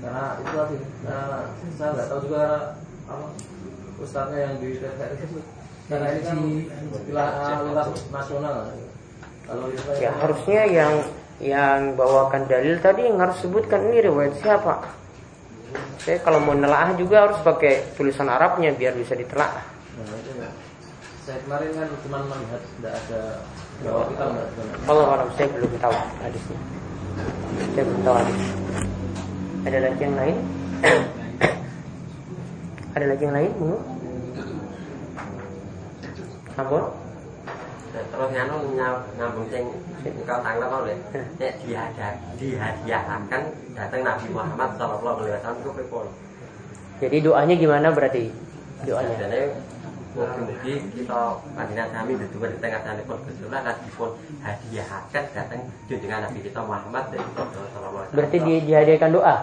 Karena 0.00 0.24
itu 0.40 0.52
tadi, 0.56 0.76
karena 1.04 1.26
saya 1.76 1.88
nggak 1.92 2.08
tahu 2.08 2.20
juga 2.24 2.44
apa 3.04 3.26
ustadznya 4.00 4.38
yang 4.40 4.54
di 4.62 4.68
itu. 4.80 5.38
Karena 5.90 6.06
ini 6.14 6.20
kan 6.24 6.38
lintas 7.66 7.88
nasional. 8.08 8.56
Kalau 9.50 9.66
Ya 9.98 10.14
harusnya 10.14 10.62
yang 10.70 10.94
yang 11.42 11.98
bawakan 11.98 12.46
dalil 12.46 12.78
tadi 12.78 13.10
yang 13.10 13.18
harus 13.18 13.42
sebutkan 13.42 13.90
ini 13.90 14.06
riwayat 14.06 14.38
siapa. 14.38 14.99
Saya 16.00 16.16
kalau 16.24 16.40
mau 16.40 16.56
nelaah 16.56 16.96
juga 16.96 17.28
harus 17.28 17.36
pakai 17.44 17.92
tulisan 17.92 18.24
Arabnya 18.24 18.72
biar 18.72 18.96
bisa 18.96 19.12
ditelaah. 19.12 19.60
Nah, 20.00 20.16
itu 20.16 20.32
ya. 20.40 20.48
Saya 21.28 21.38
kemarin 21.44 21.70
kan 21.76 21.88
cuma 22.00 22.18
melihat 22.24 22.62
tidak 22.80 22.94
ada 23.04 23.20
bahwa 23.84 24.02
kita 24.08 24.24
nggak 24.24 24.46
ada. 24.48 24.62
Allah 24.88 25.06
Allah 25.12 25.28
saya 25.36 25.48
belum 25.52 25.72
tahu 25.76 25.94
hadisnya. 26.24 26.58
Saya 27.76 27.84
belum 27.84 28.00
tahu 28.00 28.16
hadis. 28.16 28.40
Ada 29.60 29.78
lagi 29.84 30.00
yang 30.00 30.16
lain? 30.16 30.36
ada 32.96 33.06
lagi 33.06 33.22
yang 33.28 33.36
lain? 33.36 33.52
Mau? 33.60 33.78
Ampun? 36.56 36.84
Terus 37.90 38.28
nganu 38.30 38.56
nyam- 38.78 39.02
nyambung 39.18 39.46
sing 39.50 39.64
engkau 40.06 40.38
tanggal 40.46 40.70
apa 40.70 40.76
lho 40.86 40.94
nek 41.42 41.52
dihadiah 41.66 42.14
dihadiahkan 42.38 43.42
datang 43.74 44.00
Nabi 44.06 44.26
Muhammad 44.30 44.70
sallallahu 44.78 45.26
alaihi 45.26 45.34
wasallam 45.36 45.58
itu 45.58 45.70
pripun 45.74 46.06
Jadi 47.00 47.16
doanya 47.24 47.54
gimana 47.56 47.88
berarti? 47.90 48.28
Doanya. 48.84 49.24
Mugi-mugi 50.10 50.74
kita 50.92 51.38
panjenengan 51.54 51.88
sami 51.94 52.12
berdua 52.18 52.50
di 52.50 52.58
tengah 52.60 52.82
sanipun 52.82 53.16
Gusti 53.24 53.46
Allah 53.46 53.72
lan 53.72 53.76
dipun 53.86 54.10
hadiahaken 54.42 55.24
datang 55.32 55.60
junjungan 55.86 56.28
Nabi 56.28 56.38
kita 56.44 56.60
Muhammad 56.60 57.04
dan 57.14 57.20
kita 57.24 57.42
sallallahu 57.46 57.72
alaihi 57.72 57.94
wasallam. 57.94 58.14
Berarti 58.18 58.36
di, 58.42 58.54
dihadiahkan 58.68 59.10
doa. 59.16 59.36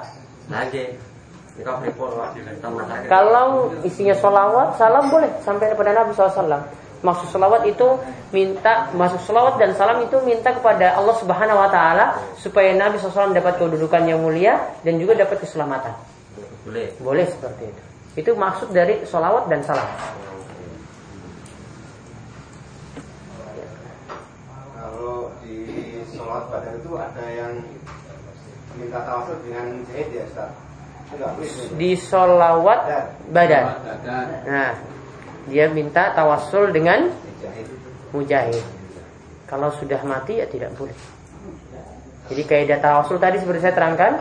Nah, 0.51 0.63
kita 0.69 2.67
masyarakat. 2.69 3.09
Kalau 3.09 3.47
isinya 3.81 4.13
sholawat, 4.13 4.77
salam 4.77 5.09
boleh 5.09 5.31
sampai 5.41 5.73
kepada 5.73 5.91
Nabi 5.97 6.11
SAW. 6.13 6.61
Maksud 6.97 7.29
selawat 7.29 7.69
itu 7.69 7.87
minta 8.33 8.89
masuk 8.97 9.21
selawat 9.21 9.61
dan 9.61 9.77
salam 9.77 10.01
itu 10.01 10.17
minta 10.25 10.49
kepada 10.49 10.97
Allah 10.97 11.13
Subhanahu 11.21 11.61
Wa 11.61 11.69
Taala 11.69 12.05
supaya 12.41 12.73
Nabi 12.73 12.97
SAW 12.97 13.37
dapat 13.37 13.61
kedudukan 13.61 14.01
yang 14.09 14.17
mulia 14.17 14.57
dan 14.81 14.97
juga 14.97 15.13
dapat 15.13 15.45
keselamatan. 15.45 15.93
Boleh. 16.65 16.89
Boleh 16.97 17.25
seperti 17.29 17.69
itu. 17.69 17.81
Itu 18.17 18.31
maksud 18.33 18.73
dari 18.73 19.05
selawat 19.05 19.45
dan 19.45 19.61
salam. 19.61 19.85
Kalau 24.73 25.29
di 25.45 26.01
sholat 26.09 26.49
badan 26.49 26.73
itu 26.81 26.91
ada 26.97 27.25
yang 27.29 27.53
minta 28.73 29.05
tawasul 29.05 29.37
dengan 29.45 29.85
jahit 29.93 30.09
ya 30.17 30.23
Ustaz? 30.33 30.49
Enggak 31.13 31.29
boleh. 31.37 31.51
Di 31.77 31.91
solawat 31.93 32.79
badan. 33.29 33.63
Badan. 33.85 34.25
Nah, 34.49 34.71
dia 35.47 35.71
minta 35.71 36.11
tawasul 36.11 36.75
dengan 36.75 37.11
mujahid. 38.11 38.63
Kalau 39.47 39.71
sudah 39.79 40.03
mati 40.03 40.43
ya 40.43 40.45
tidak 40.47 40.75
boleh. 40.75 40.95
Jadi 42.27 42.43
kaidah 42.43 42.83
tawasul 42.83 43.15
tadi 43.15 43.39
seperti 43.39 43.63
saya 43.63 43.75
terangkan 43.75 44.19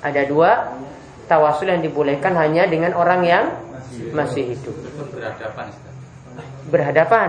ada 0.00 0.22
dua 0.24 0.72
tawasul 1.28 1.68
yang 1.68 1.84
dibolehkan 1.84 2.32
hanya 2.32 2.64
dengan 2.64 2.96
orang 2.96 3.20
yang 3.28 3.44
masih 4.16 4.56
hidup. 4.56 4.72
Berhadapan. 5.12 5.66
Berhadapan 6.72 7.28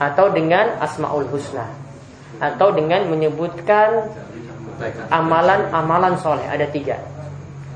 atau 0.00 0.26
dengan 0.32 0.80
asmaul 0.80 1.28
husna 1.28 1.68
atau 2.40 2.72
dengan 2.72 3.04
menyebutkan 3.12 4.08
amalan-amalan 5.12 6.16
soleh 6.16 6.48
ada 6.48 6.64
tiga. 6.72 6.96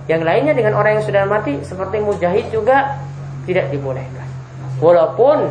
Yang 0.09 0.23
lainnya 0.25 0.53
dengan 0.57 0.81
orang 0.81 1.01
yang 1.01 1.05
sudah 1.05 1.25
mati 1.29 1.61
seperti 1.61 2.01
mujahid 2.01 2.49
juga 2.49 2.97
tidak 3.45 3.69
dibolehkan. 3.69 4.24
Walaupun 4.83 5.51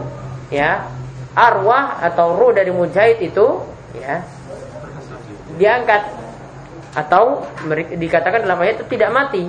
ya 0.51 0.87
arwah 1.33 2.03
atau 2.03 2.37
ruh 2.37 2.51
dari 2.53 2.69
mujahid 2.69 3.23
itu 3.23 3.63
ya 3.97 4.21
diangkat 5.57 6.01
atau 6.93 7.45
dikatakan 7.97 8.45
dalam 8.45 8.59
ayat 8.61 8.83
itu 8.83 8.85
tidak 8.97 9.09
mati. 9.13 9.43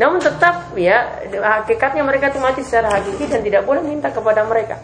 Namun 0.00 0.20
tetap 0.20 0.72
ya 0.76 1.20
hakikatnya 1.28 2.02
mereka 2.04 2.32
itu 2.32 2.40
mati 2.40 2.64
secara 2.64 3.00
hakiki 3.00 3.28
dan 3.28 3.44
tidak 3.44 3.68
boleh 3.68 3.84
minta 3.84 4.08
kepada 4.08 4.44
mereka. 4.48 4.80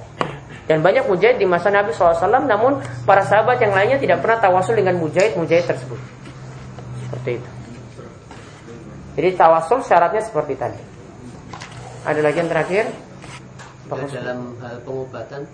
Dan 0.66 0.82
banyak 0.82 1.06
mujahid 1.06 1.38
di 1.38 1.46
masa 1.46 1.70
Nabi 1.70 1.94
SAW 1.94 2.42
Namun 2.42 2.82
para 3.06 3.22
sahabat 3.22 3.62
yang 3.62 3.70
lainnya 3.70 4.02
tidak 4.02 4.18
pernah 4.18 4.42
tawasul 4.42 4.74
dengan 4.74 4.98
mujahid-mujahid 4.98 5.62
tersebut 5.62 5.94
Seperti 7.06 7.38
itu 7.38 7.50
Jadi 9.14 9.28
tawasul 9.38 9.86
syaratnya 9.86 10.26
seperti 10.26 10.58
tadi 10.58 10.80
Ada 12.02 12.18
lagi 12.18 12.36
yang 12.42 12.50
terakhir 12.50 12.84
Dalam 13.86 14.58
hal 14.58 14.82
pengobatan? 14.82 15.46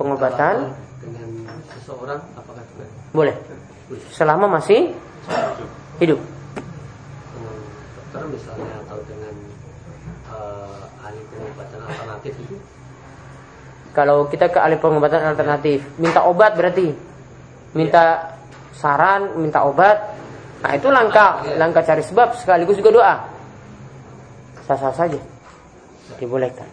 Pengobatan? 0.00 0.72
Dengan 1.04 1.28
seseorang? 1.76 2.20
Apakah 2.32 2.64
juga? 2.72 2.88
Boleh. 3.12 3.36
Selama 4.08 4.56
masih 4.56 4.96
hidup. 6.00 6.16
Dengan 7.36 7.56
dokter 7.92 8.22
misalnya 8.32 8.74
atau 8.88 8.96
dengan 9.04 9.34
ahli 11.04 11.20
pengobatan 11.28 11.80
alternatif 11.84 12.32
itu? 12.48 12.56
Kalau 13.92 14.24
kita 14.32 14.48
ke 14.48 14.56
ahli 14.62 14.78
pengobatan 14.78 15.34
alternatif 15.34 15.82
Minta 16.00 16.24
obat 16.24 16.56
berarti. 16.56 16.96
Minta 17.76 18.32
saran, 18.72 19.36
minta 19.36 19.68
obat. 19.68 20.00
Nah 20.64 20.72
itu 20.80 20.88
langkah 20.88 21.44
Langkah 21.60 21.84
cari 21.84 22.00
sebab 22.00 22.32
sekaligus 22.40 22.80
juga 22.80 23.04
doa. 23.04 23.14
Sah-sah 24.64 24.96
saja. 24.96 25.20
Dibolehkan 26.16 26.64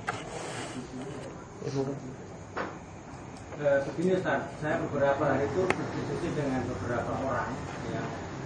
Eh, 3.58 3.80
begini 3.84 4.16
Ustaz, 4.16 4.48
saya 4.64 4.80
beberapa 4.88 5.20
hari 5.20 5.52
itu 5.52 5.68
berdiskusi 5.68 6.30
dengan 6.32 6.64
beberapa 6.64 7.12
orang 7.26 7.52
ya, 7.92 8.02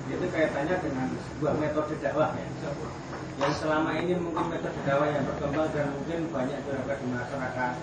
itu 0.09 0.25
kaitannya 0.31 0.75
dengan 0.81 1.07
sebuah 1.13 1.53
metode 1.61 1.99
dakwah 2.01 2.33
ya. 2.33 2.47
Yang 3.37 3.53
selama 3.61 3.93
ini 4.01 4.17
mungkin 4.17 4.57
metode 4.57 4.79
dakwah 4.87 5.05
yang 5.05 5.27
berkembang 5.29 5.69
dan 5.69 5.93
mungkin 5.93 6.19
banyak 6.33 6.57
digunakan 6.65 6.97
di 6.97 7.07
masyarakat 7.13 7.73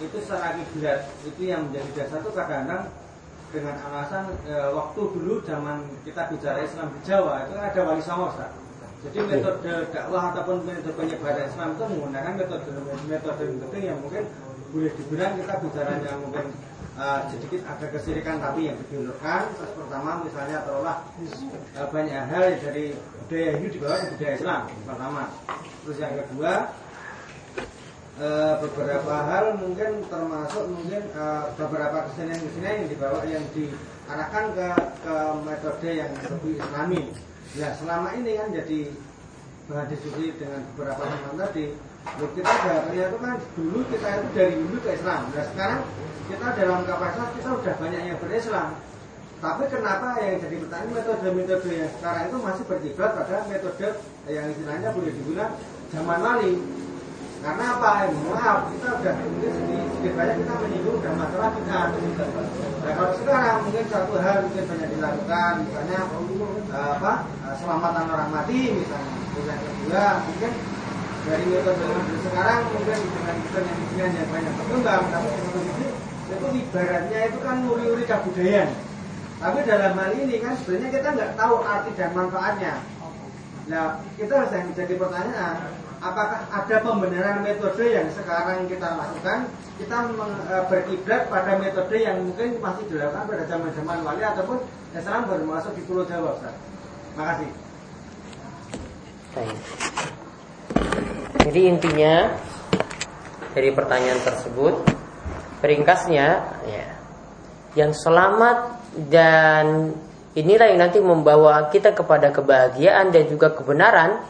itu 0.00 0.16
secara 0.24 0.56
kiblat 0.56 1.00
itu 1.20 1.42
yang 1.44 1.68
menjadi 1.68 1.90
dasar 1.92 2.18
itu 2.24 2.30
kadang-kadang 2.32 2.82
dengan 3.52 3.76
alasan 3.76 4.24
e, 4.48 4.54
waktu 4.72 5.00
dulu 5.12 5.34
zaman 5.44 5.84
kita 6.08 6.32
bicara 6.32 6.64
Islam 6.64 6.88
di 6.96 7.00
Jawa 7.04 7.44
itu 7.44 7.54
ada 7.60 7.80
wali 7.84 8.00
songo 8.00 8.32
Ustaz. 8.32 8.56
Jadi 9.04 9.18
metode 9.20 9.90
dakwah 9.92 10.32
ataupun 10.32 10.64
metode 10.64 10.94
penyebaran 10.96 11.44
Islam 11.44 11.76
itu 11.76 11.84
menggunakan 11.90 12.32
metode 12.38 12.68
metode 13.10 13.42
metode 13.50 13.78
yang 13.82 13.98
mungkin 14.00 14.24
boleh 14.72 14.92
dibilang 14.96 15.36
kita 15.36 15.54
bicaranya 15.60 16.12
mungkin 16.16 16.46
uh, 16.96 17.20
sedikit 17.28 17.60
ada 17.68 17.86
kesirikan 17.92 18.40
tapi 18.40 18.72
yang 18.72 18.76
dibolehkan. 18.80 19.52
Terus 19.52 19.72
pertama 19.76 20.24
misalnya 20.24 20.64
terolah 20.64 20.96
uh, 21.76 21.88
banyak 21.92 22.22
hal 22.32 22.44
dari 22.56 22.96
budaya 22.96 23.50
Hindu 23.60 23.68
dibawa 23.76 23.94
ke 24.00 24.08
budaya 24.16 24.32
Islam 24.40 24.60
pertama. 24.88 25.22
Terus 25.84 25.98
yang 26.00 26.14
kedua 26.24 26.52
uh, 28.16 28.54
beberapa 28.64 29.14
hal 29.28 29.44
mungkin 29.60 29.90
termasuk 30.08 30.64
mungkin 30.72 31.02
uh, 31.12 31.52
beberapa 31.60 32.08
kesenian-kesenian 32.08 32.74
yang 32.84 32.88
dibawa 32.88 33.20
yang 33.28 33.44
diarahkan 33.52 34.44
ke 34.56 34.68
ke 35.04 35.14
metode 35.44 35.90
yang 35.92 36.10
lebih 36.16 36.54
Islami. 36.56 37.02
Ya 37.52 37.76
selama 37.76 38.16
ini 38.16 38.40
kan 38.40 38.48
jadi 38.56 38.88
bahan 39.68 39.86
diskusi 39.92 40.32
dengan 40.40 40.64
beberapa 40.72 41.04
teman 41.04 41.36
tadi 41.36 41.91
Loh, 42.02 42.30
kita 42.34 42.50
jawabannya 42.50 43.04
itu 43.08 43.18
kan 43.22 43.36
dulu 43.56 43.78
kita 43.88 44.08
itu 44.20 44.28
dari 44.34 44.54
dulu 44.58 44.76
ke 44.82 44.90
Islam. 44.98 45.20
Nah 45.32 45.44
sekarang 45.54 45.80
kita 46.28 46.46
dalam 46.58 46.80
kapasitas 46.84 47.28
kita 47.38 47.48
sudah 47.56 47.74
banyak 47.78 48.02
yang 48.10 48.18
berislam. 48.18 48.68
Tapi 49.42 49.62
kenapa 49.66 50.06
yang 50.22 50.38
jadi 50.38 50.56
pertanyaan 50.62 50.94
metode-metode 50.94 51.66
yang 51.74 51.90
sekarang 51.98 52.30
itu 52.30 52.38
masih 52.38 52.64
berkiblat 52.70 53.10
pada 53.10 53.42
metode 53.50 53.88
yang 54.30 54.46
istilahnya 54.54 54.88
boleh 54.94 55.12
dibilang 55.18 55.52
zaman 55.90 56.18
wali. 56.22 56.54
Karena 57.42 57.64
apa? 57.74 58.06
Eh, 58.06 58.14
Maaf, 58.30 58.58
kita 58.70 58.88
sudah 59.02 59.14
mungkin 59.18 59.50
sedikit, 59.50 59.82
sedikit 59.98 60.12
banyak 60.14 60.36
kita 60.46 60.52
menyinggung 60.62 60.98
dan 61.02 61.14
masalah 61.18 61.50
kita. 61.58 61.80
Nah 62.86 62.92
kalau 62.94 63.12
sekarang 63.18 63.56
mungkin 63.66 63.84
suatu 63.90 64.14
hal 64.22 64.36
mungkin 64.46 64.64
banyak 64.70 64.88
dilakukan, 64.94 65.52
misalnya 65.66 66.00
eh, 66.06 66.90
apa 67.02 67.12
selamatan 67.58 68.06
orang 68.14 68.30
mati 68.30 68.60
misalnya. 68.78 69.14
Yang 69.32 69.58
kedua 69.58 70.06
mungkin 70.22 70.52
dari 71.22 71.44
metode 71.46 71.82
model 71.86 72.18
sekarang 72.26 72.60
mungkin 72.74 72.98
dengan 72.98 73.36
kesenian 73.46 74.10
yang 74.10 74.28
banyak 74.30 74.52
berkembang 74.58 75.02
tapi 75.10 75.28
metode 75.30 75.86
itu 76.32 76.46
ibaratnya 76.66 77.18
itu 77.30 77.38
kan 77.44 77.56
uri-uri 77.68 78.04
kebudayaan 78.08 78.70
tapi 79.42 79.58
dalam 79.66 79.92
hal 79.98 80.12
ini 80.14 80.36
kan 80.38 80.54
sebenarnya 80.58 80.88
kita 80.90 81.08
nggak 81.14 81.32
tahu 81.38 81.54
arti 81.62 81.90
dan 81.94 82.10
manfaatnya 82.14 82.74
nah 83.70 84.02
kita 84.18 84.32
harus 84.34 84.50
yang 84.50 84.66
menjadi 84.74 84.94
pertanyaan 84.98 85.56
apakah 86.02 86.40
ada 86.50 86.76
pembenaran 86.82 87.38
metode 87.46 87.86
yang 87.86 88.10
sekarang 88.10 88.66
kita 88.66 88.88
lakukan 88.98 89.46
kita 89.78 89.96
e, 90.10 90.56
berkiblat 90.66 91.30
pada 91.30 91.52
metode 91.62 91.96
yang 91.96 92.18
mungkin 92.26 92.58
masih 92.58 92.84
dilakukan 92.90 93.30
pada 93.30 93.44
zaman-zaman 93.46 93.98
wali 94.02 94.22
ataupun 94.26 94.58
yang 94.92 95.02
sekarang 95.06 95.30
baru 95.30 95.44
masuk 95.46 95.72
di 95.78 95.82
Pulau 95.86 96.04
Jawa 96.04 96.36
Ustaz. 96.36 96.54
Makasih. 97.16 97.50
Baik. 99.32 101.10
Jadi 101.42 101.60
intinya 101.66 102.30
dari 103.52 103.70
pertanyaan 103.74 104.20
tersebut 104.22 104.74
ringkasnya 105.62 106.28
ya 106.66 106.86
yang 107.78 107.92
selamat 107.94 108.82
dan 109.08 109.96
inilah 110.36 110.66
yang 110.72 110.80
nanti 110.80 110.98
membawa 111.00 111.68
kita 111.68 111.92
kepada 111.96 112.32
kebahagiaan 112.32 113.12
dan 113.12 113.24
juga 113.28 113.52
kebenaran 113.52 114.24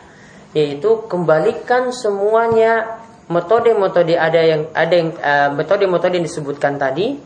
yaitu 0.53 1.09
kembalikan 1.09 1.91
semuanya 1.95 3.01
metode-metode 3.31 4.15
ada 4.19 4.41
yang 4.43 4.63
ada 4.77 4.95
yang 4.95 5.11
eh, 5.17 5.51
metode-metode 5.57 6.21
yang 6.21 6.27
disebutkan 6.27 6.77
tadi 6.77 7.17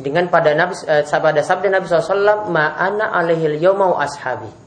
dengan 0.00 0.26
pada 0.32 0.56
Nabi 0.56 0.74
eh, 0.88 1.04
pada 1.04 1.40
sabda 1.44 1.68
Nabi 1.68 1.84
SAW 1.84 2.48
ma'ana 2.48 3.12
alaihil 3.12 3.60
wa 3.60 4.00
ashabi 4.00 4.61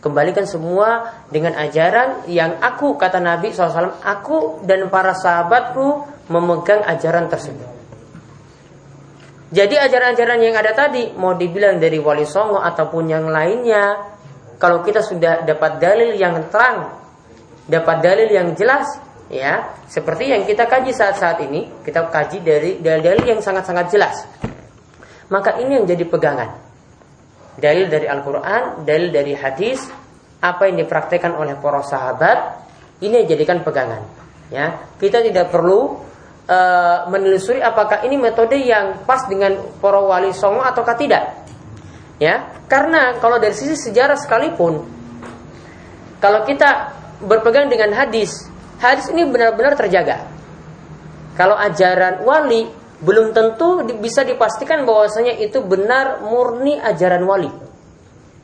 Kembalikan 0.00 0.48
semua 0.48 1.12
dengan 1.28 1.52
ajaran 1.60 2.24
yang 2.24 2.56
aku 2.56 2.96
kata 2.96 3.20
Nabi 3.20 3.52
SAW 3.52 4.00
Aku 4.00 4.64
dan 4.64 4.88
para 4.88 5.12
sahabatku 5.12 6.08
memegang 6.32 6.80
ajaran 6.88 7.28
tersebut. 7.28 7.68
Jadi 9.50 9.74
ajaran-ajaran 9.76 10.38
yang 10.40 10.54
ada 10.54 10.72
tadi 10.72 11.10
Mau 11.18 11.34
dibilang 11.34 11.82
dari 11.82 11.98
Wali 11.98 12.22
Songo 12.22 12.62
ataupun 12.62 13.10
yang 13.10 13.26
lainnya 13.26 14.14
Kalau 14.62 14.78
kita 14.86 15.02
sudah 15.02 15.42
dapat 15.42 15.82
dalil 15.82 16.14
yang 16.14 16.38
terang 16.54 16.86
Dapat 17.66 17.96
dalil 17.98 18.30
yang 18.30 18.54
jelas 18.54 18.86
ya 19.26 19.74
Seperti 19.90 20.30
yang 20.30 20.46
kita 20.46 20.70
kaji 20.70 20.94
saat-saat 20.94 21.42
ini 21.50 21.82
Kita 21.82 22.06
kaji 22.06 22.46
dari 22.46 22.78
dalil-dalil 22.78 23.26
yang 23.26 23.42
sangat-sangat 23.42 23.90
jelas 23.90 24.22
Maka 25.34 25.58
ini 25.58 25.82
yang 25.82 25.86
jadi 25.86 26.06
pegangan 26.06 26.69
dalil 27.60 27.86
dari 27.86 28.08
Al-Quran, 28.08 28.82
dalil 28.82 29.12
dari 29.12 29.36
hadis, 29.36 29.84
apa 30.40 30.66
yang 30.66 30.80
dipraktekkan 30.80 31.36
oleh 31.36 31.54
para 31.60 31.84
sahabat, 31.84 32.38
ini 33.04 33.28
jadikan 33.28 33.60
pegangan. 33.60 34.02
Ya, 34.50 34.82
kita 34.98 35.22
tidak 35.22 35.54
perlu 35.54 36.00
e, 36.48 36.58
menelusuri 37.06 37.62
apakah 37.62 38.02
ini 38.02 38.18
metode 38.18 38.58
yang 38.58 39.06
pas 39.06 39.28
dengan 39.30 39.54
para 39.78 40.00
wali 40.02 40.34
songo 40.34 40.64
ataukah 40.64 40.96
tidak. 40.98 41.22
Ya, 42.18 42.50
karena 42.66 43.20
kalau 43.22 43.38
dari 43.38 43.54
sisi 43.54 43.78
sejarah 43.78 44.18
sekalipun 44.18 45.00
kalau 46.20 46.44
kita 46.44 46.92
berpegang 47.24 47.72
dengan 47.72 47.96
hadis, 47.96 48.44
hadis 48.76 49.08
ini 49.08 49.24
benar-benar 49.24 49.72
terjaga. 49.72 50.28
Kalau 51.32 51.56
ajaran 51.56 52.20
wali 52.28 52.68
belum 53.00 53.32
tentu 53.32 53.80
bisa 53.96 54.24
dipastikan 54.28 54.84
bahwasanya 54.84 55.40
itu 55.40 55.64
benar 55.64 56.20
murni 56.20 56.76
ajaran 56.76 57.24
wali. 57.24 57.48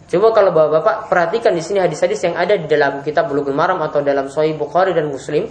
Coba 0.07 0.31
kalau 0.33 0.55
bapak-bapak 0.55 1.11
perhatikan 1.11 1.53
di 1.53 1.61
sini 1.61 1.83
hadis-hadis 1.83 2.23
yang 2.25 2.39
ada 2.39 2.55
di 2.55 2.71
dalam 2.71 3.03
kitab 3.03 3.27
Bulughul 3.27 3.53
Maram 3.53 3.83
atau 3.83 4.01
dalam 4.01 4.31
Sahih 4.31 4.55
Bukhari 4.55 4.95
dan 4.95 5.11
Muslim, 5.11 5.51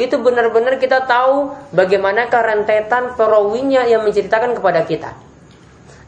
itu 0.00 0.16
benar-benar 0.16 0.80
kita 0.80 1.04
tahu 1.04 1.52
bagaimana 1.76 2.24
rentetan 2.26 3.12
perawinya 3.12 3.84
yang 3.84 4.00
menceritakan 4.02 4.56
kepada 4.56 4.88
kita. 4.88 5.12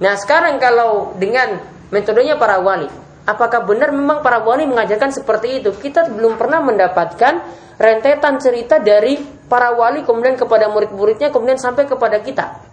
Nah 0.01 0.17
sekarang 0.17 0.57
kalau 0.57 1.13
dengan 1.21 1.61
metodenya 1.93 2.41
para 2.41 2.59
wali, 2.65 2.89
apakah 3.29 3.63
benar 3.69 3.93
memang 3.93 4.25
para 4.25 4.41
wali 4.41 4.65
mengajarkan 4.65 5.13
seperti 5.13 5.61
itu? 5.61 5.71
Kita 5.77 6.09
belum 6.09 6.41
pernah 6.41 6.65
mendapatkan 6.65 7.63
rentetan 7.79 8.39
cerita 8.39 8.79
dari 8.79 9.19
para 9.49 9.75
wali 9.75 10.07
kemudian 10.07 10.39
kepada 10.39 10.71
murid-muridnya 10.71 11.31
kemudian 11.31 11.59
sampai 11.59 11.85
kepada 11.87 12.23
kita. 12.23 12.65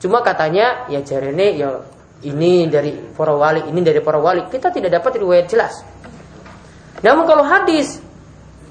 Cuma 0.00 0.20
katanya 0.20 0.84
ya 0.92 1.00
jarene 1.00 1.56
ya 1.56 1.80
ini 2.24 2.68
dari 2.72 2.92
para 3.12 3.36
wali, 3.36 3.68
ini 3.68 3.80
dari 3.84 4.00
para 4.00 4.16
wali. 4.16 4.48
Kita 4.48 4.72
tidak 4.72 5.00
dapat 5.00 5.20
riwayat 5.20 5.46
jelas. 5.48 5.84
Namun 7.04 7.28
kalau 7.28 7.44
hadis 7.44 8.00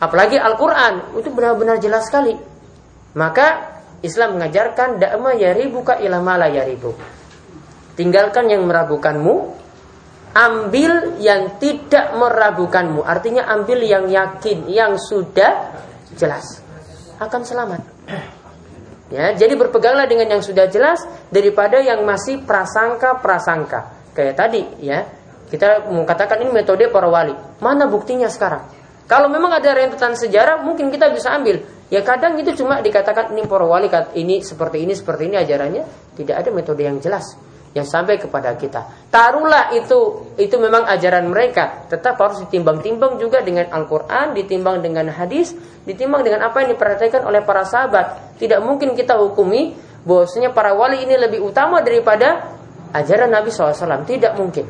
apalagi 0.02 0.42
Al-Qur'an 0.42 1.14
itu 1.18 1.30
benar-benar 1.30 1.78
jelas 1.78 2.10
sekali. 2.10 2.34
Maka 3.14 3.78
Islam 4.02 4.42
mengajarkan 4.42 4.98
da'ma 4.98 5.38
yaribuka 5.38 6.02
ila 6.02 6.18
mala 6.20 6.50
yaribu. 6.50 6.92
Tinggalkan 7.94 8.50
yang 8.50 8.66
meragukanmu, 8.66 9.63
ambil 10.34 11.22
yang 11.22 11.62
tidak 11.62 12.14
meragukanmu. 12.18 13.06
Artinya 13.06 13.46
ambil 13.54 13.86
yang 13.86 14.10
yakin, 14.10 14.66
yang 14.68 14.98
sudah 14.98 15.78
jelas 16.18 16.60
akan 17.22 17.42
selamat. 17.46 17.82
Ya, 19.14 19.30
jadi 19.30 19.54
berpeganglah 19.54 20.10
dengan 20.10 20.26
yang 20.26 20.42
sudah 20.42 20.66
jelas 20.74 20.98
daripada 21.30 21.78
yang 21.78 22.02
masih 22.02 22.42
prasangka-prasangka. 22.50 24.10
Kayak 24.10 24.34
tadi 24.42 24.66
ya, 24.82 25.06
kita 25.54 25.86
mengatakan 25.86 26.42
ini 26.42 26.50
metode 26.50 26.90
para 26.90 27.06
wali. 27.06 27.38
Mana 27.62 27.86
buktinya 27.86 28.26
sekarang? 28.26 28.66
Kalau 29.06 29.30
memang 29.30 29.54
ada 29.54 29.70
rentetan 29.70 30.18
sejarah, 30.18 30.66
mungkin 30.66 30.90
kita 30.90 31.14
bisa 31.14 31.30
ambil. 31.30 31.62
Ya 31.94 32.02
kadang 32.02 32.42
itu 32.42 32.58
cuma 32.58 32.82
dikatakan 32.82 33.38
ini 33.38 33.46
para 33.46 33.70
wali 33.70 33.86
ini 34.18 34.42
seperti 34.42 34.82
ini 34.82 34.98
seperti 34.98 35.30
ini 35.30 35.38
ajarannya, 35.38 35.84
tidak 36.18 36.36
ada 36.42 36.50
metode 36.50 36.82
yang 36.82 36.98
jelas 36.98 37.38
yang 37.74 37.90
sampai 37.90 38.22
kepada 38.22 38.54
kita. 38.54 39.10
Taruhlah 39.10 39.74
itu 39.74 40.30
itu 40.38 40.56
memang 40.62 40.86
ajaran 40.86 41.26
mereka, 41.26 41.90
tetap 41.90 42.22
harus 42.22 42.46
ditimbang-timbang 42.46 43.18
juga 43.18 43.42
dengan 43.42 43.66
Al-Qur'an, 43.74 44.38
ditimbang 44.38 44.86
dengan 44.86 45.10
hadis, 45.10 45.58
ditimbang 45.86 46.22
dengan 46.22 46.46
apa 46.46 46.62
yang 46.64 46.78
diperhatikan 46.78 47.26
oleh 47.26 47.42
para 47.42 47.66
sahabat. 47.66 48.38
Tidak 48.38 48.62
mungkin 48.62 48.94
kita 48.94 49.18
hukumi 49.18 49.74
bahwasanya 50.06 50.54
para 50.54 50.78
wali 50.78 51.02
ini 51.02 51.18
lebih 51.18 51.42
utama 51.42 51.82
daripada 51.82 52.54
ajaran 52.94 53.34
Nabi 53.34 53.50
SAW. 53.50 54.06
Tidak 54.06 54.38
mungkin. 54.38 54.66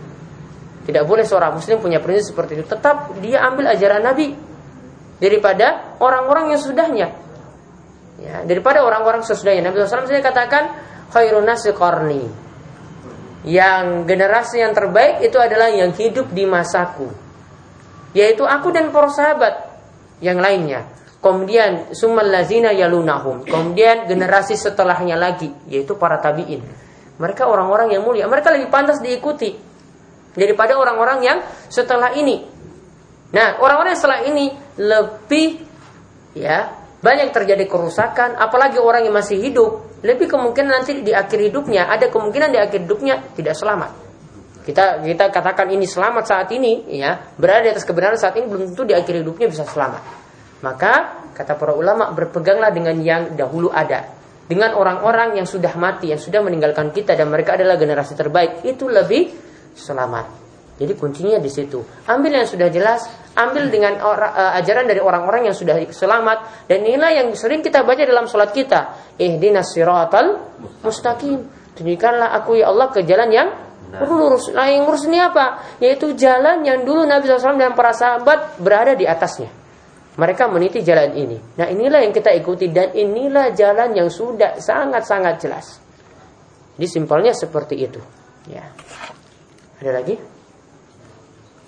Tidak 0.83 1.03
boleh 1.03 1.23
seorang 1.27 1.59
muslim 1.59 1.79
punya 1.83 1.99
prinsip 1.99 2.35
seperti 2.35 2.59
itu. 2.59 2.65
Tetap 2.67 3.19
dia 3.19 3.43
ambil 3.43 3.71
ajaran 3.71 4.03
Nabi 4.03 4.31
daripada 5.19 5.95
orang-orang 5.99 6.55
yang 6.55 6.59
sudahnya. 6.59 7.07
Ya, 8.23 8.47
daripada 8.47 8.79
orang-orang 8.87 9.27
sesudahnya. 9.27 9.67
Nabi 9.67 9.83
SAW 9.83 10.07
saya 10.07 10.23
katakan 10.23 10.63
khairun 11.11 11.43
nasi 11.43 11.75
qarni 11.75 12.42
yang 13.43 14.07
generasi 14.07 14.63
yang 14.63 14.71
terbaik 14.71 15.19
itu 15.19 15.35
adalah 15.35 15.67
yang 15.67 15.91
hidup 15.91 16.31
di 16.31 16.47
masaku. 16.47 17.11
Yaitu 18.15 18.47
aku 18.47 18.71
dan 18.71 18.89
para 18.95 19.11
sahabat 19.11 19.53
yang 20.23 20.39
lainnya. 20.39 20.87
Kemudian 21.19 21.95
sumal 21.95 22.27
lazina 22.27 22.71
yalunahum. 22.71 23.43
Kemudian 23.43 24.07
generasi 24.07 24.55
setelahnya 24.55 25.19
lagi 25.19 25.51
yaitu 25.67 25.95
para 25.99 26.19
tabiin. 26.23 26.63
Mereka 27.19 27.47
orang-orang 27.47 27.95
yang 27.95 28.03
mulia. 28.03 28.27
Mereka 28.27 28.51
lebih 28.55 28.71
pantas 28.71 29.03
diikuti 29.03 29.55
daripada 30.35 30.79
orang-orang 30.79 31.19
yang 31.23 31.39
setelah 31.67 32.15
ini. 32.15 32.43
Nah 33.35 33.59
orang-orang 33.59 33.95
yang 33.95 34.01
setelah 34.01 34.21
ini 34.23 34.45
lebih 34.79 35.63
ya 36.35 36.79
banyak 37.03 37.35
terjadi 37.35 37.67
kerusakan. 37.67 38.39
Apalagi 38.39 38.79
orang 38.79 39.03
yang 39.03 39.15
masih 39.15 39.39
hidup 39.39 39.92
lebih 40.03 40.27
kemungkinan 40.27 40.83
nanti 40.83 40.99
di 40.99 41.15
akhir 41.15 41.39
hidupnya 41.39 41.87
ada 41.87 42.11
kemungkinan 42.11 42.51
di 42.51 42.59
akhir 42.59 42.83
hidupnya 42.83 43.23
tidak 43.39 43.55
selamat. 43.55 43.91
Kita 44.63 45.03
kita 45.03 45.31
katakan 45.31 45.67
ini 45.71 45.83
selamat 45.83 46.23
saat 46.23 46.47
ini 46.55 46.87
ya, 46.91 47.35
berada 47.35 47.67
di 47.67 47.71
atas 47.71 47.83
kebenaran 47.83 48.15
saat 48.15 48.35
ini 48.39 48.47
belum 48.47 48.71
tentu 48.71 48.83
di 48.87 48.95
akhir 48.95 49.23
hidupnya 49.23 49.47
bisa 49.47 49.63
selamat. 49.67 50.03
Maka 50.63 51.23
kata 51.35 51.59
para 51.59 51.75
ulama 51.75 52.11
berpeganglah 52.15 52.71
dengan 52.71 52.95
yang 52.99 53.35
dahulu 53.35 53.71
ada. 53.71 54.23
Dengan 54.43 54.75
orang-orang 54.75 55.39
yang 55.39 55.47
sudah 55.47 55.71
mati, 55.79 56.11
yang 56.11 56.19
sudah 56.19 56.43
meninggalkan 56.43 56.91
kita 56.91 57.15
dan 57.15 57.31
mereka 57.31 57.55
adalah 57.55 57.79
generasi 57.79 58.15
terbaik, 58.15 58.63
itu 58.67 58.91
lebih 58.91 59.31
selamat. 59.71 60.43
Jadi 60.79 60.93
kuncinya 60.99 61.39
di 61.39 61.47
situ. 61.47 61.79
Ambil 62.11 62.43
yang 62.43 62.47
sudah 62.47 62.67
jelas, 62.67 63.07
ambil 63.33 63.69
dengan 63.69 63.97
uh, 64.01 64.57
ajaran 64.57 64.85
dari 64.85 65.01
orang-orang 65.01 65.49
yang 65.49 65.55
sudah 65.57 65.77
selamat 65.89 66.69
dan 66.69 66.85
inilah 66.85 67.11
yang 67.11 67.27
sering 67.33 67.65
kita 67.65 67.81
baca 67.81 68.03
dalam 68.05 68.29
sholat 68.29 68.53
kita. 68.53 69.13
Ihdinas 69.17 69.73
siratal 69.73 70.57
mustaqim. 70.85 71.45
Tunjukkanlah 71.73 72.37
aku 72.37 72.61
ya 72.61 72.69
Allah 72.69 72.93
ke 72.93 73.01
jalan 73.01 73.29
yang 73.33 73.49
lurus. 74.05 74.53
Nah 74.53 74.69
yang 74.69 74.85
lurus 74.85 75.09
ini 75.09 75.17
apa? 75.17 75.77
Yaitu 75.81 76.13
jalan 76.13 76.61
yang 76.61 76.85
dulu 76.85 77.05
Nabi 77.05 77.25
SAW 77.25 77.57
dan 77.57 77.73
para 77.73 77.93
sahabat 77.93 78.61
berada 78.61 78.93
di 78.93 79.09
atasnya. 79.09 79.49
Mereka 80.13 80.45
meniti 80.53 80.85
jalan 80.85 81.17
ini. 81.17 81.37
Nah 81.57 81.65
inilah 81.73 82.05
yang 82.05 82.13
kita 82.13 82.29
ikuti 82.37 82.69
dan 82.69 82.93
inilah 82.93 83.49
jalan 83.57 83.97
yang 83.97 84.13
sudah 84.13 84.61
sangat-sangat 84.61 85.41
jelas. 85.41 85.81
Jadi 86.77 86.85
simpelnya 86.85 87.33
seperti 87.33 87.75
itu. 87.81 87.97
Ya. 88.45 88.69
Ada 89.81 89.89
lagi? 89.89 90.15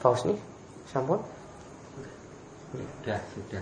paus 0.06 0.22
nih 0.30 0.38
sampun 0.86 1.18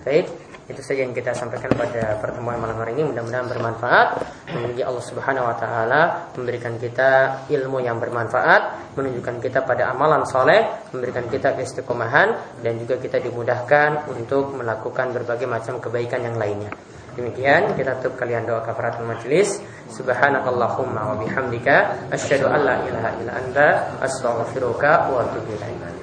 baik 0.05 0.25
itu 0.71 0.81
saja 0.81 1.03
yang 1.03 1.11
kita 1.11 1.35
sampaikan 1.35 1.71
pada 1.75 2.17
pertemuan 2.23 2.55
malam 2.55 2.79
hari 2.79 2.95
ini 2.95 3.11
mudah-mudahan 3.11 3.47
bermanfaat 3.51 4.07
memuji 4.55 4.81
Allah 4.81 5.03
Subhanahu 5.03 5.45
wa 5.49 5.55
taala 5.59 6.01
memberikan 6.39 6.79
kita 6.79 7.43
ilmu 7.51 7.83
yang 7.83 7.99
bermanfaat 7.99 8.95
menunjukkan 8.95 9.43
kita 9.43 9.67
pada 9.67 9.91
amalan 9.91 10.23
soleh 10.23 10.89
memberikan 10.95 11.27
kita 11.27 11.53
keistiqomahan 11.59 12.61
dan 12.63 12.79
juga 12.79 12.95
kita 12.97 13.19
dimudahkan 13.19 14.07
untuk 14.07 14.55
melakukan 14.55 15.11
berbagai 15.11 15.47
macam 15.49 15.83
kebaikan 15.83 16.23
yang 16.23 16.39
lainnya 16.39 16.71
Demikian 17.13 17.77
kita 17.77 18.01
tutup 18.01 18.25
kalian 18.25 18.49
doa 18.49 18.65
kafaratul 18.65 19.05
majlis. 19.05 19.61
Subhanakallahumma 19.93 21.13
wa 21.13 21.15
bihamdika 21.21 22.09
asyhadu 22.09 22.49
an 22.49 22.65
la 22.65 22.75
ilaha 22.89 23.09
illa 23.21 23.33
anta 23.37 23.67
astaghfiruka 24.01 25.13
wa 25.13 25.21
atubu 25.21 25.53
ilaik. 25.53 26.02